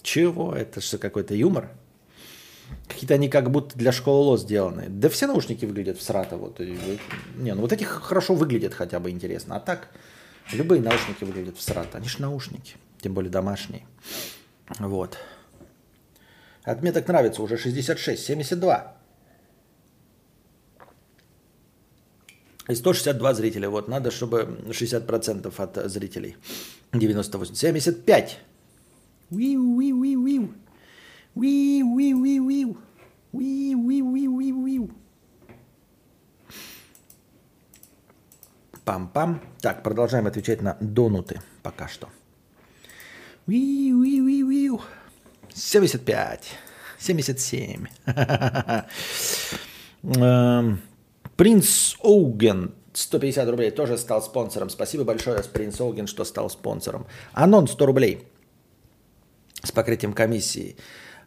Чего? 0.02 0.54
Это 0.54 0.82
что, 0.82 0.98
какой-то 0.98 1.34
юмор? 1.34 1.70
Какие-то 2.88 3.14
они 3.14 3.28
как 3.28 3.50
будто 3.50 3.78
для 3.78 3.92
школы 3.92 4.26
ЛО 4.26 4.38
сделаны. 4.38 4.86
Да 4.88 5.08
все 5.08 5.26
наушники 5.26 5.64
выглядят 5.64 5.98
в 5.98 6.02
срата. 6.02 6.36
Вот. 6.36 6.58
Не, 6.58 7.54
ну 7.54 7.62
вот 7.62 7.72
эти 7.72 7.84
хорошо 7.84 8.34
выглядят 8.34 8.74
хотя 8.74 9.00
бы 9.00 9.10
интересно. 9.10 9.56
А 9.56 9.60
так, 9.60 9.88
любые 10.52 10.82
наушники 10.82 11.24
выглядят 11.24 11.56
в 11.56 11.62
срата. 11.62 11.98
Они 11.98 12.08
же 12.08 12.20
наушники, 12.20 12.74
тем 13.00 13.14
более 13.14 13.30
домашние. 13.30 13.82
Вот. 14.78 15.18
Отметок 16.64 17.08
нравится 17.08 17.42
уже 17.42 17.56
66, 17.56 18.22
72. 18.24 18.96
И 22.68 22.74
162 22.74 23.34
зрителя. 23.34 23.68
Вот, 23.68 23.88
надо, 23.88 24.10
чтобы 24.10 24.60
60% 24.68 25.52
от 25.56 25.90
зрителей. 25.90 26.36
98. 26.92 27.54
75. 27.54 28.38
Уиу, 29.30 29.76
уиу, 29.76 29.96
уиу, 29.96 30.22
уиу. 30.22 30.54
Уиу, 31.34 31.86
уиу, 31.86 32.18
уиу, 32.18 32.44
уиу. 32.44 32.76
Уиу, 33.32 33.78
уиу, 33.78 34.06
уиу, 34.06 34.32
уиу, 34.36 34.62
уиу. 34.62 34.90
Пам-пам. 38.84 39.40
Так, 39.60 39.82
продолжаем 39.82 40.26
отвечать 40.26 40.62
на 40.62 40.76
донуты 40.80 41.40
пока 41.62 41.86
что. 41.88 42.08
Уиу, 43.46 43.98
уиу, 44.00 44.24
уиу, 44.24 44.46
уиу. 44.46 44.80
75. 45.54 46.58
77. 46.98 47.86
Принц 51.36 51.96
Оуген 52.02 52.74
150 52.92 53.48
рублей 53.48 53.70
тоже 53.70 53.96
стал 53.96 54.22
спонсором. 54.22 54.68
Спасибо 54.70 55.04
большое, 55.04 55.42
Принц 55.44 55.80
Оуген, 55.80 56.06
что 56.06 56.24
стал 56.24 56.50
спонсором. 56.50 57.06
Анон 57.32 57.68
100 57.68 57.86
рублей 57.86 58.28
с 59.62 59.72
покрытием 59.72 60.12
комиссии. 60.12 60.76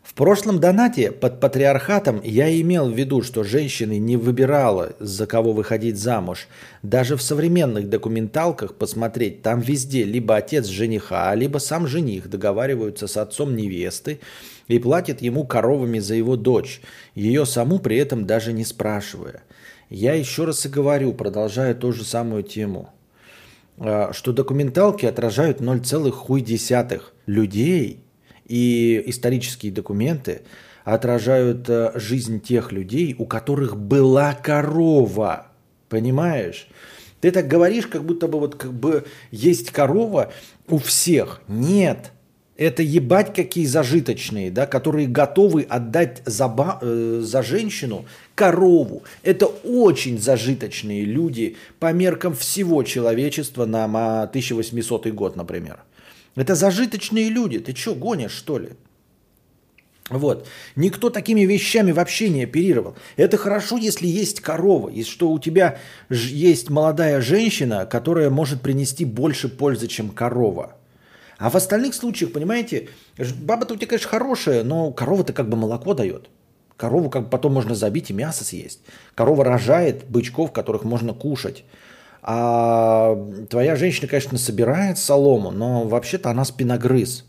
В 0.04 0.16
прошлом 0.16 0.60
донате 0.60 1.14
под 1.14 1.40
патриархатом 1.40 2.20
я 2.24 2.54
имел 2.60 2.90
в 2.90 2.94
виду, 2.94 3.22
что 3.22 3.46
женщины 3.46 4.00
не 4.00 4.18
выбирала, 4.18 4.92
за 5.00 5.26
кого 5.26 5.54
выходить 5.54 5.98
замуж. 5.98 6.50
Даже 6.84 7.16
в 7.16 7.22
современных 7.22 7.90
документалках 7.90 8.76
посмотреть, 8.76 9.42
там 9.42 9.62
везде 9.62 10.04
либо 10.04 10.36
отец 10.36 10.68
жениха, 10.68 11.34
либо 11.36 11.58
сам 11.58 11.88
жених 11.88 12.30
договариваются 12.30 13.08
с 13.08 13.16
отцом 13.16 13.56
невесты 13.56 14.20
и 14.68 14.78
платят 14.78 15.22
ему 15.22 15.46
коровами 15.46 16.00
за 16.00 16.16
его 16.16 16.36
дочь, 16.36 16.82
ее 17.16 17.46
саму 17.46 17.80
при 17.80 17.96
этом 17.96 18.28
даже 18.28 18.52
не 18.52 18.66
спрашивая. 18.66 19.44
Я 19.90 20.16
еще 20.16 20.44
раз 20.44 20.66
и 20.66 20.70
говорю, 20.70 21.14
продолжая 21.14 21.74
ту 21.76 21.94
же 21.94 22.04
самую 22.04 22.44
тему, 22.44 22.90
а, 23.78 24.12
что 24.12 24.34
документалки 24.34 25.06
отражают 25.06 25.62
0,1 25.62 27.02
людей– 27.26 28.02
и 28.54 29.02
исторические 29.08 29.72
документы 29.72 30.42
отражают 30.84 31.68
э, 31.70 31.92
жизнь 31.96 32.40
тех 32.40 32.72
людей, 32.72 33.16
у 33.18 33.26
которых 33.26 33.76
была 33.76 34.36
корова. 34.36 35.48
Понимаешь? 35.90 36.68
Ты 37.20 37.32
так 37.32 37.48
говоришь, 37.48 37.88
как 37.88 38.04
будто 38.04 38.28
бы 38.28 38.40
вот 38.40 38.54
как 38.54 38.72
бы 38.72 39.06
есть 39.32 39.72
корова 39.72 40.32
у 40.68 40.78
всех. 40.78 41.42
Нет. 41.48 42.12
Это 42.56 42.84
ебать 42.84 43.34
какие 43.34 43.66
зажиточные, 43.66 44.52
да, 44.52 44.68
которые 44.68 45.08
готовы 45.08 45.64
отдать 45.64 46.22
за, 46.26 46.48
ба, 46.48 46.78
э, 46.80 47.22
за 47.24 47.42
женщину 47.42 48.06
корову. 48.36 49.02
Это 49.24 49.48
очень 49.48 50.20
зажиточные 50.20 51.06
люди 51.06 51.56
по 51.80 51.92
меркам 51.92 52.36
всего 52.36 52.84
человечества 52.84 53.66
на 53.66 53.86
1800 53.86 55.08
год, 55.08 55.36
например. 55.36 55.80
Это 56.36 56.56
зажиточные 56.56 57.30
люди. 57.30 57.60
Ты 57.60 57.76
что, 57.76 57.96
гонишь, 57.96 58.32
что 58.32 58.58
ли? 58.58 58.70
Вот. 60.10 60.48
Никто 60.76 61.10
такими 61.10 61.42
вещами 61.42 61.92
вообще 61.92 62.30
не 62.30 62.44
оперировал. 62.44 62.96
Это 63.16 63.38
хорошо, 63.38 63.78
если 63.78 64.08
есть 64.08 64.42
корова, 64.42 64.90
и 64.90 65.04
что 65.04 65.32
у 65.32 65.40
тебя 65.40 65.80
есть 66.10 66.70
молодая 66.70 67.22
женщина, 67.22 67.86
которая 67.86 68.30
может 68.30 68.62
принести 68.62 69.06
больше 69.06 69.48
пользы, 69.48 69.88
чем 69.88 70.10
корова. 70.10 70.76
А 71.38 71.50
в 71.50 71.56
остальных 71.56 71.94
случаях, 71.94 72.32
понимаете, 72.32 72.90
баба-то 73.42 73.74
у 73.74 73.78
тебя, 73.78 73.88
конечно, 73.88 74.10
хорошая, 74.10 74.64
но 74.64 74.92
корова-то 74.92 75.34
как 75.34 75.50
бы 75.50 75.58
молоко 75.58 75.94
дает. 75.94 76.30
Корову 76.78 77.10
как 77.10 77.24
бы 77.24 77.30
потом 77.30 77.54
можно 77.54 77.76
забить 77.76 78.10
и 78.10 78.14
мясо 78.14 78.44
съесть. 78.44 78.82
Корова 79.16 79.44
рожает 79.44 80.06
бычков, 80.10 80.52
которых 80.52 80.84
можно 80.84 81.14
кушать. 81.14 81.64
А 82.26 83.18
твоя 83.50 83.76
женщина, 83.76 84.08
конечно, 84.08 84.38
собирает 84.38 84.98
солому, 84.98 85.52
но 85.52 85.84
вообще-то 85.84 86.30
она 86.30 86.46
спиногрыз. 86.46 87.26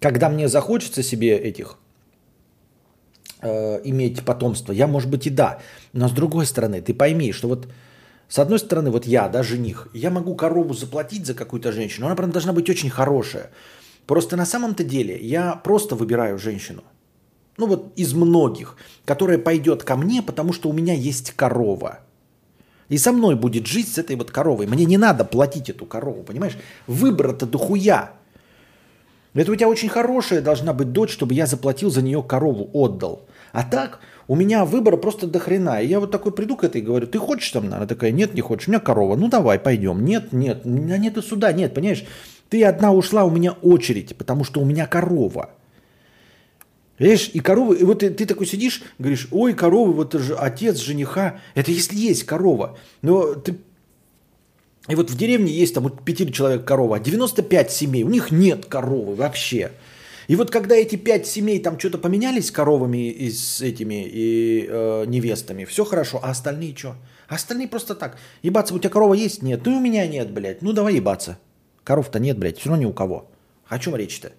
Когда 0.00 0.28
мне 0.28 0.48
захочется 0.48 1.04
себе 1.04 1.36
этих 1.36 1.76
э, 3.42 3.80
иметь 3.84 4.24
потомство, 4.24 4.72
я, 4.72 4.88
может 4.88 5.08
быть, 5.08 5.28
и 5.28 5.30
да. 5.30 5.60
Но 5.92 6.08
с 6.08 6.12
другой 6.12 6.46
стороны, 6.46 6.82
ты 6.82 6.94
пойми, 6.94 7.32
что 7.32 7.46
вот 7.46 7.68
с 8.28 8.40
одной 8.40 8.58
стороны, 8.58 8.90
вот 8.90 9.06
я, 9.06 9.28
да, 9.28 9.44
жених, 9.44 9.86
я 9.94 10.10
могу 10.10 10.34
корову 10.34 10.74
заплатить 10.74 11.24
за 11.24 11.34
какую-то 11.34 11.70
женщину, 11.70 12.06
она, 12.06 12.16
правда, 12.16 12.32
должна 12.32 12.52
быть 12.52 12.68
очень 12.68 12.90
хорошая. 12.90 13.50
Просто 14.06 14.36
на 14.36 14.46
самом-то 14.46 14.82
деле 14.82 15.16
я 15.16 15.54
просто 15.54 15.94
выбираю 15.94 16.38
женщину. 16.38 16.82
Ну 17.56 17.66
вот 17.66 17.92
из 17.94 18.14
многих, 18.14 18.76
которая 19.04 19.38
пойдет 19.38 19.84
ко 19.84 19.94
мне, 19.94 20.22
потому 20.22 20.52
что 20.52 20.68
у 20.68 20.72
меня 20.72 20.92
есть 20.92 21.30
корова– 21.36 22.00
и 22.88 22.98
со 22.98 23.12
мной 23.12 23.36
будет 23.36 23.66
жить 23.66 23.92
с 23.92 23.98
этой 23.98 24.16
вот 24.16 24.30
коровой. 24.30 24.66
Мне 24.66 24.84
не 24.84 24.98
надо 24.98 25.24
платить 25.24 25.70
эту 25.70 25.86
корову, 25.86 26.22
понимаешь? 26.22 26.56
Выбора-то 26.86 27.46
дохуя. 27.46 28.12
Это 29.34 29.50
у 29.50 29.56
тебя 29.56 29.68
очень 29.68 29.88
хорошая 29.88 30.42
должна 30.42 30.74
быть 30.74 30.92
дочь, 30.92 31.10
чтобы 31.10 31.34
я 31.34 31.46
заплатил 31.46 31.90
за 31.90 32.02
нее 32.02 32.22
корову, 32.22 32.68
отдал. 32.74 33.26
А 33.52 33.62
так 33.62 34.00
у 34.28 34.36
меня 34.36 34.64
выбора 34.64 34.96
просто 34.96 35.26
до 35.26 35.38
хрена. 35.38 35.80
И 35.80 35.86
я 35.86 36.00
вот 36.00 36.10
такой 36.10 36.32
приду 36.32 36.56
к 36.56 36.64
этой 36.64 36.80
и 36.80 36.84
говорю, 36.84 37.06
ты 37.06 37.18
хочешь 37.18 37.50
там? 37.50 37.66
Она 37.66 37.86
такая, 37.86 38.10
нет, 38.10 38.34
не 38.34 38.40
хочешь. 38.40 38.68
У 38.68 38.70
меня 38.70 38.80
корова. 38.80 39.16
Ну 39.16 39.28
давай, 39.28 39.58
пойдем. 39.58 40.04
Нет, 40.04 40.32
нет, 40.32 40.62
у 40.64 40.68
меня 40.68 40.98
нету 40.98 41.22
суда, 41.22 41.52
нет, 41.52 41.74
понимаешь? 41.74 42.04
Ты 42.50 42.64
одна 42.64 42.92
ушла, 42.92 43.24
у 43.24 43.30
меня 43.30 43.52
очередь, 43.52 44.16
потому 44.16 44.44
что 44.44 44.60
у 44.60 44.64
меня 44.66 44.86
корова. 44.86 45.50
Видишь, 46.98 47.30
и 47.32 47.40
коровы, 47.40 47.76
и 47.76 47.84
вот 47.84 48.00
ты, 48.00 48.10
ты 48.10 48.26
такой 48.26 48.46
сидишь, 48.46 48.82
говоришь, 48.98 49.28
ой, 49.30 49.54
коровы, 49.54 49.92
вот 49.92 50.12
же 50.14 50.36
отец 50.36 50.76
жениха. 50.78 51.40
Это 51.54 51.70
если 51.70 51.96
есть 51.96 52.24
корова. 52.24 52.78
Но 53.00 53.34
ты... 53.34 53.56
И 54.88 54.94
вот 54.94 55.10
в 55.10 55.16
деревне 55.16 55.52
есть 55.52 55.74
там 55.74 55.84
вот 55.84 56.04
пяти 56.04 56.30
человек 56.32 56.64
корова, 56.64 56.96
а 56.96 57.00
95 57.00 57.70
семей, 57.70 58.02
у 58.02 58.08
них 58.08 58.30
нет 58.30 58.66
коровы 58.66 59.14
вообще. 59.14 59.72
И 60.28 60.36
вот 60.36 60.50
когда 60.50 60.74
эти 60.74 60.96
пять 60.96 61.26
семей 61.26 61.60
там 61.60 61.78
что-то 61.78 61.98
поменялись 61.98 62.50
коровами 62.50 63.10
и 63.10 63.30
с 63.30 63.60
этими 63.60 64.04
и 64.06 64.66
э, 64.68 65.04
невестами, 65.06 65.64
все 65.64 65.84
хорошо, 65.84 66.20
а 66.22 66.30
остальные 66.30 66.76
что? 66.76 66.96
А 67.28 67.36
остальные 67.36 67.68
просто 67.68 67.94
так. 67.94 68.18
Ебаться, 68.42 68.74
у 68.74 68.78
тебя 68.78 68.90
корова 68.90 69.14
есть? 69.14 69.42
Нет. 69.42 69.62
Ну 69.64 69.72
и 69.72 69.76
у 69.76 69.80
меня 69.80 70.06
нет, 70.06 70.30
блядь. 70.30 70.62
Ну 70.62 70.72
давай 70.72 70.94
ебаться. 70.94 71.38
Коров-то 71.84 72.18
нет, 72.18 72.38
блядь, 72.38 72.58
все 72.58 72.68
равно 72.68 72.82
ни 72.82 72.86
у 72.86 72.92
кого. 72.92 73.30
О 73.68 73.78
чем 73.78 73.96
речь-то? 73.96 74.32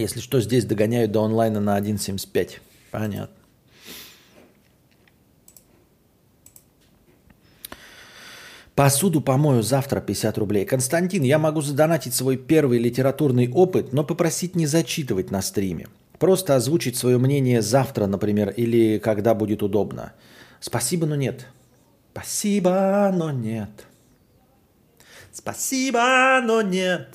Если 0.00 0.20
что, 0.20 0.40
здесь 0.40 0.64
догоняют 0.64 1.12
до 1.12 1.22
онлайна 1.22 1.60
на 1.60 1.78
1.75. 1.78 2.58
Понятно. 2.90 3.36
Посуду 8.74 9.20
помою 9.20 9.62
завтра 9.62 10.00
50 10.00 10.38
рублей. 10.38 10.64
Константин, 10.64 11.22
я 11.22 11.38
могу 11.38 11.60
задонатить 11.60 12.14
свой 12.14 12.38
первый 12.38 12.78
литературный 12.78 13.50
опыт, 13.50 13.92
но 13.92 14.04
попросить 14.04 14.56
не 14.56 14.66
зачитывать 14.66 15.30
на 15.30 15.42
стриме. 15.42 15.88
Просто 16.18 16.56
озвучить 16.56 16.96
свое 16.96 17.18
мнение 17.18 17.60
завтра, 17.60 18.06
например, 18.06 18.48
или 18.50 18.98
когда 18.98 19.34
будет 19.34 19.62
удобно. 19.62 20.14
Спасибо, 20.60 21.06
но 21.06 21.14
нет. 21.14 21.46
Спасибо, 22.12 23.10
но 23.14 23.30
нет. 23.30 23.70
Спасибо, 25.32 26.40
но 26.42 26.62
нет. 26.62 27.08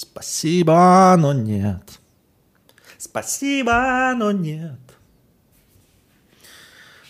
Спасибо, 0.00 1.14
но 1.18 1.34
нет. 1.34 2.00
Спасибо, 2.96 4.14
но 4.16 4.32
нет. 4.32 4.80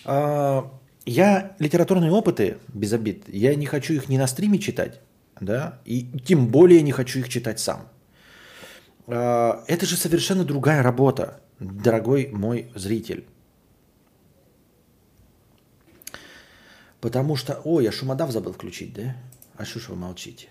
А, 0.05 0.73
я 1.07 1.55
литературные 1.61 2.11
опыты, 2.11 2.59
без 2.75 2.93
обид, 2.93 3.29
я 3.29 3.55
не 3.55 3.67
хочу 3.67 3.95
их 3.95 4.09
ни 4.09 4.19
на 4.19 4.27
стриме 4.27 4.59
читать, 4.59 5.01
да, 5.41 5.79
и 5.85 6.03
тем 6.27 6.49
более 6.49 6.83
не 6.83 6.91
хочу 6.91 7.21
их 7.21 7.29
читать 7.29 7.61
сам. 7.61 7.87
А, 9.07 9.63
это 9.69 9.87
же 9.87 9.97
совершенно 9.97 10.45
другая 10.45 10.83
работа, 10.83 11.41
дорогой 11.61 12.27
мой 12.33 12.73
зритель. 12.75 13.25
Потому 17.01 17.37
что... 17.37 17.61
Ой, 17.65 17.85
я 17.85 17.93
шумодав 17.93 18.33
забыл 18.33 18.53
включить, 18.53 18.95
да? 18.95 19.17
А 19.57 19.65
что 19.65 19.79
ж 19.79 19.91
вы 19.91 19.97
молчите? 19.97 20.49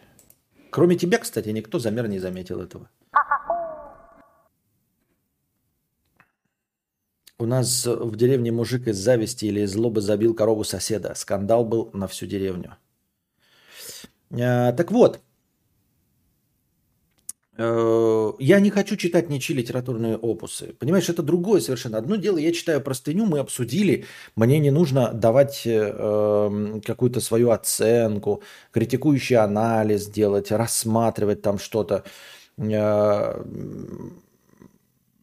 Кроме 0.70 0.96
тебя, 0.96 1.18
кстати, 1.18 1.50
никто 1.50 1.80
замер 1.80 2.08
не 2.08 2.20
заметил 2.20 2.62
этого. 2.62 2.90
У 7.42 7.46
нас 7.46 7.86
в 7.86 8.16
деревне 8.18 8.52
мужик 8.52 8.88
из 8.88 8.98
зависти 8.98 9.46
или 9.46 9.62
из 9.62 9.72
злобы 9.72 10.02
забил 10.02 10.34
корову 10.36 10.64
соседа. 10.64 11.16
Скандал 11.16 11.64
был 11.64 11.90
на 11.94 12.08
всю 12.08 12.26
деревню. 12.28 12.76
А, 14.32 14.74
так 14.74 14.92
вот, 14.92 15.22
я 17.60 18.60
не 18.60 18.70
хочу 18.70 18.96
читать 18.96 19.30
ничьи 19.30 19.56
литературные 19.56 20.16
опусы. 20.16 20.74
Понимаешь, 20.80 21.10
это 21.10 21.22
другое 21.24 21.60
совершенно. 21.60 21.98
Одно 21.98 22.16
дело, 22.16 22.38
я 22.38 22.54
читаю 22.54 22.80
простыню, 22.80 23.26
мы 23.26 23.40
обсудили, 23.40 24.06
мне 24.38 24.60
не 24.60 24.72
нужно 24.72 25.12
давать 25.12 25.64
э, 25.66 26.80
какую-то 26.86 27.20
свою 27.20 27.50
оценку, 27.50 28.44
критикующий 28.72 29.36
анализ 29.36 30.08
делать, 30.08 30.52
рассматривать 30.52 31.42
там 31.42 31.60
что-то. 31.60 32.06
Э, 32.58 33.44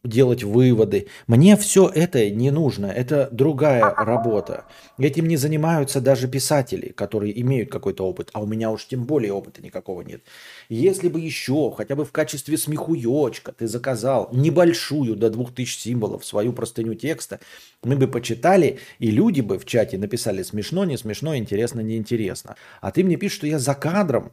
делать 0.03 0.43
выводы. 0.43 1.07
Мне 1.27 1.57
все 1.57 1.89
это 1.93 2.29
не 2.29 2.51
нужно, 2.51 2.87
это 2.87 3.29
другая 3.31 3.93
работа. 3.93 4.65
Этим 4.97 5.27
не 5.27 5.37
занимаются 5.37 6.01
даже 6.01 6.27
писатели, 6.27 6.89
которые 6.89 7.39
имеют 7.41 7.71
какой-то 7.71 8.05
опыт, 8.07 8.29
а 8.33 8.41
у 8.41 8.45
меня 8.45 8.71
уж 8.71 8.87
тем 8.87 9.05
более 9.05 9.33
опыта 9.33 9.61
никакого 9.61 10.01
нет. 10.01 10.21
Если 10.69 11.09
бы 11.09 11.19
еще 11.19 11.73
хотя 11.75 11.95
бы 11.95 12.05
в 12.05 12.11
качестве 12.11 12.57
смехуечка 12.57 13.51
ты 13.51 13.67
заказал 13.67 14.29
небольшую 14.31 15.15
до 15.15 15.29
2000 15.29 15.79
символов 15.79 16.25
свою 16.25 16.53
простыню 16.53 16.95
текста, 16.95 17.39
мы 17.83 17.95
бы 17.95 18.07
почитали, 18.07 18.79
и 18.99 19.11
люди 19.11 19.41
бы 19.41 19.59
в 19.59 19.65
чате 19.65 19.97
написали 19.97 20.43
смешно, 20.43 20.85
не 20.85 20.97
смешно, 20.97 21.35
интересно, 21.35 21.81
неинтересно. 21.81 22.55
А 22.81 22.91
ты 22.91 23.03
мне 23.03 23.17
пишешь, 23.17 23.37
что 23.37 23.47
я 23.47 23.59
за 23.59 23.75
кадром 23.75 24.31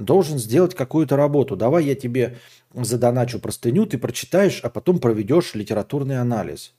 должен 0.00 0.38
сделать 0.38 0.74
какую-то 0.74 1.16
работу. 1.16 1.56
Давай 1.56 1.84
я 1.84 1.94
тебе 1.94 2.38
задоначу 2.74 3.38
простыню, 3.38 3.86
ты 3.86 3.98
прочитаешь, 3.98 4.60
а 4.62 4.70
потом 4.70 4.98
проведешь 4.98 5.54
литературный 5.54 6.20
анализ. 6.20 6.74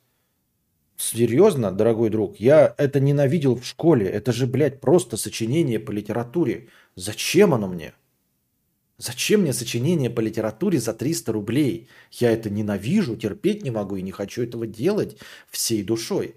Серьезно, 0.98 1.72
дорогой 1.72 2.10
друг, 2.10 2.40
я 2.40 2.76
это 2.78 3.00
ненавидел 3.00 3.56
в 3.56 3.66
школе. 3.66 4.08
Это 4.08 4.32
же, 4.32 4.46
блядь, 4.46 4.80
просто 4.82 5.18
сочинение 5.18 5.80
по 5.80 5.92
литературе. 5.92 6.68
Зачем 6.96 7.54
оно 7.54 7.68
мне? 7.68 7.94
Зачем 8.98 9.42
мне 9.42 9.52
сочинение 9.52 10.12
по 10.12 10.20
литературе 10.20 10.80
за 10.80 10.94
300 10.94 11.32
рублей? 11.32 11.90
Я 12.12 12.32
это 12.32 12.52
ненавижу, 12.52 13.16
терпеть 13.16 13.64
не 13.64 13.72
могу 13.72 13.96
и 13.96 14.04
не 14.04 14.12
хочу 14.12 14.44
этого 14.44 14.68
делать 14.68 15.18
всей 15.50 15.82
душой. 15.82 16.36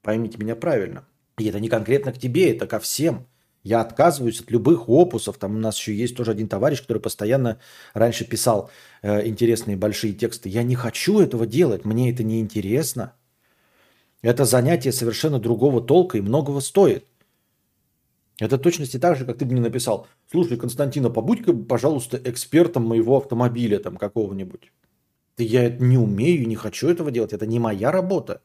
Поймите 0.00 0.38
меня 0.38 0.56
правильно. 0.56 1.06
И 1.38 1.46
это 1.46 1.60
не 1.60 1.68
конкретно 1.68 2.12
к 2.12 2.18
тебе, 2.18 2.50
это 2.50 2.66
ко 2.66 2.80
всем. 2.80 3.26
Я 3.62 3.80
отказываюсь 3.80 4.40
от 4.40 4.50
любых 4.50 4.88
опусов. 4.88 5.38
Там 5.38 5.56
у 5.56 5.58
нас 5.58 5.78
еще 5.78 5.94
есть 5.94 6.16
тоже 6.16 6.32
один 6.32 6.48
товарищ, 6.48 6.80
который 6.80 7.00
постоянно 7.00 7.60
раньше 7.94 8.24
писал 8.24 8.70
э, 9.02 9.26
интересные 9.26 9.76
большие 9.76 10.14
тексты. 10.14 10.48
Я 10.48 10.62
не 10.64 10.74
хочу 10.74 11.20
этого 11.20 11.46
делать, 11.46 11.84
мне 11.84 12.10
это 12.10 12.24
не 12.24 12.40
интересно. 12.40 13.14
Это 14.20 14.44
занятие 14.44 14.92
совершенно 14.92 15.38
другого 15.38 15.80
толка 15.80 16.18
и 16.18 16.20
многого 16.20 16.60
стоит. 16.60 17.06
Это 18.38 18.58
точности 18.58 18.98
так 18.98 19.16
же, 19.16 19.24
как 19.24 19.38
ты 19.38 19.44
мне 19.44 19.60
написал. 19.60 20.08
Слушай, 20.30 20.56
Константина, 20.56 21.10
побудь-ка, 21.10 21.52
пожалуйста, 21.52 22.20
экспертом 22.24 22.84
моего 22.84 23.16
автомобиля 23.16 23.78
там 23.78 23.96
какого-нибудь. 23.96 24.72
Да 25.38 25.44
я 25.44 25.70
не 25.70 25.98
умею, 25.98 26.48
не 26.48 26.56
хочу 26.56 26.88
этого 26.88 27.10
делать. 27.10 27.32
Это 27.32 27.46
не 27.46 27.60
моя 27.60 27.92
работа. 27.92 28.42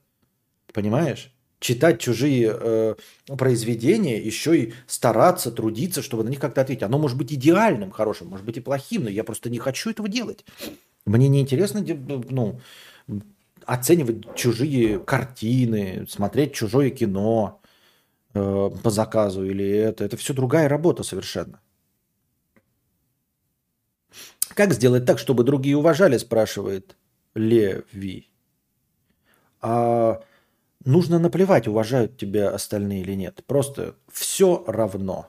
Понимаешь? 0.74 1.34
Читать 1.60 2.00
чужие 2.00 2.56
э, 2.60 2.96
произведения, 3.38 4.20
еще 4.22 4.58
и 4.58 4.74
стараться, 4.86 5.52
трудиться, 5.52 6.02
чтобы 6.02 6.24
на 6.24 6.30
них 6.30 6.40
как-то 6.40 6.62
ответить. 6.62 6.84
Оно 6.84 7.00
может 7.00 7.18
быть 7.18 7.34
идеальным, 7.34 7.92
хорошим, 7.92 8.28
может 8.28 8.46
быть 8.46 8.58
и 8.58 8.62
плохим, 8.62 9.04
но 9.04 9.10
я 9.10 9.24
просто 9.24 9.50
не 9.50 9.58
хочу 9.60 9.90
этого 9.90 10.08
делать. 10.08 10.46
Мне 11.06 11.28
неинтересно 11.28 11.84
ну, 12.30 12.60
оценивать 13.66 14.36
чужие 14.36 15.00
картины, 15.00 16.06
смотреть 16.08 16.54
чужое 16.54 16.90
кино 16.90 17.62
э, 18.34 18.70
по 18.84 18.90
заказу 18.90 19.44
или 19.44 19.68
это. 19.68 20.04
Это 20.04 20.18
все 20.18 20.34
другая 20.34 20.70
работа 20.70 21.04
совершенно. 21.04 21.60
Как 24.54 24.74
сделать 24.74 25.06
так, 25.06 25.20
чтобы 25.20 25.44
другие 25.44 25.78
уважали, 25.78 26.18
спрашивает 26.18 26.96
Леви. 27.36 28.30
А 29.62 30.22
нужно 30.86 31.20
наплевать, 31.20 31.68
уважают 31.68 32.18
тебя 32.18 32.50
остальные 32.50 33.02
или 33.02 33.14
нет. 33.14 33.44
Просто 33.46 33.96
все 34.12 34.64
равно. 34.68 35.28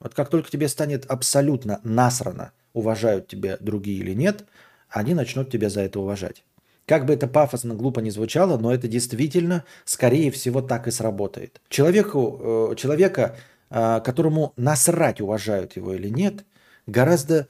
Вот 0.00 0.14
как 0.14 0.30
только 0.30 0.50
тебе 0.50 0.68
станет 0.68 1.06
абсолютно 1.06 1.80
насрано, 1.82 2.52
уважают 2.72 3.28
тебя 3.28 3.56
другие 3.60 3.98
или 3.98 4.14
нет, 4.14 4.44
они 4.88 5.14
начнут 5.14 5.50
тебя 5.50 5.68
за 5.68 5.82
это 5.82 6.00
уважать. 6.00 6.44
Как 6.86 7.04
бы 7.04 7.12
это 7.12 7.26
пафосно, 7.26 7.74
глупо 7.74 8.00
не 8.00 8.10
звучало, 8.10 8.56
но 8.56 8.72
это 8.72 8.88
действительно, 8.88 9.64
скорее 9.84 10.30
всего, 10.30 10.62
так 10.62 10.88
и 10.88 10.90
сработает. 10.90 11.60
Человеку, 11.68 12.70
э, 12.72 12.76
человека, 12.76 13.36
э, 13.68 14.00
которому 14.02 14.54
насрать, 14.56 15.20
уважают 15.20 15.76
его 15.76 15.92
или 15.92 16.08
нет, 16.08 16.46
гораздо 16.86 17.46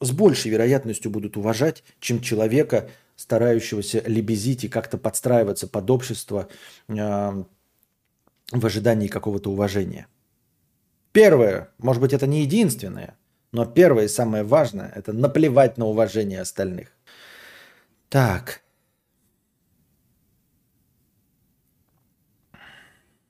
с 0.00 0.12
большей 0.12 0.52
вероятностью 0.52 1.10
будут 1.10 1.36
уважать, 1.36 1.82
чем 1.98 2.20
человека, 2.20 2.88
старающегося 3.20 4.02
лебезить 4.06 4.64
и 4.64 4.68
как-то 4.68 4.96
подстраиваться 4.96 5.68
под 5.68 5.90
общество 5.90 6.48
э, 6.88 7.44
в 8.52 8.66
ожидании 8.66 9.08
какого-то 9.08 9.50
уважения. 9.50 10.06
Первое, 11.12 11.68
может 11.78 12.00
быть, 12.00 12.14
это 12.14 12.26
не 12.26 12.40
единственное, 12.42 13.18
но 13.52 13.66
первое 13.66 14.04
и 14.04 14.08
самое 14.08 14.42
важное– 14.42 14.90
это 14.96 15.12
наплевать 15.12 15.76
на 15.76 15.86
уважение 15.86 16.40
остальных. 16.40 16.96
Так. 18.08 18.62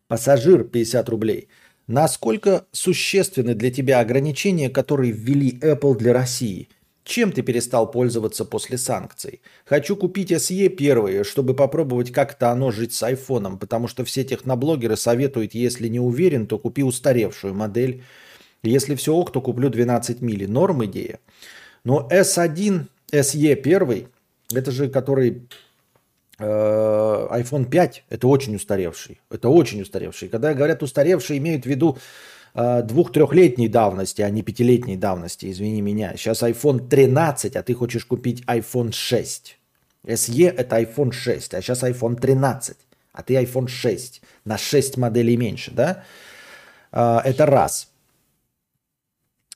Пассажир 0.07 0.63
50 0.63 1.09
рублей. 1.09 1.49
Насколько 1.89 2.67
существенны 2.71 3.55
для 3.55 3.73
тебя 3.73 3.99
ограничения, 3.99 4.71
которые 4.71 5.11
ввели 5.11 5.59
Apple 5.59 5.97
для 5.97 6.13
России– 6.13 6.69
чем 7.11 7.33
ты 7.33 7.43
перестал 7.43 7.91
пользоваться 7.91 8.45
после 8.45 8.79
санкций? 8.79 9.43
Хочу 9.65 9.97
купить 9.97 10.31
SE 10.31 10.69
первые, 10.69 11.25
чтобы 11.25 11.55
попробовать 11.55 12.13
как-то 12.13 12.51
оно 12.51 12.71
жить 12.71 12.95
с 12.95 13.03
айфоном, 13.03 13.59
потому 13.59 13.89
что 13.89 14.05
все 14.05 14.23
техноблогеры 14.23 14.97
советуют, 14.97 15.55
если 15.55 15.89
не 15.89 15.99
уверен, 15.99 16.47
то 16.47 16.57
купи 16.59 16.85
устаревшую 16.85 17.53
модель. 17.53 18.05
Если 18.63 18.95
все 18.95 19.13
ок, 19.13 19.33
то 19.33 19.41
куплю 19.41 19.71
12 19.71 20.21
мили. 20.21 20.47
Норм 20.47 20.85
идея. 20.85 21.19
Но 21.83 22.09
S1, 22.13 22.87
SE 23.13 23.55
первый, 23.57 24.07
это 24.55 24.71
же 24.71 24.89
который 24.89 25.49
э, 26.39 26.45
iPhone 26.45 27.69
5, 27.69 28.05
это 28.09 28.29
очень 28.29 28.55
устаревший. 28.55 29.21
Это 29.31 29.49
очень 29.49 29.83
устаревший. 29.83 30.29
Когда 30.29 30.55
говорят 30.55 30.83
устаревший, 30.83 31.39
имеют 31.39 31.65
в 31.65 31.67
виду 31.67 31.99
двух-трехлетней 32.55 33.69
давности, 33.69 34.23
а 34.23 34.31
не 34.31 34.43
пятилетней 34.43 34.97
давности, 34.97 35.51
извини 35.51 35.81
меня. 35.81 36.17
Сейчас 36.17 36.43
iPhone 36.43 36.89
13, 36.89 37.57
а 37.57 37.63
ты 37.63 37.75
хочешь 37.75 38.05
купить 38.05 38.43
iPhone 38.47 38.93
6. 38.93 39.59
SE 40.07 40.49
это 40.49 40.81
iPhone 40.81 41.13
6, 41.13 41.55
а 41.55 41.63
сейчас 41.63 41.83
iPhone 41.83 42.19
13, 42.19 42.77
а 43.13 43.23
ты 43.23 43.35
iPhone 43.35 43.69
6. 43.69 44.23
На 44.45 44.59
6 44.59 44.97
моделей 44.97 45.37
меньше, 45.37 45.71
да? 45.73 46.05
Э, 46.93 47.21
это 47.25 47.47
раз. 47.47 47.89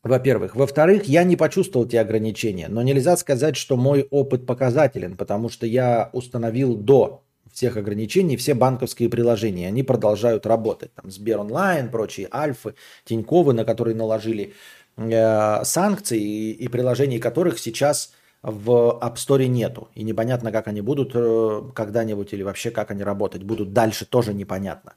Во-первых. 0.03 0.55
Во-вторых, 0.55 1.05
я 1.07 1.25
не 1.25 1.37
почувствовал 1.37 1.87
те 1.87 2.01
ограничения, 2.01 2.69
но 2.69 2.83
нельзя 2.83 3.17
сказать, 3.17 3.57
что 3.57 3.77
мой 3.77 4.07
опыт 4.11 4.45
показателен, 4.45 5.17
потому 5.17 5.49
что 5.49 5.67
я 5.67 6.11
установил 6.13 6.77
до 6.77 7.24
всех 7.55 7.77
ограничений, 7.77 8.37
все 8.37 8.55
банковские 8.55 9.09
приложения, 9.09 9.69
они 9.69 9.83
продолжают 9.83 10.47
работать. 10.47 10.93
Там 10.95 11.11
Сбер 11.11 11.39
онлайн, 11.39 11.91
прочие 11.91 12.29
Альфы, 12.33 12.75
Тиньковы, 13.05 13.55
на 13.55 13.65
которые 13.65 13.97
наложили 13.97 14.53
э, 14.97 15.65
санкции 15.65 16.21
и, 16.21 16.53
и 16.53 16.69
приложений 16.69 17.21
которых 17.21 17.59
сейчас 17.59 18.13
в 18.43 18.99
App 19.01 19.15
Store 19.15 19.47
нету. 19.47 19.89
И 19.95 20.03
непонятно, 20.03 20.53
как 20.53 20.69
они 20.69 20.83
будут 20.83 21.13
э, 21.15 21.63
когда-нибудь 21.75 22.33
или 22.35 22.43
вообще 22.43 22.71
как 22.71 22.91
они 22.91 23.03
работать 23.03 23.43
будут 23.43 23.73
дальше, 23.73 24.05
тоже 24.05 24.35
непонятно. 24.35 24.95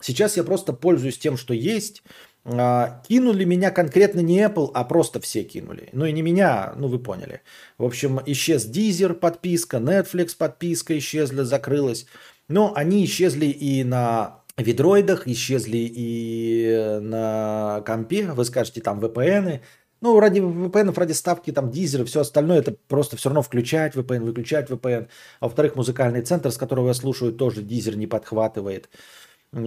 Сейчас 0.00 0.36
я 0.36 0.44
просто 0.44 0.72
пользуюсь 0.72 1.18
тем, 1.18 1.36
что 1.36 1.54
есть. 1.54 2.02
А, 2.44 3.00
кинули 3.08 3.44
меня 3.44 3.70
конкретно 3.70 4.20
не 4.20 4.40
Apple, 4.40 4.70
а 4.74 4.84
просто 4.84 5.20
все 5.20 5.44
кинули. 5.44 5.88
Ну 5.92 6.06
и 6.06 6.12
не 6.12 6.22
меня, 6.22 6.72
ну 6.76 6.88
вы 6.88 6.98
поняли. 6.98 7.42
В 7.78 7.84
общем, 7.84 8.20
исчез 8.26 8.68
Deezer 8.68 9.14
подписка, 9.14 9.76
Netflix 9.76 10.36
подписка 10.36 10.98
исчезла, 10.98 11.44
закрылась. 11.44 12.06
Но 12.48 12.72
они 12.74 13.04
исчезли 13.04 13.46
и 13.46 13.84
на 13.84 14.42
видроидах, 14.56 15.28
исчезли 15.28 15.78
и 15.78 16.98
на 17.00 17.82
компе. 17.86 18.32
Вы 18.32 18.44
скажете, 18.44 18.80
там 18.80 18.98
VPN. 18.98 19.60
Ну, 20.00 20.18
ради 20.18 20.40
VPN, 20.40 20.92
ради 20.98 21.12
ставки, 21.12 21.52
там, 21.52 21.70
дизеры, 21.70 22.04
все 22.04 22.22
остальное, 22.22 22.58
это 22.58 22.74
просто 22.88 23.16
все 23.16 23.28
равно 23.28 23.42
включать 23.42 23.94
VPN, 23.94 24.24
выключать 24.24 24.68
VPN. 24.68 25.08
А 25.38 25.44
во-вторых, 25.44 25.76
музыкальный 25.76 26.22
центр, 26.22 26.50
с 26.50 26.56
которого 26.56 26.88
я 26.88 26.94
слушаю, 26.94 27.32
тоже 27.32 27.62
дизер 27.62 27.96
не 27.96 28.08
подхватывает. 28.08 28.88
Э, 29.52 29.58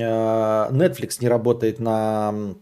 Netflix 0.71 1.17
не 1.21 1.29
работает 1.29 1.79
на 1.79 2.55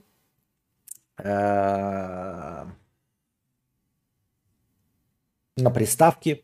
на 1.23 2.65
приставке. 5.73 6.41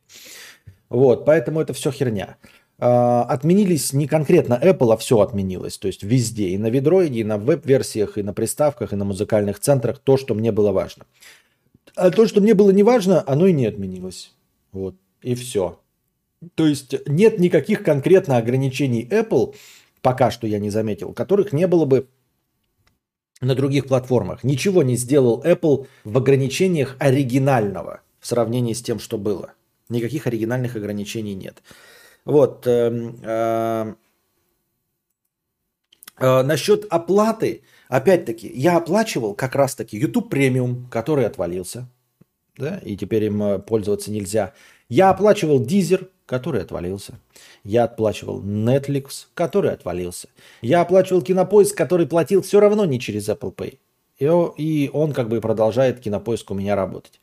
Вот, 0.89 1.25
поэтому 1.25 1.61
это 1.61 1.73
все 1.73 1.91
херня. 1.91 2.37
Э, 2.79 3.21
отменились 3.27 3.93
не 3.93 4.07
конкретно 4.07 4.59
Apple, 4.61 4.93
а 4.93 4.97
все 4.97 5.19
отменилось. 5.19 5.77
То 5.77 5.87
есть 5.87 6.03
везде. 6.03 6.49
И 6.49 6.57
на 6.57 6.69
видроиде, 6.69 7.19
и 7.19 7.23
на 7.23 7.37
веб-версиях, 7.37 8.17
и 8.17 8.23
на 8.23 8.33
приставках, 8.33 8.93
и 8.93 8.95
на 8.95 9.05
музыкальных 9.05 9.59
центрах. 9.59 9.99
То, 9.99 10.17
что 10.17 10.33
мне 10.33 10.51
было 10.51 10.71
важно. 10.71 11.05
А 11.95 12.11
то, 12.11 12.27
что 12.27 12.41
мне 12.41 12.53
было 12.53 12.71
не 12.71 12.83
важно, 12.83 13.23
оно 13.27 13.47
и 13.47 13.53
не 13.53 13.65
отменилось. 13.65 14.33
Вот. 14.71 14.95
И 15.21 15.35
все. 15.35 15.79
То 16.55 16.65
есть 16.65 16.95
нет 17.07 17.39
никаких 17.39 17.83
конкретно 17.83 18.37
ограничений 18.37 19.05
Apple 19.11 19.55
пока 20.01 20.31
что 20.31 20.47
я 20.47 20.59
не 20.59 20.69
заметил, 20.69 21.13
которых 21.13 21.53
не 21.53 21.67
было 21.67 21.85
бы 21.85 22.07
на 23.41 23.55
других 23.55 23.87
платформах. 23.87 24.43
Ничего 24.43 24.83
не 24.83 24.95
сделал 24.95 25.41
Apple 25.43 25.87
в 26.03 26.17
ограничениях 26.17 26.95
оригинального 26.99 28.01
в 28.19 28.27
сравнении 28.27 28.73
с 28.73 28.81
тем, 28.81 28.99
что 28.99 29.17
было. 29.17 29.53
Никаких 29.87 30.27
оригинальных 30.27 30.75
ограничений 30.75 31.35
нет. 31.35 31.63
Вот. 32.25 32.67
Э, 32.67 33.13
э, 33.23 33.93
э, 36.17 36.43
насчет 36.43 36.85
оплаты, 36.89 37.63
опять-таки, 37.87 38.51
я 38.53 38.77
оплачивал 38.77 39.33
как 39.33 39.55
раз-таки 39.55 39.97
YouTube 39.97 40.29
премиум, 40.29 40.87
который 40.91 41.25
отвалился, 41.25 41.87
да, 42.57 42.77
и 42.79 42.97
теперь 42.97 43.23
им 43.25 43.41
э, 43.41 43.59
пользоваться 43.59 44.11
нельзя. 44.11 44.53
Я 44.89 45.11
оплачивал 45.11 45.63
Deezer, 45.63 46.09
который 46.25 46.61
отвалился. 46.61 47.19
Я 47.63 47.85
оплачивал 47.85 48.41
Netflix, 48.41 49.27
который 49.33 49.71
отвалился. 49.71 50.29
Я 50.61 50.81
оплачивал 50.81 51.21
Кинопоиск, 51.21 51.77
который 51.77 52.07
платил 52.07 52.41
все 52.41 52.59
равно 52.59 52.85
не 52.85 52.99
через 52.99 53.29
Apple 53.29 53.55
Pay. 53.55 53.77
И 54.57 54.89
он 54.93 55.13
как 55.13 55.29
бы 55.29 55.39
продолжает 55.39 55.99
Кинопоиск 55.99 56.51
у 56.51 56.55
меня 56.55 56.75
работать. 56.75 57.21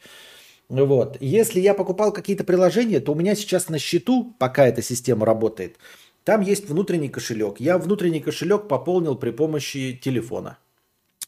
Вот. 0.69 1.17
Если 1.21 1.61
я 1.61 1.75
покупал 1.75 2.12
какие-то 2.12 2.45
приложения, 2.45 3.01
то 3.01 3.12
у 3.12 3.14
меня 3.14 3.35
сейчас 3.35 3.69
на 3.69 3.79
счету, 3.79 4.35
пока 4.39 4.67
эта 4.67 4.83
система 4.83 5.27
работает, 5.27 5.77
там 6.25 6.41
есть 6.41 6.69
внутренний 6.69 7.09
кошелек. 7.09 7.61
Я 7.61 7.79
внутренний 7.79 8.21
кошелек 8.21 8.67
пополнил 8.67 9.14
при 9.17 9.31
помощи 9.31 9.93
телефона. 10.03 10.59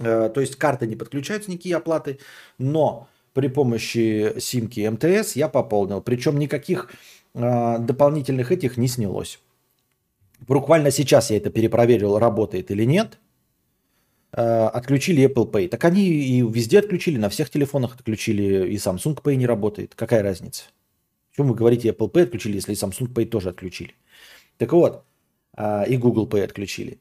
Э, 0.01 0.31
то 0.33 0.41
есть 0.41 0.57
карты 0.57 0.87
не 0.87 0.97
подключаются 0.97 1.51
никакие 1.51 1.77
оплаты, 1.77 2.19
но 2.59 3.09
при 3.33 3.49
помощи 3.49 4.35
симки 4.39 4.87
МТС 4.89 5.37
я 5.37 5.49
пополнил. 5.49 6.01
Причем 6.01 6.39
никаких 6.39 6.91
э, 7.35 7.79
дополнительных 7.79 8.53
этих 8.53 8.77
не 8.77 8.89
снялось. 8.89 9.41
Буквально 10.47 10.91
сейчас 10.91 11.31
я 11.31 11.37
это 11.37 11.51
перепроверил, 11.51 12.19
работает 12.19 12.71
или 12.71 12.85
нет. 12.85 13.19
Э, 14.33 14.67
отключили 14.67 15.29
Apple 15.29 15.51
Pay. 15.51 15.69
Так 15.69 15.85
они 15.85 16.07
и 16.07 16.41
везде 16.43 16.79
отключили, 16.79 17.19
на 17.19 17.29
всех 17.29 17.51
телефонах 17.51 17.95
отключили, 17.95 18.69
и 18.69 18.77
Samsung 18.77 19.21
Pay 19.23 19.37
не 19.37 19.47
работает. 19.47 19.95
Какая 19.95 20.23
разница? 20.23 20.65
Почему 21.31 21.49
вы 21.49 21.55
говорите 21.55 21.91
Apple 21.91 22.11
Pay 22.11 22.23
отключили, 22.25 22.57
если 22.57 22.75
Samsung 22.75 23.13
Pay 23.13 23.27
тоже 23.27 23.51
отключили? 23.51 23.95
Так 24.57 24.73
вот, 24.73 25.05
э, 25.57 25.85
и 25.89 25.97
Google 25.97 26.27
Pay 26.27 26.45
отключили. 26.45 26.99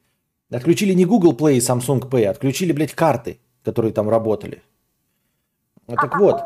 Отключили 0.50 0.94
не 0.94 1.04
Google 1.04 1.36
Play 1.36 1.56
и 1.56 1.60
Samsung 1.60 2.08
Pay, 2.08 2.24
отключили, 2.26 2.72
блядь, 2.72 2.94
карты, 2.94 3.38
которые 3.62 3.92
там 3.92 4.08
работали. 4.08 4.62
Так 5.88 6.18
вот, 6.18 6.40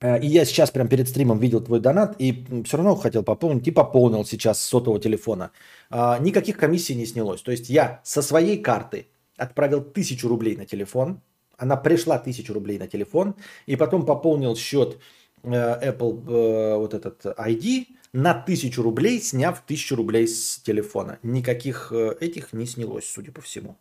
Э, 0.00 0.20
и 0.20 0.26
я 0.26 0.44
сейчас 0.44 0.70
прям 0.70 0.88
перед 0.88 1.08
стримом 1.08 1.38
видел 1.38 1.60
твой 1.60 1.80
донат 1.80 2.16
и 2.18 2.44
все 2.64 2.76
равно 2.76 2.96
хотел 2.96 3.22
пополнить 3.22 3.66
и 3.66 3.70
пополнил 3.70 4.24
сейчас 4.24 4.60
с 4.60 4.64
сотового 4.64 5.00
телефона. 5.00 5.50
А, 5.90 6.18
никаких 6.18 6.56
комиссий 6.56 6.94
не 6.94 7.06
снялось. 7.06 7.42
То 7.42 7.50
есть 7.50 7.70
я 7.70 8.00
со 8.04 8.22
своей 8.22 8.58
карты 8.58 9.06
отправил 9.36 9.82
тысячу 9.82 10.28
рублей 10.28 10.56
на 10.56 10.66
телефон, 10.66 11.20
она 11.56 11.76
пришла 11.76 12.18
тысячу 12.18 12.52
рублей 12.52 12.78
на 12.78 12.86
телефон, 12.86 13.34
и 13.66 13.76
потом 13.76 14.04
пополнил 14.04 14.56
счет 14.56 14.98
э, 15.42 15.48
Apple 15.50 16.28
э, 16.28 16.76
вот 16.76 16.92
этот 16.92 17.24
ID 17.24 17.86
на 18.12 18.34
тысячу 18.34 18.82
рублей, 18.82 19.20
сняв 19.20 19.62
тысячу 19.66 19.96
рублей 19.96 20.28
с 20.28 20.58
телефона. 20.58 21.18
Никаких 21.22 21.92
этих 21.92 22.52
не 22.52 22.66
снялось, 22.66 23.10
судя 23.10 23.32
по 23.32 23.40
всему, 23.40 23.76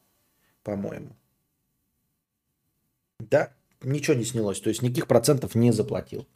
по-моему. 0.64 1.16
Да, 3.20 3.55
ничего 3.84 4.16
не 4.16 4.26
снялось, 4.26 4.60
то 4.60 4.70
есть 4.70 4.82
никаких 4.82 5.08
процентов 5.08 5.56
не 5.56 5.72
заплатил. 5.72 6.28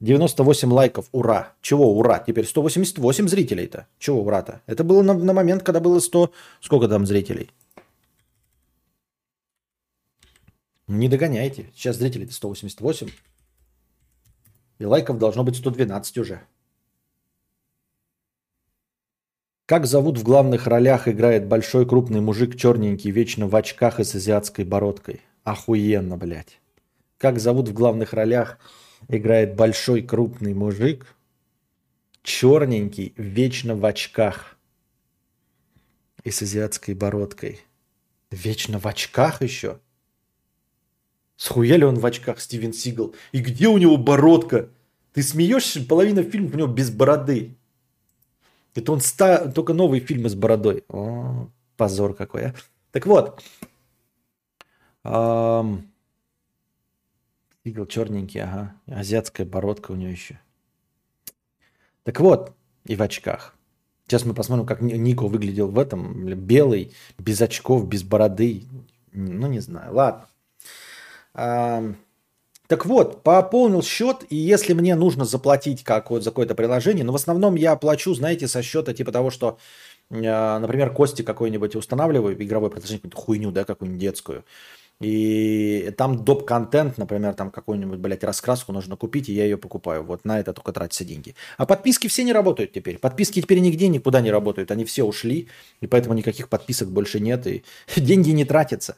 98 0.00 0.72
лайков, 0.72 1.08
ура. 1.12 1.54
Чего 1.62 1.96
ура? 1.96 2.18
Теперь 2.18 2.46
188 2.46 3.28
зрителей-то. 3.28 3.86
Чего 3.98 4.22
ура-то? 4.22 4.60
Это 4.66 4.84
было 4.84 5.02
на, 5.02 5.14
на 5.14 5.32
момент, 5.32 5.62
когда 5.62 5.80
было 5.80 5.98
100... 5.98 6.30
Сколько 6.60 6.88
там 6.88 7.06
зрителей? 7.06 7.50
Не 10.88 11.08
догоняйте. 11.08 11.70
Сейчас 11.74 11.96
зрителей 11.96 12.28
188. 12.28 13.08
И 14.78 14.84
лайков 14.84 15.18
должно 15.18 15.44
быть 15.44 15.56
112 15.56 16.18
уже. 16.18 16.42
Как 19.66 19.86
зовут 19.86 20.18
в 20.18 20.22
главных 20.22 20.66
ролях 20.66 21.08
играет 21.08 21.46
большой 21.46 21.88
крупный 21.88 22.20
мужик 22.20 22.56
черненький, 22.56 23.10
вечно 23.10 23.48
в 23.48 23.56
очках 23.56 24.00
и 24.00 24.04
с 24.04 24.14
азиатской 24.14 24.66
бородкой? 24.66 25.22
Охуенно, 25.44 26.18
блядь 26.18 26.58
как 27.18 27.38
зовут 27.38 27.68
в 27.68 27.72
главных 27.72 28.12
ролях, 28.12 28.58
играет 29.08 29.54
большой 29.54 30.02
крупный 30.02 30.54
мужик, 30.54 31.14
черненький, 32.22 33.12
вечно 33.16 33.76
в 33.76 33.84
очках 33.84 34.56
и 36.22 36.30
с 36.30 36.42
азиатской 36.42 36.94
бородкой. 36.94 37.60
Вечно 38.30 38.78
в 38.78 38.86
очках 38.86 39.42
еще? 39.42 39.78
Схуяли 41.36 41.84
он 41.84 41.98
в 41.98 42.06
очках, 42.06 42.40
Стивен 42.40 42.72
Сигал? 42.72 43.14
И 43.32 43.40
где 43.40 43.68
у 43.68 43.78
него 43.78 43.96
бородка? 43.96 44.68
Ты 45.12 45.22
смеешься? 45.22 45.84
Половина 45.84 46.22
фильма 46.22 46.50
у 46.54 46.56
него 46.58 46.68
без 46.68 46.90
бороды. 46.90 47.56
Это 48.74 48.92
он 48.92 49.00
ста... 49.00 49.50
только 49.52 49.72
новый 49.72 50.00
фильм 50.00 50.28
с 50.28 50.34
бородой. 50.34 50.84
О, 50.88 51.48
позор 51.76 52.14
какой, 52.14 52.46
а. 52.46 52.54
Так 52.90 53.06
вот. 53.06 53.42
Эм... 55.04 55.93
Игл 57.64 57.86
черненький, 57.86 58.42
ага. 58.42 58.74
Азиатская 58.86 59.46
бородка 59.46 59.92
у 59.92 59.94
него 59.94 60.10
еще. 60.10 60.38
Так 62.02 62.20
вот, 62.20 62.52
и 62.84 62.94
в 62.94 63.02
очках. 63.02 63.54
Сейчас 64.06 64.26
мы 64.26 64.34
посмотрим, 64.34 64.66
как 64.66 64.82
Нико 64.82 65.26
выглядел 65.26 65.68
в 65.68 65.78
этом. 65.78 66.26
Белый, 66.26 66.92
без 67.18 67.40
очков, 67.40 67.88
без 67.88 68.02
бороды. 68.02 68.64
Ну, 69.12 69.46
не 69.46 69.60
знаю. 69.60 69.94
Ладно. 69.94 70.26
А, 71.32 71.94
так 72.66 72.84
вот, 72.84 73.22
пополнил 73.22 73.82
счет, 73.82 74.26
и 74.28 74.36
если 74.36 74.74
мне 74.74 74.94
нужно 74.94 75.24
заплатить 75.24 75.84
как 75.84 76.10
вот 76.10 76.22
за 76.22 76.30
какое-то 76.30 76.54
приложение, 76.54 77.04
но 77.04 77.12
в 77.12 77.16
основном 77.16 77.54
я 77.54 77.76
плачу, 77.76 78.12
знаете, 78.12 78.46
со 78.46 78.62
счета 78.62 78.92
типа 78.92 79.10
того, 79.10 79.30
что, 79.30 79.58
а, 80.10 80.58
например, 80.58 80.92
Кости 80.92 81.22
какой-нибудь 81.22 81.76
устанавливаю, 81.76 82.42
игровой 82.42 82.68
приложение, 82.68 82.98
какую-то 82.98 83.16
хуйню, 83.16 83.50
да, 83.52 83.64
какую-нибудь 83.64 84.00
детскую. 84.00 84.44
И 85.00 85.92
там 85.98 86.24
доп-контент, 86.24 86.98
например, 86.98 87.34
там 87.34 87.50
какую-нибудь, 87.50 87.98
блядь, 87.98 88.24
раскраску 88.24 88.72
нужно 88.72 88.96
купить, 88.96 89.28
и 89.28 89.32
я 89.34 89.44
ее 89.44 89.58
покупаю. 89.58 90.04
Вот 90.04 90.24
на 90.24 90.38
это 90.38 90.52
только 90.52 90.72
тратятся 90.72 91.04
деньги. 91.04 91.34
А 91.58 91.66
подписки 91.66 92.06
все 92.06 92.22
не 92.22 92.32
работают 92.32 92.72
теперь. 92.72 92.98
Подписки 92.98 93.42
теперь 93.42 93.58
нигде 93.58 93.88
никуда 93.88 94.20
не 94.20 94.30
работают. 94.30 94.70
Они 94.70 94.84
все 94.84 95.02
ушли, 95.04 95.48
и 95.80 95.86
поэтому 95.86 96.14
никаких 96.14 96.48
подписок 96.48 96.90
больше 96.90 97.20
нет, 97.20 97.46
и 97.46 97.64
деньги 97.96 98.30
не 98.30 98.44
тратятся. 98.44 98.96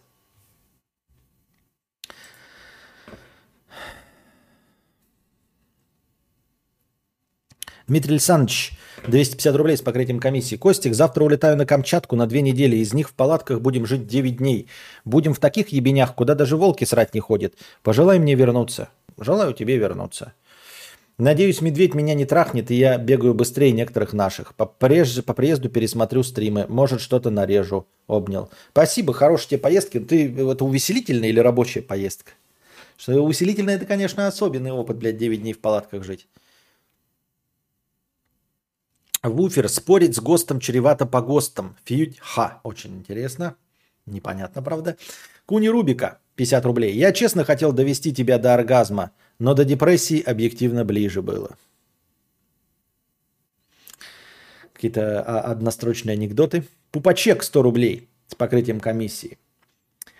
Дмитрий 7.86 8.14
Александрович, 8.14 8.72
250 9.06 9.56
рублей 9.56 9.76
с 9.76 9.82
покрытием 9.82 10.18
комиссии. 10.18 10.56
Костик, 10.56 10.94
завтра 10.94 11.24
улетаю 11.24 11.56
на 11.56 11.66
Камчатку 11.66 12.16
на 12.16 12.26
две 12.26 12.42
недели. 12.42 12.76
Из 12.76 12.94
них 12.94 13.08
в 13.08 13.14
палатках 13.14 13.60
будем 13.60 13.86
жить 13.86 14.06
9 14.06 14.38
дней. 14.38 14.68
Будем 15.04 15.34
в 15.34 15.38
таких 15.38 15.68
ебенях, 15.68 16.14
куда 16.14 16.34
даже 16.34 16.56
волки 16.56 16.84
срать 16.84 17.14
не 17.14 17.20
ходят. 17.20 17.54
Пожелай 17.82 18.18
мне 18.18 18.34
вернуться. 18.34 18.88
Желаю 19.18 19.52
тебе 19.52 19.76
вернуться. 19.76 20.32
Надеюсь, 21.18 21.62
медведь 21.62 21.94
меня 21.94 22.12
не 22.12 22.26
трахнет, 22.26 22.70
и 22.70 22.74
я 22.74 22.98
бегаю 22.98 23.32
быстрее 23.32 23.72
некоторых 23.72 24.12
наших. 24.12 24.54
По, 24.54 24.66
прежде, 24.66 25.22
по 25.22 25.32
приезду 25.32 25.70
пересмотрю 25.70 26.22
стримы. 26.22 26.66
Может, 26.68 27.00
что-то 27.00 27.30
нарежу. 27.30 27.86
Обнял. 28.06 28.50
Спасибо, 28.72 29.14
хорошие 29.14 29.48
тебе 29.48 29.60
поездки. 29.60 29.98
Ты, 29.98 30.30
это 30.30 30.64
увеселительная 30.64 31.30
или 31.30 31.40
рабочая 31.40 31.80
поездка? 31.80 32.32
Что 32.98 33.14
увеселительная, 33.14 33.76
это, 33.76 33.86
конечно, 33.86 34.26
особенный 34.26 34.72
опыт, 34.72 34.98
блядь, 34.98 35.16
9 35.16 35.40
дней 35.40 35.54
в 35.54 35.58
палатках 35.58 36.04
жить. 36.04 36.26
Вуфер 39.28 39.68
спорить 39.68 40.16
с 40.16 40.20
ГОСТом 40.20 40.60
чревато 40.60 41.06
по 41.06 41.20
ГОСТам. 41.20 41.76
Фьють 41.84 42.18
ха. 42.20 42.60
Очень 42.62 42.96
интересно. 42.96 43.56
Непонятно, 44.06 44.62
правда. 44.62 44.96
Куни 45.46 45.68
Рубика, 45.68 46.18
50 46.36 46.64
рублей. 46.64 46.94
Я 46.94 47.12
честно 47.12 47.44
хотел 47.44 47.72
довести 47.72 48.12
тебя 48.12 48.38
до 48.38 48.54
оргазма, 48.54 49.12
но 49.38 49.54
до 49.54 49.64
депрессии 49.64 50.20
объективно 50.20 50.84
ближе 50.84 51.22
было. 51.22 51.56
Какие-то 54.72 55.22
а, 55.22 55.40
однострочные 55.40 56.14
анекдоты. 56.14 56.64
Пупачек 56.90 57.42
100 57.42 57.62
рублей 57.62 58.08
с 58.28 58.34
покрытием 58.34 58.80
комиссии. 58.80 59.38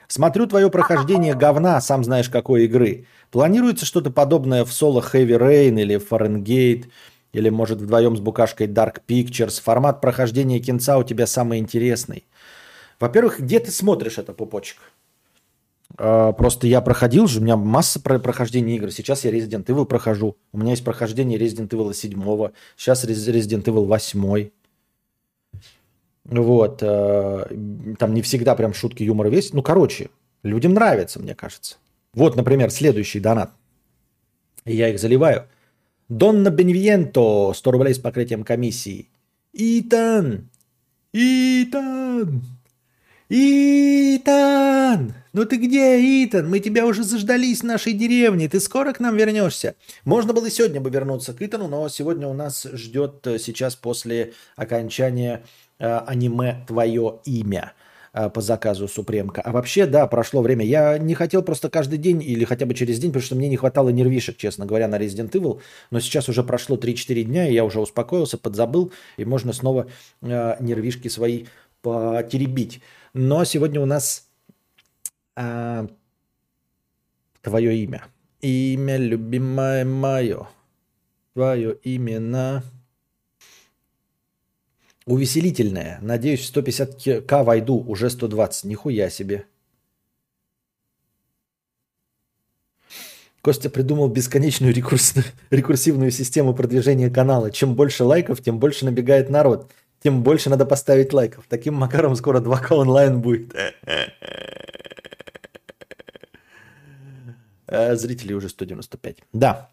Смотрю 0.09 0.47
твое 0.47 0.71
прохождение 0.71 1.35
говна, 1.35 1.81
сам 1.81 2.05
знаешь 2.05 2.29
какой 2.29 2.65
игры. 2.65 3.07
Планируется 3.31 3.85
что-то 3.85 4.11
подобное 4.11 4.65
в 4.65 4.73
соло 4.73 5.01
Heavy 5.01 5.37
Rain 5.37 5.81
или 5.81 5.97
Fahrenheit, 5.97 6.87
или 7.33 7.49
может 7.49 7.81
вдвоем 7.81 8.17
с 8.17 8.21
букашкой 8.21 8.67
Dark 8.67 9.03
Pictures. 9.07 9.61
Формат 9.63 10.01
прохождения 10.01 10.61
кинца 10.61 10.99
у 10.99 11.05
тебя 11.05 11.27
самый 11.27 11.59
интересный. 11.59 12.25
Во-первых, 12.99 13.41
где 13.41 13.61
ты 13.61 13.71
смотришь 13.71 14.19
это, 14.19 14.33
пупочек? 14.33 14.79
А, 15.99 16.33
просто 16.33 16.67
я 16.67 16.81
проходил 16.81 17.27
же, 17.27 17.41
у 17.41 17.43
меня 17.43 17.57
масса 17.57 18.01
про 18.01 18.19
прохождения 18.19 18.77
игр. 18.77 18.91
Сейчас 18.91 19.25
я 19.25 19.31
Resident 19.31 19.65
Evil 19.67 19.87
прохожу. 19.87 20.37
У 20.53 20.59
меня 20.59 20.71
есть 20.71 20.85
прохождение 20.85 21.39
Resident 21.39 21.69
Evil 21.69 21.93
7. 21.93 22.53
Сейчас 22.77 23.05
Resident 23.05 23.65
Evil 23.65 23.85
8. 23.87 24.51
Вот. 26.25 26.83
Э, 26.83 27.47
там 27.99 28.15
не 28.15 28.23
всегда 28.23 28.55
прям 28.57 28.75
шутки 28.75 29.03
юмора 29.03 29.29
весь. 29.29 29.53
Ну, 29.53 29.63
короче, 29.63 30.11
людям 30.43 30.75
нравится, 30.75 31.21
мне 31.21 31.35
кажется. 31.35 31.77
Вот, 32.15 32.37
например, 32.37 32.71
следующий 32.71 33.21
донат. 33.21 33.51
Я 34.65 34.89
их 34.89 34.99
заливаю. 34.99 35.47
Донна 36.09 36.51
Бенвиенто, 36.51 37.53
100 37.55 37.71
рублей 37.71 37.95
с 37.95 37.99
покрытием 37.99 38.45
комиссии. 38.45 39.09
Итан! 39.53 40.49
Итан! 41.13 42.43
Итан! 43.29 45.15
Ну 45.33 45.45
ты 45.45 45.57
где, 45.57 46.25
Итан? 46.25 46.49
Мы 46.49 46.61
тебя 46.61 46.87
уже 46.87 47.03
заждались 47.03 47.61
в 47.61 47.65
нашей 47.65 47.93
деревне. 47.93 48.49
Ты 48.49 48.61
скоро 48.61 48.93
к 48.93 49.01
нам 49.01 49.17
вернешься? 49.17 49.75
Можно 50.05 50.33
было 50.33 50.47
и 50.47 50.51
сегодня 50.51 50.81
бы 50.81 50.91
вернуться 50.91 51.35
к 51.35 51.43
Итану, 51.43 51.67
но 51.67 51.89
сегодня 51.89 52.29
у 52.29 52.35
нас 52.35 52.65
ждет 52.73 53.27
э, 53.27 53.41
сейчас 53.41 53.75
после 53.75 54.33
окончания 54.55 55.43
э, 55.81 55.99
аниме 56.07 56.65
«Твое 56.69 57.19
имя». 57.25 57.73
Э, 58.17 58.31
по 58.31 58.41
заказу 58.41 58.89
Супремка. 58.89 59.43
А 59.43 59.53
вообще, 59.53 59.85
да, 59.85 60.07
прошло 60.07 60.41
время. 60.41 60.65
Я 60.65 60.97
не 60.97 61.15
хотел 61.15 61.43
просто 61.43 61.69
каждый 61.69 61.99
день 61.99 62.23
или 62.23 62.45
хотя 62.45 62.65
бы 62.65 62.73
через 62.73 62.99
день, 62.99 63.11
потому 63.11 63.23
что 63.23 63.37
мне 63.37 63.51
не 63.51 63.59
хватало 63.59 63.91
нервишек, 63.91 64.39
честно 64.39 64.65
говоря, 64.65 64.89
на 64.89 64.99
Resident 64.99 65.31
Evil. 65.33 65.61
Но 65.91 66.01
сейчас 66.01 66.27
уже 66.31 66.43
прошло 66.43 66.79
3-4 66.79 67.25
дня, 67.25 67.47
и 67.47 67.53
я 67.53 67.63
уже 67.63 67.79
успокоился, 67.79 68.39
подзабыл, 68.39 68.91
и 69.19 69.27
можно 69.27 69.53
снова 69.53 69.89
э, 70.23 70.57
нервишки 70.61 71.09
свои 71.09 71.45
потеребить. 71.83 72.81
Но 73.13 73.45
сегодня 73.45 73.83
у 73.83 73.87
нас 73.87 74.27
э, 75.37 75.87
твое 77.43 77.77
имя. 77.77 78.07
Имя 78.41 78.97
любимое 78.97 79.85
мое. 79.85 80.49
Твое 81.35 81.75
имя 81.83 82.21
Увеселительная. 85.07 85.99
Надеюсь, 86.03 86.51
в 86.51 86.57
150к 86.57 87.45
войду, 87.45 87.79
уже 87.87 88.11
120. 88.11 88.65
Нихуя 88.65 89.09
себе. 89.09 89.47
Костя 93.41 93.71
придумал 93.71 94.09
бесконечную 94.09 94.75
рекурсивную 95.51 96.11
систему 96.11 96.55
продвижения 96.55 97.09
канала. 97.09 97.53
Чем 97.53 97.77
больше 97.77 98.03
лайков, 98.03 98.43
тем 98.43 98.59
больше 98.59 98.85
набегает 98.85 99.31
народ. 99.31 99.71
Тем 100.03 100.25
больше 100.25 100.51
надо 100.51 100.67
поставить 100.67 101.13
лайков. 101.13 101.45
Таким 101.49 101.75
макаром 101.75 102.17
скоро 102.17 102.41
2К 102.41 102.73
онлайн 102.75 103.21
будет. 103.21 103.55
Э, 107.69 107.95
зрителей 107.97 108.35
уже 108.35 108.49
195. 108.49 109.19
Да. 109.33 109.71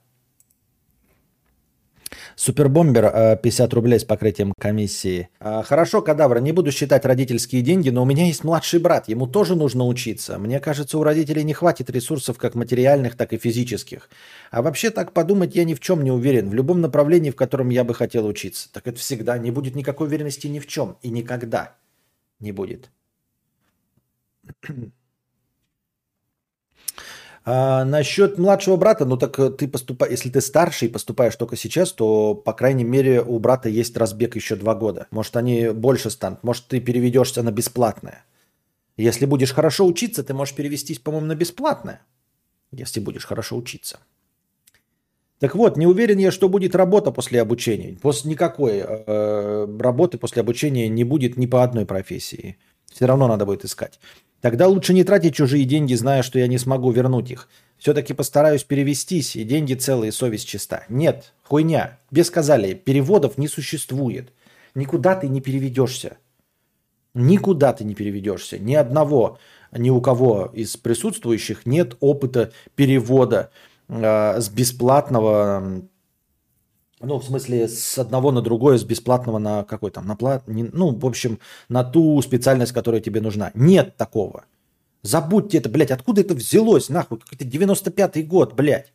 Супербомбер 2.43 3.39
50 3.41 3.71
э, 3.71 3.73
рублей 3.73 3.99
с 3.99 4.03
покрытием 4.03 4.51
комиссии. 4.59 5.29
Э, 5.39 5.63
хорошо, 5.63 6.01
кадавра, 6.01 6.39
не 6.39 6.51
буду 6.51 6.73
считать 6.73 7.05
родительские 7.05 7.61
деньги, 7.61 7.89
но 7.89 8.01
у 8.01 8.05
меня 8.05 8.25
есть 8.25 8.43
младший 8.43 8.81
брат, 8.81 9.07
ему 9.07 9.27
тоже 9.27 9.55
нужно 9.55 9.85
учиться. 9.87 10.37
Мне 10.37 10.59
кажется, 10.59 10.97
у 10.97 11.03
родителей 11.03 11.45
не 11.45 11.53
хватит 11.53 11.89
ресурсов 11.89 12.37
как 12.37 12.55
материальных, 12.55 13.15
так 13.15 13.31
и 13.31 13.37
физических. 13.37 14.09
А 14.51 14.61
вообще 14.61 14.89
так 14.89 15.13
подумать 15.13 15.55
я 15.55 15.63
ни 15.63 15.73
в 15.73 15.79
чем 15.79 16.03
не 16.03 16.11
уверен. 16.11 16.49
В 16.49 16.53
любом 16.53 16.81
направлении, 16.81 17.31
в 17.31 17.37
котором 17.37 17.69
я 17.69 17.85
бы 17.85 17.93
хотел 17.93 18.27
учиться. 18.27 18.67
Так 18.73 18.89
это 18.89 18.99
всегда 18.99 19.37
не 19.37 19.51
будет 19.51 19.73
никакой 19.73 20.07
уверенности 20.07 20.47
ни 20.47 20.59
в 20.59 20.67
чем. 20.67 20.97
И 21.01 21.09
никогда 21.09 21.77
не 22.41 22.51
будет. 22.51 22.91
А, 27.45 27.83
насчет 27.83 28.37
младшего 28.37 28.77
брата, 28.77 29.05
ну 29.05 29.17
так 29.17 29.37
э, 29.37 29.49
ты 29.49 29.67
поступаешь, 29.67 30.11
если 30.11 30.29
ты 30.29 30.39
старший 30.39 30.87
и 30.87 30.91
поступаешь 30.91 31.35
только 31.35 31.57
сейчас, 31.57 31.91
то, 31.91 32.35
по 32.35 32.53
крайней 32.53 32.85
мере, 32.85 33.21
у 33.21 33.37
брата 33.39 33.67
есть 33.67 33.97
разбег 33.97 34.35
еще 34.37 34.55
два 34.55 34.75
года. 34.75 35.07
Может, 35.11 35.35
они 35.35 35.69
больше 35.69 36.09
станут, 36.09 36.41
может, 36.43 36.67
ты 36.67 36.79
переведешься 36.79 37.43
на 37.43 37.51
бесплатное. 37.51 38.25
Если 38.95 39.25
будешь 39.25 39.53
хорошо 39.53 39.85
учиться, 39.85 40.23
ты 40.23 40.33
можешь 40.33 40.55
перевестись, 40.55 40.99
по-моему, 40.99 41.27
на 41.27 41.35
бесплатное, 41.35 42.01
если 42.71 43.01
будешь 43.01 43.25
хорошо 43.25 43.57
учиться. 43.57 43.99
Так 45.39 45.55
вот, 45.55 45.75
не 45.75 45.85
уверен 45.85 46.19
я, 46.19 46.31
что 46.31 46.47
будет 46.47 46.75
работа 46.75 47.11
после 47.11 47.41
обучения. 47.41 47.97
После 48.01 48.31
никакой 48.31 48.81
э, 48.85 49.77
работы 49.79 50.17
после 50.17 50.41
обучения 50.41 50.87
не 50.87 51.03
будет 51.03 51.35
ни 51.35 51.47
по 51.47 51.63
одной 51.63 51.85
профессии. 51.85 52.57
Все 52.89 53.05
равно 53.05 53.27
надо 53.27 53.45
будет 53.45 53.65
искать. 53.65 53.99
Тогда 54.43 54.67
лучше 54.67 54.93
не 54.93 55.05
тратить 55.05 55.35
чужие 55.35 55.63
деньги, 55.63 55.93
зная, 55.93 56.21
что 56.21 56.37
я 56.37 56.47
не 56.47 56.57
смогу 56.57 56.91
вернуть 56.91 57.31
их. 57.31 57.47
Все-таки 57.77 58.13
постараюсь 58.13 58.65
перевестись, 58.65 59.37
и 59.37 59.45
деньги 59.45 59.73
целые, 59.73 60.11
совесть 60.11 60.49
чиста. 60.49 60.83
Нет, 60.89 61.33
хуйня. 61.43 61.99
Без 62.11 62.27
сказали, 62.27 62.73
переводов 62.73 63.37
не 63.37 63.47
существует. 63.47 64.33
Никуда 64.75 65.15
ты 65.15 65.29
не 65.29 65.39
переведешься. 65.39 66.17
Никуда 67.13 67.71
ты 67.71 67.85
не 67.85 67.95
переведешься. 67.95 68.59
Ни 68.59 68.75
одного, 68.75 69.39
ни 69.71 69.89
у 69.89 70.01
кого 70.01 70.51
из 70.53 70.75
присутствующих 70.75 71.65
нет 71.65 71.95
опыта 72.01 72.51
перевода 72.75 73.49
э, 73.87 74.41
с 74.41 74.49
бесплатного 74.49 75.83
ну, 77.03 77.19
в 77.19 77.25
смысле, 77.25 77.67
с 77.67 77.97
одного 77.97 78.31
на 78.31 78.41
другое, 78.41 78.77
с 78.77 78.83
бесплатного 78.83 79.37
на 79.37 79.63
какой 79.63 79.91
там, 79.91 80.07
на 80.07 80.15
плат, 80.15 80.43
ну, 80.47 80.95
в 80.95 81.05
общем, 81.05 81.39
на 81.69 81.83
ту 81.83 82.21
специальность, 82.21 82.71
которая 82.71 83.01
тебе 83.01 83.21
нужна. 83.21 83.51
Нет 83.53 83.97
такого. 83.97 84.45
Забудьте 85.01 85.57
это, 85.57 85.69
блядь, 85.69 85.91
откуда 85.91 86.21
это 86.21 86.33
взялось, 86.33 86.89
нахуй, 86.89 87.19
какой-то 87.19 87.45
95-й 87.45 88.23
год, 88.23 88.53
блядь. 88.53 88.93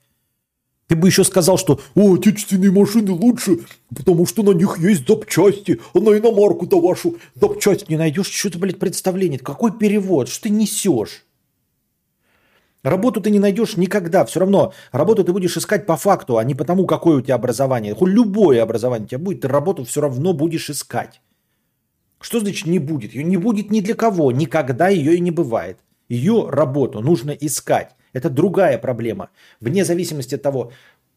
Ты 0.86 0.96
бы 0.96 1.09
еще 1.09 1.22
сказал, 1.22 1.59
что 1.59 1.80
«О, 1.94 2.14
отечественные 2.14 2.72
машины 2.72 3.12
лучше, 3.12 3.59
потому 3.94 4.24
что 4.24 4.42
на 4.42 4.52
них 4.52 4.78
есть 4.78 5.06
запчасти, 5.06 5.80
а 5.92 6.00
на 6.00 6.16
иномарку-то 6.16 6.80
вашу 6.80 7.18
запчасть 7.34 7.90
не 7.90 7.98
найдешь». 7.98 8.28
Что 8.30 8.50
ты, 8.50 8.59
блядь, 8.59 8.78
представление? 8.78 9.38
Какой 9.38 9.70
перевод? 9.70 10.30
Что 10.30 10.44
ты 10.44 10.50
несешь? 10.50 11.26
Работу 12.83 13.20
ты 13.20 13.31
не 13.31 13.41
найдешь 13.41 13.76
никогда. 13.76 14.24
Все 14.24 14.41
равно 14.41 14.72
работу 14.93 15.24
ты 15.24 15.33
будешь 15.33 15.57
искать 15.57 15.87
по 15.87 15.97
факту, 15.97 16.39
а 16.39 16.45
не 16.45 16.55
потому, 16.55 16.87
какое 16.87 17.16
у 17.16 17.20
тебя 17.20 17.35
образование. 17.35 17.95
Хоть 17.95 18.11
любое 18.11 18.62
образование 18.62 19.07
у 19.07 19.09
тебя 19.09 19.18
будет, 19.18 19.41
ты 19.41 19.49
работу 19.49 19.85
все 19.85 20.01
равно 20.01 20.33
будешь 20.33 20.70
искать. 20.70 21.20
Что 22.20 22.41
значит 22.41 22.66
не 22.66 22.79
будет? 22.79 23.14
Ее 23.14 23.24
не 23.24 23.37
будет 23.37 23.70
ни 23.70 23.81
для 23.81 23.95
кого. 23.95 24.31
Никогда 24.33 24.89
ее 24.89 25.16
и 25.16 25.20
не 25.20 25.31
бывает. 25.31 25.79
Ее 26.09 26.49
работу 26.49 27.01
нужно 27.01 27.33
искать. 27.33 27.91
Это 28.12 28.31
другая 28.31 28.79
проблема. 28.79 29.31
Вне 29.61 29.85
зависимости 29.85 30.37
от 30.37 30.43
того, 30.43 30.72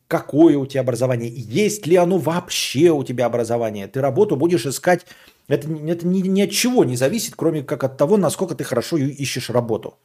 какое 0.07 0.57
у 0.57 0.66
тебя 0.66 0.82
образование, 0.82 1.32
есть 1.32 1.88
ли 1.88 1.95
оно 1.95 2.18
вообще 2.18 2.89
у 2.89 3.03
тебя 3.03 3.26
образование. 3.28 3.88
Ты 3.88 4.01
работу 4.01 4.36
будешь 4.36 4.66
искать. 4.66 5.05
Это, 5.47 5.68
это 5.68 6.07
ни, 6.07 6.28
ни 6.28 6.41
от 6.41 6.51
чего 6.51 6.84
не 6.84 6.95
зависит, 6.95 7.36
кроме 7.36 7.64
как 7.64 7.84
от 7.84 7.97
того, 7.97 8.18
насколько 8.18 8.55
ты 8.55 8.64
хорошо 8.64 8.97
ищешь 8.97 9.49
работу. 9.49 9.97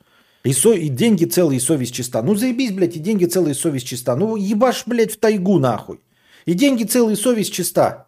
И, 0.46 0.52
со, 0.52 0.72
и 0.74 0.88
деньги 0.88 1.24
целые, 1.24 1.56
и 1.56 1.60
совесть 1.60 1.92
чиста. 1.92 2.22
Ну 2.22 2.36
заебись, 2.36 2.70
блядь, 2.70 2.94
и 2.94 3.00
деньги 3.00 3.24
целые, 3.24 3.52
и 3.52 3.58
совесть 3.58 3.88
чиста. 3.88 4.14
Ну 4.14 4.36
ебашь, 4.36 4.84
блядь, 4.86 5.12
в 5.12 5.16
тайгу 5.18 5.58
нахуй. 5.58 6.00
И 6.44 6.54
деньги 6.54 6.84
целые, 6.84 7.14
и 7.14 7.20
совесть 7.20 7.52
чиста. 7.52 8.06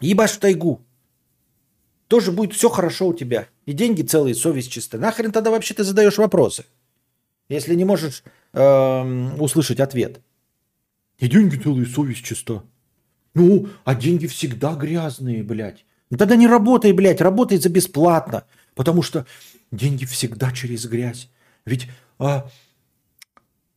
Ебашь 0.00 0.34
в 0.34 0.38
тайгу. 0.38 0.86
Тоже 2.06 2.30
будет 2.30 2.52
все 2.52 2.68
хорошо 2.68 3.08
у 3.08 3.14
тебя. 3.14 3.48
И 3.64 3.72
деньги 3.72 4.02
целые, 4.02 4.34
и 4.36 4.38
совесть 4.38 4.70
чиста. 4.70 4.98
Нахрен 4.98 5.32
тогда 5.32 5.50
вообще 5.50 5.74
ты 5.74 5.82
задаешь 5.82 6.16
вопросы? 6.16 6.64
Если 7.48 7.74
не 7.74 7.84
можешь 7.84 8.22
э, 8.52 9.36
услышать 9.40 9.80
ответ. 9.80 10.20
И 11.18 11.26
деньги 11.26 11.56
целые, 11.56 11.86
совесть 11.86 12.24
чиста. 12.24 12.62
Ну, 13.34 13.68
а 13.84 13.96
деньги 13.96 14.28
всегда 14.28 14.76
грязные, 14.76 15.42
блядь. 15.42 15.84
Ну, 16.10 16.16
тогда 16.16 16.36
не 16.36 16.46
работай, 16.46 16.92
блядь, 16.92 17.20
работай 17.20 17.58
за 17.58 17.68
бесплатно. 17.68 18.44
Потому 18.76 19.02
что 19.02 19.26
деньги 19.76 20.04
всегда 20.04 20.52
через 20.52 20.86
грязь. 20.86 21.30
Ведь 21.64 21.88
а, 22.18 22.48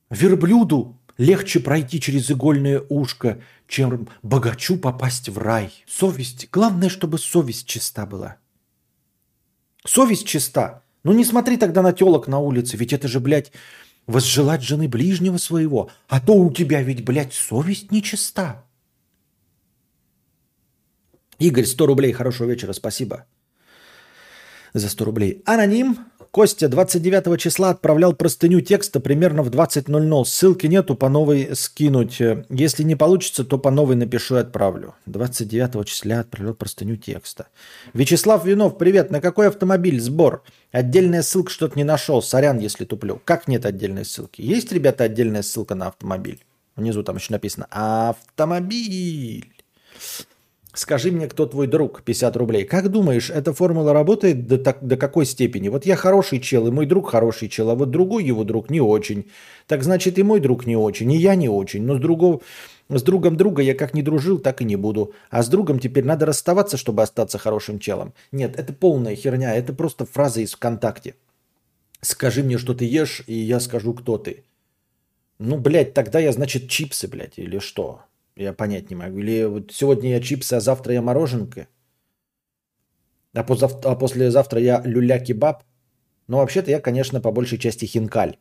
верблюду 0.10 0.98
легче 1.18 1.60
пройти 1.60 2.00
через 2.00 2.32
игольное 2.32 2.82
ушко, 2.90 3.42
чем 3.68 4.08
богачу 4.24 4.78
попасть 4.78 5.30
в 5.30 5.38
рай. 5.38 5.72
Совесть. 5.88 6.50
Главное, 6.52 6.90
чтобы 6.90 7.20
совесть 7.20 7.68
чиста 7.68 8.06
была. 8.06 8.38
Совесть 9.86 10.28
чиста. 10.28 10.84
Ну 11.04 11.14
не 11.14 11.26
смотри 11.26 11.58
тогда 11.58 11.82
на 11.82 11.94
телок 11.94 12.28
на 12.28 12.40
улице, 12.40 12.78
ведь 12.78 12.94
это 12.94 13.08
же, 13.08 13.20
блядь, 13.20 13.52
возжелать 14.08 14.64
жены 14.64 14.88
ближнего 14.88 15.38
своего. 15.38 15.90
А 16.08 16.20
то 16.20 16.34
у 16.34 16.52
тебя 16.52 16.82
ведь, 16.82 17.04
блядь, 17.04 17.34
совесть 17.34 17.92
нечиста. 17.92 18.66
Игорь, 21.38 21.66
100 21.66 21.86
рублей, 21.86 22.12
хорошего 22.12 22.50
вечера, 22.50 22.74
спасибо 22.74 23.26
за 24.74 24.90
100 24.90 25.06
рублей. 25.06 25.42
Аноним 25.46 25.98
Костя 26.32 26.70
29 26.70 27.42
числа 27.42 27.72
отправлял 27.72 28.14
простыню 28.14 28.62
текста 28.62 29.00
примерно 29.00 29.42
в 29.42 29.50
20.00. 29.50 30.26
Ссылки 30.26 30.68
нету, 30.68 30.94
по 30.96 31.10
новой 31.10 31.56
скинуть. 31.56 32.22
Если 32.50 32.84
не 32.84 32.96
получится, 32.96 33.44
то 33.44 33.58
по 33.58 33.72
новой 33.72 33.96
напишу 33.96 34.36
и 34.36 34.40
отправлю. 34.40 34.94
29 35.08 35.88
числа 35.88 36.20
отправлял 36.20 36.54
простыню 36.54 36.98
текста. 36.98 37.48
Вячеслав 37.94 38.46
Винов, 38.46 38.78
привет. 38.78 39.10
На 39.10 39.22
какой 39.22 39.48
автомобиль 39.48 40.00
сбор? 40.00 40.44
Отдельная 40.72 41.24
ссылка 41.24 41.50
что-то 41.50 41.76
не 41.76 41.84
нашел. 41.84 42.22
Сорян, 42.22 42.60
если 42.60 42.86
туплю. 42.86 43.20
Как 43.26 43.48
нет 43.48 43.66
отдельной 43.66 44.06
ссылки? 44.06 44.42
Есть, 44.42 44.72
ребята, 44.72 45.06
отдельная 45.06 45.42
ссылка 45.42 45.74
на 45.74 45.88
автомобиль? 45.88 46.46
Внизу 46.76 47.02
там 47.02 47.16
еще 47.16 47.34
написано 47.34 47.68
«Автомобиль». 47.72 49.52
Скажи 50.80 51.12
мне, 51.12 51.28
кто 51.28 51.46
твой 51.46 51.68
друг, 51.68 52.04
50 52.04 52.38
рублей. 52.38 52.64
Как 52.64 52.88
думаешь, 52.88 53.30
эта 53.30 53.54
формула 53.54 53.92
работает 53.92 54.48
до, 54.48 54.58
так, 54.58 54.78
до 54.82 54.96
какой 54.96 55.26
степени? 55.26 55.68
Вот 55.68 55.86
я 55.86 55.98
хороший 55.98 56.40
чел, 56.40 56.68
и 56.68 56.72
мой 56.72 56.86
друг 56.86 57.10
хороший 57.10 57.50
чел, 57.50 57.70
а 57.70 57.76
вот 57.76 57.92
другой 57.92 58.24
его 58.24 58.46
друг 58.46 58.70
не 58.70 58.80
очень. 58.80 59.26
Так 59.68 59.84
значит, 59.84 60.18
и 60.18 60.24
мой 60.24 60.40
друг 60.40 60.66
не 60.66 60.78
очень, 60.78 61.12
и 61.12 61.18
я 61.18 61.36
не 61.36 61.50
очень. 61.50 61.84
Но 61.84 61.98
с, 61.98 62.00
другого, 62.00 62.40
с 62.88 63.04
другом 63.04 63.36
друга 63.36 63.62
я 63.62 63.76
как 63.76 63.94
не 63.94 64.02
дружил, 64.02 64.40
так 64.40 64.62
и 64.62 64.64
не 64.64 64.78
буду. 64.78 65.12
А 65.30 65.44
с 65.44 65.50
другом 65.50 65.80
теперь 65.80 66.06
надо 66.06 66.26
расставаться, 66.26 66.78
чтобы 66.78 67.04
остаться 67.04 67.38
хорошим 67.38 67.80
челом. 67.80 68.14
Нет, 68.32 68.58
это 68.58 68.72
полная 68.72 69.18
херня, 69.18 69.58
это 69.58 69.74
просто 69.74 70.06
фраза 70.06 70.40
из 70.40 70.54
ВКонтакте. 70.54 71.16
Скажи 72.00 72.42
мне, 72.42 72.58
что 72.58 72.74
ты 72.74 72.86
ешь, 72.86 73.22
и 73.28 73.34
я 73.34 73.60
скажу, 73.60 73.94
кто 73.94 74.18
ты. 74.18 74.46
Ну, 75.40 75.58
блядь, 75.58 75.94
тогда 75.94 76.20
я, 76.20 76.32
значит, 76.32 76.70
чипсы, 76.70 77.10
блядь, 77.10 77.38
или 77.38 77.60
что? 77.60 78.00
Я 78.36 78.54
понять 78.54 78.90
не 78.90 78.96
могу. 78.96 79.20
Или 79.20 79.46
вот 79.46 79.72
сегодня 79.72 80.10
я 80.12 80.22
чипсы, 80.22 80.54
а 80.54 80.60
завтра 80.60 80.94
я 80.94 81.02
мороженка. 81.02 81.68
А, 83.34 83.44
позав... 83.44 83.86
а 83.86 83.96
послезавтра 83.96 84.60
я 84.60 84.82
люля-кебаб. 84.86 85.64
Но 86.28 86.38
вообще-то 86.38 86.72
я, 86.72 86.80
конечно, 86.80 87.22
по 87.22 87.32
большей 87.32 87.58
части 87.58 87.86
хинкаль. 87.86 88.38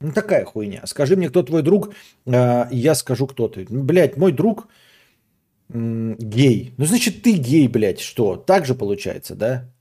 Ну, 0.00 0.12
такая 0.12 0.44
хуйня. 0.44 0.86
Скажи 0.86 1.16
мне, 1.16 1.28
кто 1.28 1.42
твой 1.42 1.62
друг, 1.62 1.94
э, 2.26 2.64
я 2.72 2.94
скажу, 2.94 3.26
кто 3.26 3.48
ты. 3.48 3.66
Блядь, 3.70 4.16
мой 4.16 4.32
друг 4.32 4.66
э, 5.68 6.16
гей. 6.18 6.74
Ну, 6.76 6.86
значит, 6.86 7.22
ты 7.22 7.32
гей, 7.34 7.68
блядь, 7.68 8.00
что? 8.00 8.36
Так 8.36 8.66
же 8.66 8.74
получается, 8.74 9.36
да? 9.36 9.72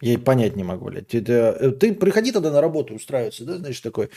Я 0.00 0.14
и 0.14 0.16
понять 0.16 0.56
не 0.56 0.64
могу, 0.64 0.86
блядь. 0.86 1.14
Это, 1.14 1.32
э, 1.32 1.70
ты 1.72 1.94
приходи 1.94 2.32
тогда 2.32 2.50
на 2.50 2.62
работу 2.62 2.94
устраиваться, 2.94 3.44
да, 3.44 3.58
значит, 3.58 3.82
такой. 3.82 4.08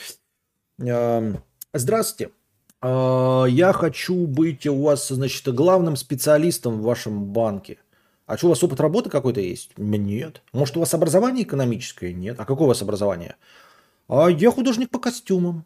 Э, 0.82 1.36
здравствуйте. 1.74 2.32
А, 2.84 3.46
я 3.46 3.72
хочу 3.72 4.28
быть 4.28 4.68
у 4.68 4.84
вас, 4.84 5.08
значит, 5.08 5.48
главным 5.54 5.96
специалистом 5.96 6.80
в 6.80 6.84
вашем 6.84 7.26
банке. 7.26 7.78
А 8.26 8.38
что, 8.38 8.48
у 8.48 8.50
вас 8.50 8.64
опыт 8.64 8.80
работы 8.82 9.10
какой-то 9.10 9.40
есть? 9.40 9.72
Нет. 9.78 10.42
Может, 10.52 10.76
у 10.78 10.82
вас 10.82 10.94
образование 10.94 11.44
экономическое? 11.44 12.14
Нет. 12.14 12.40
А 12.40 12.46
какое 12.46 12.66
у 12.66 12.68
вас 12.68 12.82
образование? 12.82 13.36
А 14.10 14.28
я 14.28 14.52
художник 14.52 14.90
по 14.90 15.00
костюмам. 15.00 15.66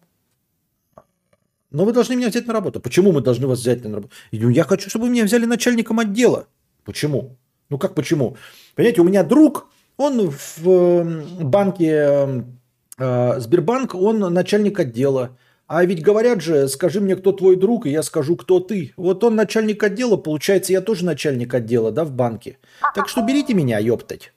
Но 1.71 1.85
вы 1.85 1.93
должны 1.93 2.15
меня 2.15 2.29
взять 2.29 2.47
на 2.47 2.53
работу. 2.53 2.79
Почему 2.79 3.11
мы 3.11 3.21
должны 3.21 3.47
вас 3.47 3.59
взять 3.59 3.83
на 3.83 3.95
работу? 3.95 4.13
Я 4.31 4.63
хочу, 4.63 4.89
чтобы 4.89 5.09
меня 5.09 5.23
взяли 5.23 5.45
начальником 5.45 5.99
отдела. 5.99 6.47
Почему? 6.85 7.37
Ну 7.69 7.77
как 7.77 7.95
почему? 7.95 8.37
Понимаете, 8.75 9.01
у 9.01 9.03
меня 9.03 9.23
друг, 9.23 9.69
он 9.97 10.29
в 10.29 11.43
банке 11.43 12.53
э, 12.97 13.39
Сбербанк, 13.39 13.95
он 13.95 14.19
начальник 14.19 14.79
отдела. 14.79 15.37
А 15.67 15.83
ведь 15.85 16.01
говорят 16.01 16.41
же, 16.41 16.69
скажи 16.69 17.01
мне, 17.01 17.17
кто 17.17 17.33
твой 17.33 17.57
друг, 17.57 17.85
и 17.85 17.91
я 17.91 18.01
скажу, 18.01 18.37
кто 18.37 18.61
ты. 18.61 18.93
Вот 18.95 19.23
он 19.25 19.35
начальник 19.35 19.83
отдела, 19.83 20.15
получается, 20.15 20.71
я 20.71 20.79
тоже 20.79 21.03
начальник 21.03 21.53
отдела, 21.53 21.91
да, 21.91 22.05
в 22.05 22.11
банке. 22.11 22.57
Так 22.95 23.09
что 23.09 23.21
берите 23.21 23.53
меня, 23.53 23.77
ёптать. 23.77 24.31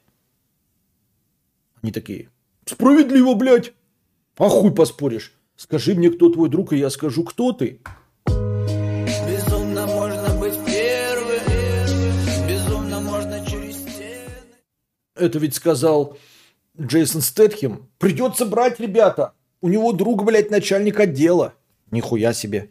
Они 1.83 1.93
такие, 1.93 2.31
справедливо, 2.67 3.35
блядь. 3.35 3.73
А 4.39 4.49
хуй 4.49 4.75
поспоришь. 4.75 5.33
Скажи 5.57 5.95
мне, 5.95 6.11
кто 6.11 6.31
твой 6.31 6.49
друг, 6.49 6.73
и 6.73 6.79
я 6.79 6.91
скажу, 6.91 7.23
кто 7.23 7.53
ты. 7.53 7.81
Безумно 8.27 9.87
можно 9.87 10.35
быть 10.41 10.59
первым, 10.67 12.49
безумно 12.49 13.01
можно 13.01 13.47
через 13.47 13.77
стены. 13.77 14.33
Это 15.15 15.39
ведь 15.39 15.55
сказал 15.55 16.19
Джейсон 16.81 17.21
Стэтхем. 17.21 17.89
Придется 17.99 18.47
брать, 18.47 18.81
ребята. 18.81 19.35
У 19.63 19.69
него 19.69 19.93
друг, 19.93 20.25
блядь, 20.25 20.51
начальник 20.51 20.99
отдела. 21.01 21.53
Нихуя 21.91 22.33
себе. 22.33 22.71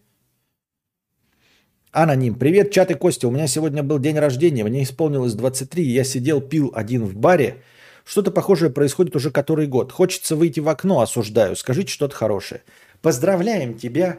Аноним. 1.92 2.34
Привет, 2.36 2.72
чат 2.72 2.90
и 2.90 2.96
Костя. 2.96 3.28
У 3.28 3.32
меня 3.32 3.48
сегодня 3.48 3.84
был 3.84 4.00
день 4.00 4.18
рождения. 4.18 4.64
Мне 4.64 4.84
исполнилось 4.84 5.34
23. 5.34 5.84
Я 5.84 6.04
сидел, 6.04 6.42
пил 6.42 6.72
один 6.74 7.06
в 7.06 7.16
баре. 7.16 7.62
Что-то 8.06 8.32
похожее 8.32 8.72
происходит 8.72 9.16
уже 9.16 9.30
который 9.30 9.68
год. 9.68 9.92
Хочется 9.92 10.36
выйти 10.36 10.62
в 10.62 10.70
окно, 10.70 11.02
осуждаю. 11.02 11.56
Скажите 11.56 11.92
что-то 11.92 12.16
хорошее. 12.16 12.62
Поздравляем 13.02 13.76
тебя 13.78 14.18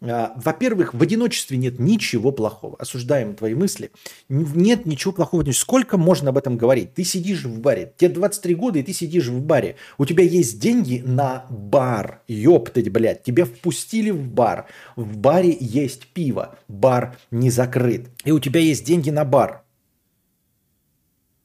во-первых, 0.00 0.94
в 0.94 1.02
одиночестве 1.02 1.56
нет 1.56 1.80
ничего 1.80 2.30
плохого. 2.30 2.76
Осуждаем 2.78 3.34
твои 3.34 3.54
мысли. 3.54 3.90
Нет 4.28 4.86
ничего 4.86 5.12
плохого. 5.12 5.50
Сколько 5.52 5.98
можно 5.98 6.30
об 6.30 6.38
этом 6.38 6.56
говорить? 6.56 6.94
Ты 6.94 7.02
сидишь 7.02 7.44
в 7.44 7.60
баре. 7.60 7.92
Тебе 7.96 8.14
23 8.14 8.54
года, 8.54 8.78
и 8.78 8.82
ты 8.82 8.92
сидишь 8.92 9.26
в 9.26 9.40
баре. 9.40 9.76
У 9.98 10.06
тебя 10.06 10.22
есть 10.22 10.60
деньги 10.60 11.02
на 11.04 11.46
бар. 11.50 12.22
Ёптать, 12.28 12.90
блядь. 12.90 13.24
Тебя 13.24 13.44
впустили 13.44 14.10
в 14.10 14.28
бар. 14.28 14.66
В 14.94 15.16
баре 15.16 15.56
есть 15.58 16.06
пиво. 16.08 16.56
Бар 16.68 17.16
не 17.32 17.50
закрыт. 17.50 18.08
И 18.24 18.30
у 18.30 18.38
тебя 18.38 18.60
есть 18.60 18.84
деньги 18.84 19.10
на 19.10 19.24
бар. 19.24 19.64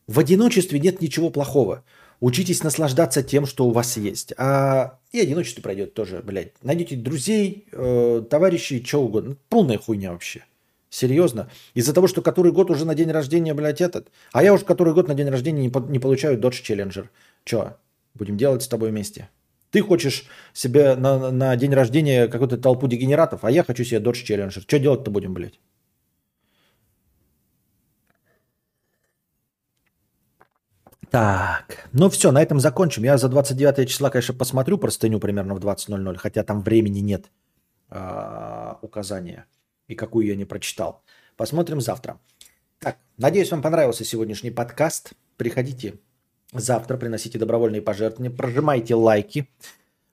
В 0.06 0.20
одиночестве 0.20 0.80
нет 0.80 1.02
ничего 1.02 1.32
плохого. 1.32 1.84
Учитесь 2.24 2.64
наслаждаться 2.64 3.22
тем, 3.22 3.46
что 3.46 3.66
у 3.66 3.72
вас 3.72 3.98
есть. 3.98 4.34
А 4.38 4.98
и 5.12 5.20
одиночество 5.20 5.62
пройдет 5.62 5.94
тоже, 5.94 6.22
блядь. 6.24 6.54
Найдете 6.64 6.96
друзей, 6.96 7.66
э, 7.74 8.24
товарищей, 8.30 8.82
что 8.82 9.04
угодно. 9.04 9.36
Полная 9.50 9.78
хуйня 9.78 10.14
вообще. 10.14 10.46
Серьезно. 10.90 11.52
Из-за 11.74 11.92
того, 11.94 12.08
что 12.08 12.22
который 12.22 12.54
год 12.54 12.72
уже 12.72 12.86
на 12.86 12.96
день 12.96 13.12
рождения, 13.12 13.54
блядь, 13.54 13.82
этот. 13.82 14.08
А 14.32 14.42
я 14.42 14.54
уже 14.54 14.64
который 14.64 14.94
год 14.94 15.10
на 15.10 15.16
день 15.16 15.28
рождения 15.28 15.64
не, 15.64 15.70
по- 15.70 15.80
не 15.80 16.00
получаю 16.00 16.40
Dodge 16.40 16.64
Challenger. 16.64 17.10
Че, 17.44 17.76
будем 18.14 18.38
делать 18.38 18.64
с 18.64 18.70
тобой 18.70 18.92
вместе? 18.92 19.28
Ты 19.72 19.82
хочешь 19.82 20.24
себе 20.54 20.96
на, 20.96 21.30
на 21.30 21.54
день 21.58 21.74
рождения 21.74 22.28
какую-то 22.28 22.58
толпу 22.58 22.88
дегенератов, 22.88 23.44
а 23.44 23.52
я 23.52 23.66
хочу 23.66 23.84
себе 23.84 24.00
Dodge 24.00 24.24
Challenger. 24.26 24.62
Что 24.62 24.80
делать-то 24.80 25.12
будем, 25.12 25.34
блядь? 25.34 25.60
Так, 31.14 31.90
ну 31.92 32.10
все, 32.10 32.32
на 32.32 32.42
этом 32.42 32.60
закончим. 32.60 33.04
Я 33.04 33.20
за 33.20 33.30
29 33.30 33.88
числа, 33.88 34.10
конечно, 34.10 34.34
посмотрю 34.34 34.80
простыню 34.80 35.20
примерно 35.20 35.54
в 35.54 35.60
20.00, 35.60 36.18
хотя 36.18 36.44
там 36.44 36.64
времени 36.64 37.02
нет 37.02 37.30
э, 37.92 38.74
указания, 38.82 39.46
и 39.88 39.94
какую 39.94 40.26
я 40.26 40.36
не 40.36 40.46
прочитал. 40.46 41.04
Посмотрим 41.38 41.82
завтра. 41.82 42.20
Так, 42.80 42.98
надеюсь, 43.18 43.52
вам 43.52 43.62
понравился 43.62 44.04
сегодняшний 44.04 44.50
подкаст. 44.50 45.14
Приходите 45.38 46.00
завтра, 46.52 46.98
приносите 46.98 47.38
добровольные 47.38 47.84
пожертвования, 47.84 48.36
прожимайте 48.36 48.96
лайки. 48.96 49.48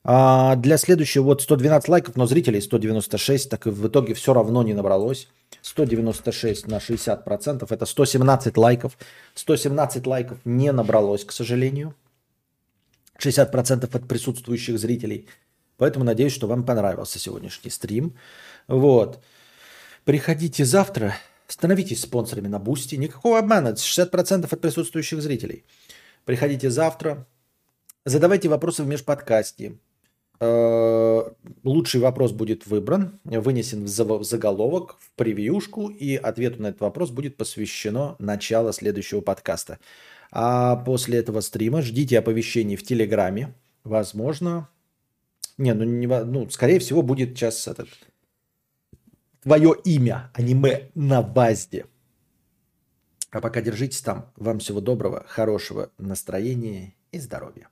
А 0.03 0.57
для 0.57 0.79
следующего 0.79 1.25
вот 1.25 1.43
112 1.43 1.89
лайков, 1.89 2.17
но 2.17 2.27
зрителей 2.27 2.61
196, 2.61 3.51
так 3.51 3.67
и 3.67 3.71
в 3.71 3.87
итоге 3.87 4.15
все 4.15 4.33
равно 4.33 4.63
не 4.63 4.73
набралось. 4.73 5.29
196 5.63 6.69
на 6.69 6.79
60% 6.79 7.67
это 7.69 7.87
117 7.87 8.57
лайков. 8.57 8.97
117 9.35 10.07
лайков 10.07 10.39
не 10.45 10.73
набралось, 10.73 11.25
к 11.25 11.33
сожалению. 11.33 11.95
60% 13.19 13.97
от 13.97 14.09
присутствующих 14.09 14.79
зрителей. 14.79 15.29
Поэтому 15.77 16.05
надеюсь, 16.05 16.33
что 16.33 16.47
вам 16.47 16.65
понравился 16.65 17.19
сегодняшний 17.19 17.71
стрим. 17.71 18.17
Вот. 18.69 19.23
Приходите 20.05 20.65
завтра, 20.65 21.15
становитесь 21.47 22.01
спонсорами 22.01 22.49
на 22.49 22.59
Boosty. 22.59 22.97
Никакого 22.97 23.39
обмана, 23.39 23.69
это 23.69 23.81
60% 23.81 24.49
от 24.51 24.61
присутствующих 24.61 25.21
зрителей. 25.21 25.65
Приходите 26.25 26.71
завтра, 26.71 27.27
задавайте 28.07 28.49
вопросы 28.49 28.83
в 28.83 28.87
межподкасте. 28.87 29.75
Э, 30.43 31.23
лучший 31.65 32.01
вопрос 32.01 32.33
будет 32.33 32.67
выбран, 32.67 33.21
вынесен 33.25 33.85
в 33.85 34.25
заголовок, 34.25 34.97
в 34.99 35.13
превьюшку, 35.13 35.89
и 35.89 36.17
ответу 36.17 36.63
на 36.63 36.69
этот 36.69 36.81
вопрос 36.81 37.11
будет 37.11 37.37
посвящено 37.37 38.17
начало 38.19 38.73
следующего 38.73 39.21
подкаста. 39.21 39.79
А 40.31 40.77
после 40.77 41.19
этого 41.19 41.41
стрима 41.41 41.83
ждите 41.83 42.19
оповещений 42.19 42.77
в 42.77 42.83
Телеграме. 42.85 43.55
Возможно... 43.85 44.69
Не, 45.59 45.75
ну, 45.75 45.85
не, 45.85 46.07
ну 46.07 46.49
скорее 46.49 46.79
всего, 46.79 47.03
будет 47.03 47.31
сейчас 47.31 47.69
этот... 47.69 47.89
Твое 49.43 49.75
имя, 49.85 50.31
аниме 50.35 50.91
на 50.95 51.23
базде. 51.23 51.87
А 53.31 53.41
пока 53.41 53.61
держитесь 53.61 54.01
там. 54.01 54.33
Вам 54.37 54.59
всего 54.59 54.81
доброго, 54.81 55.25
хорошего 55.27 55.91
настроения 55.99 56.95
и 57.13 57.19
здоровья. 57.19 57.69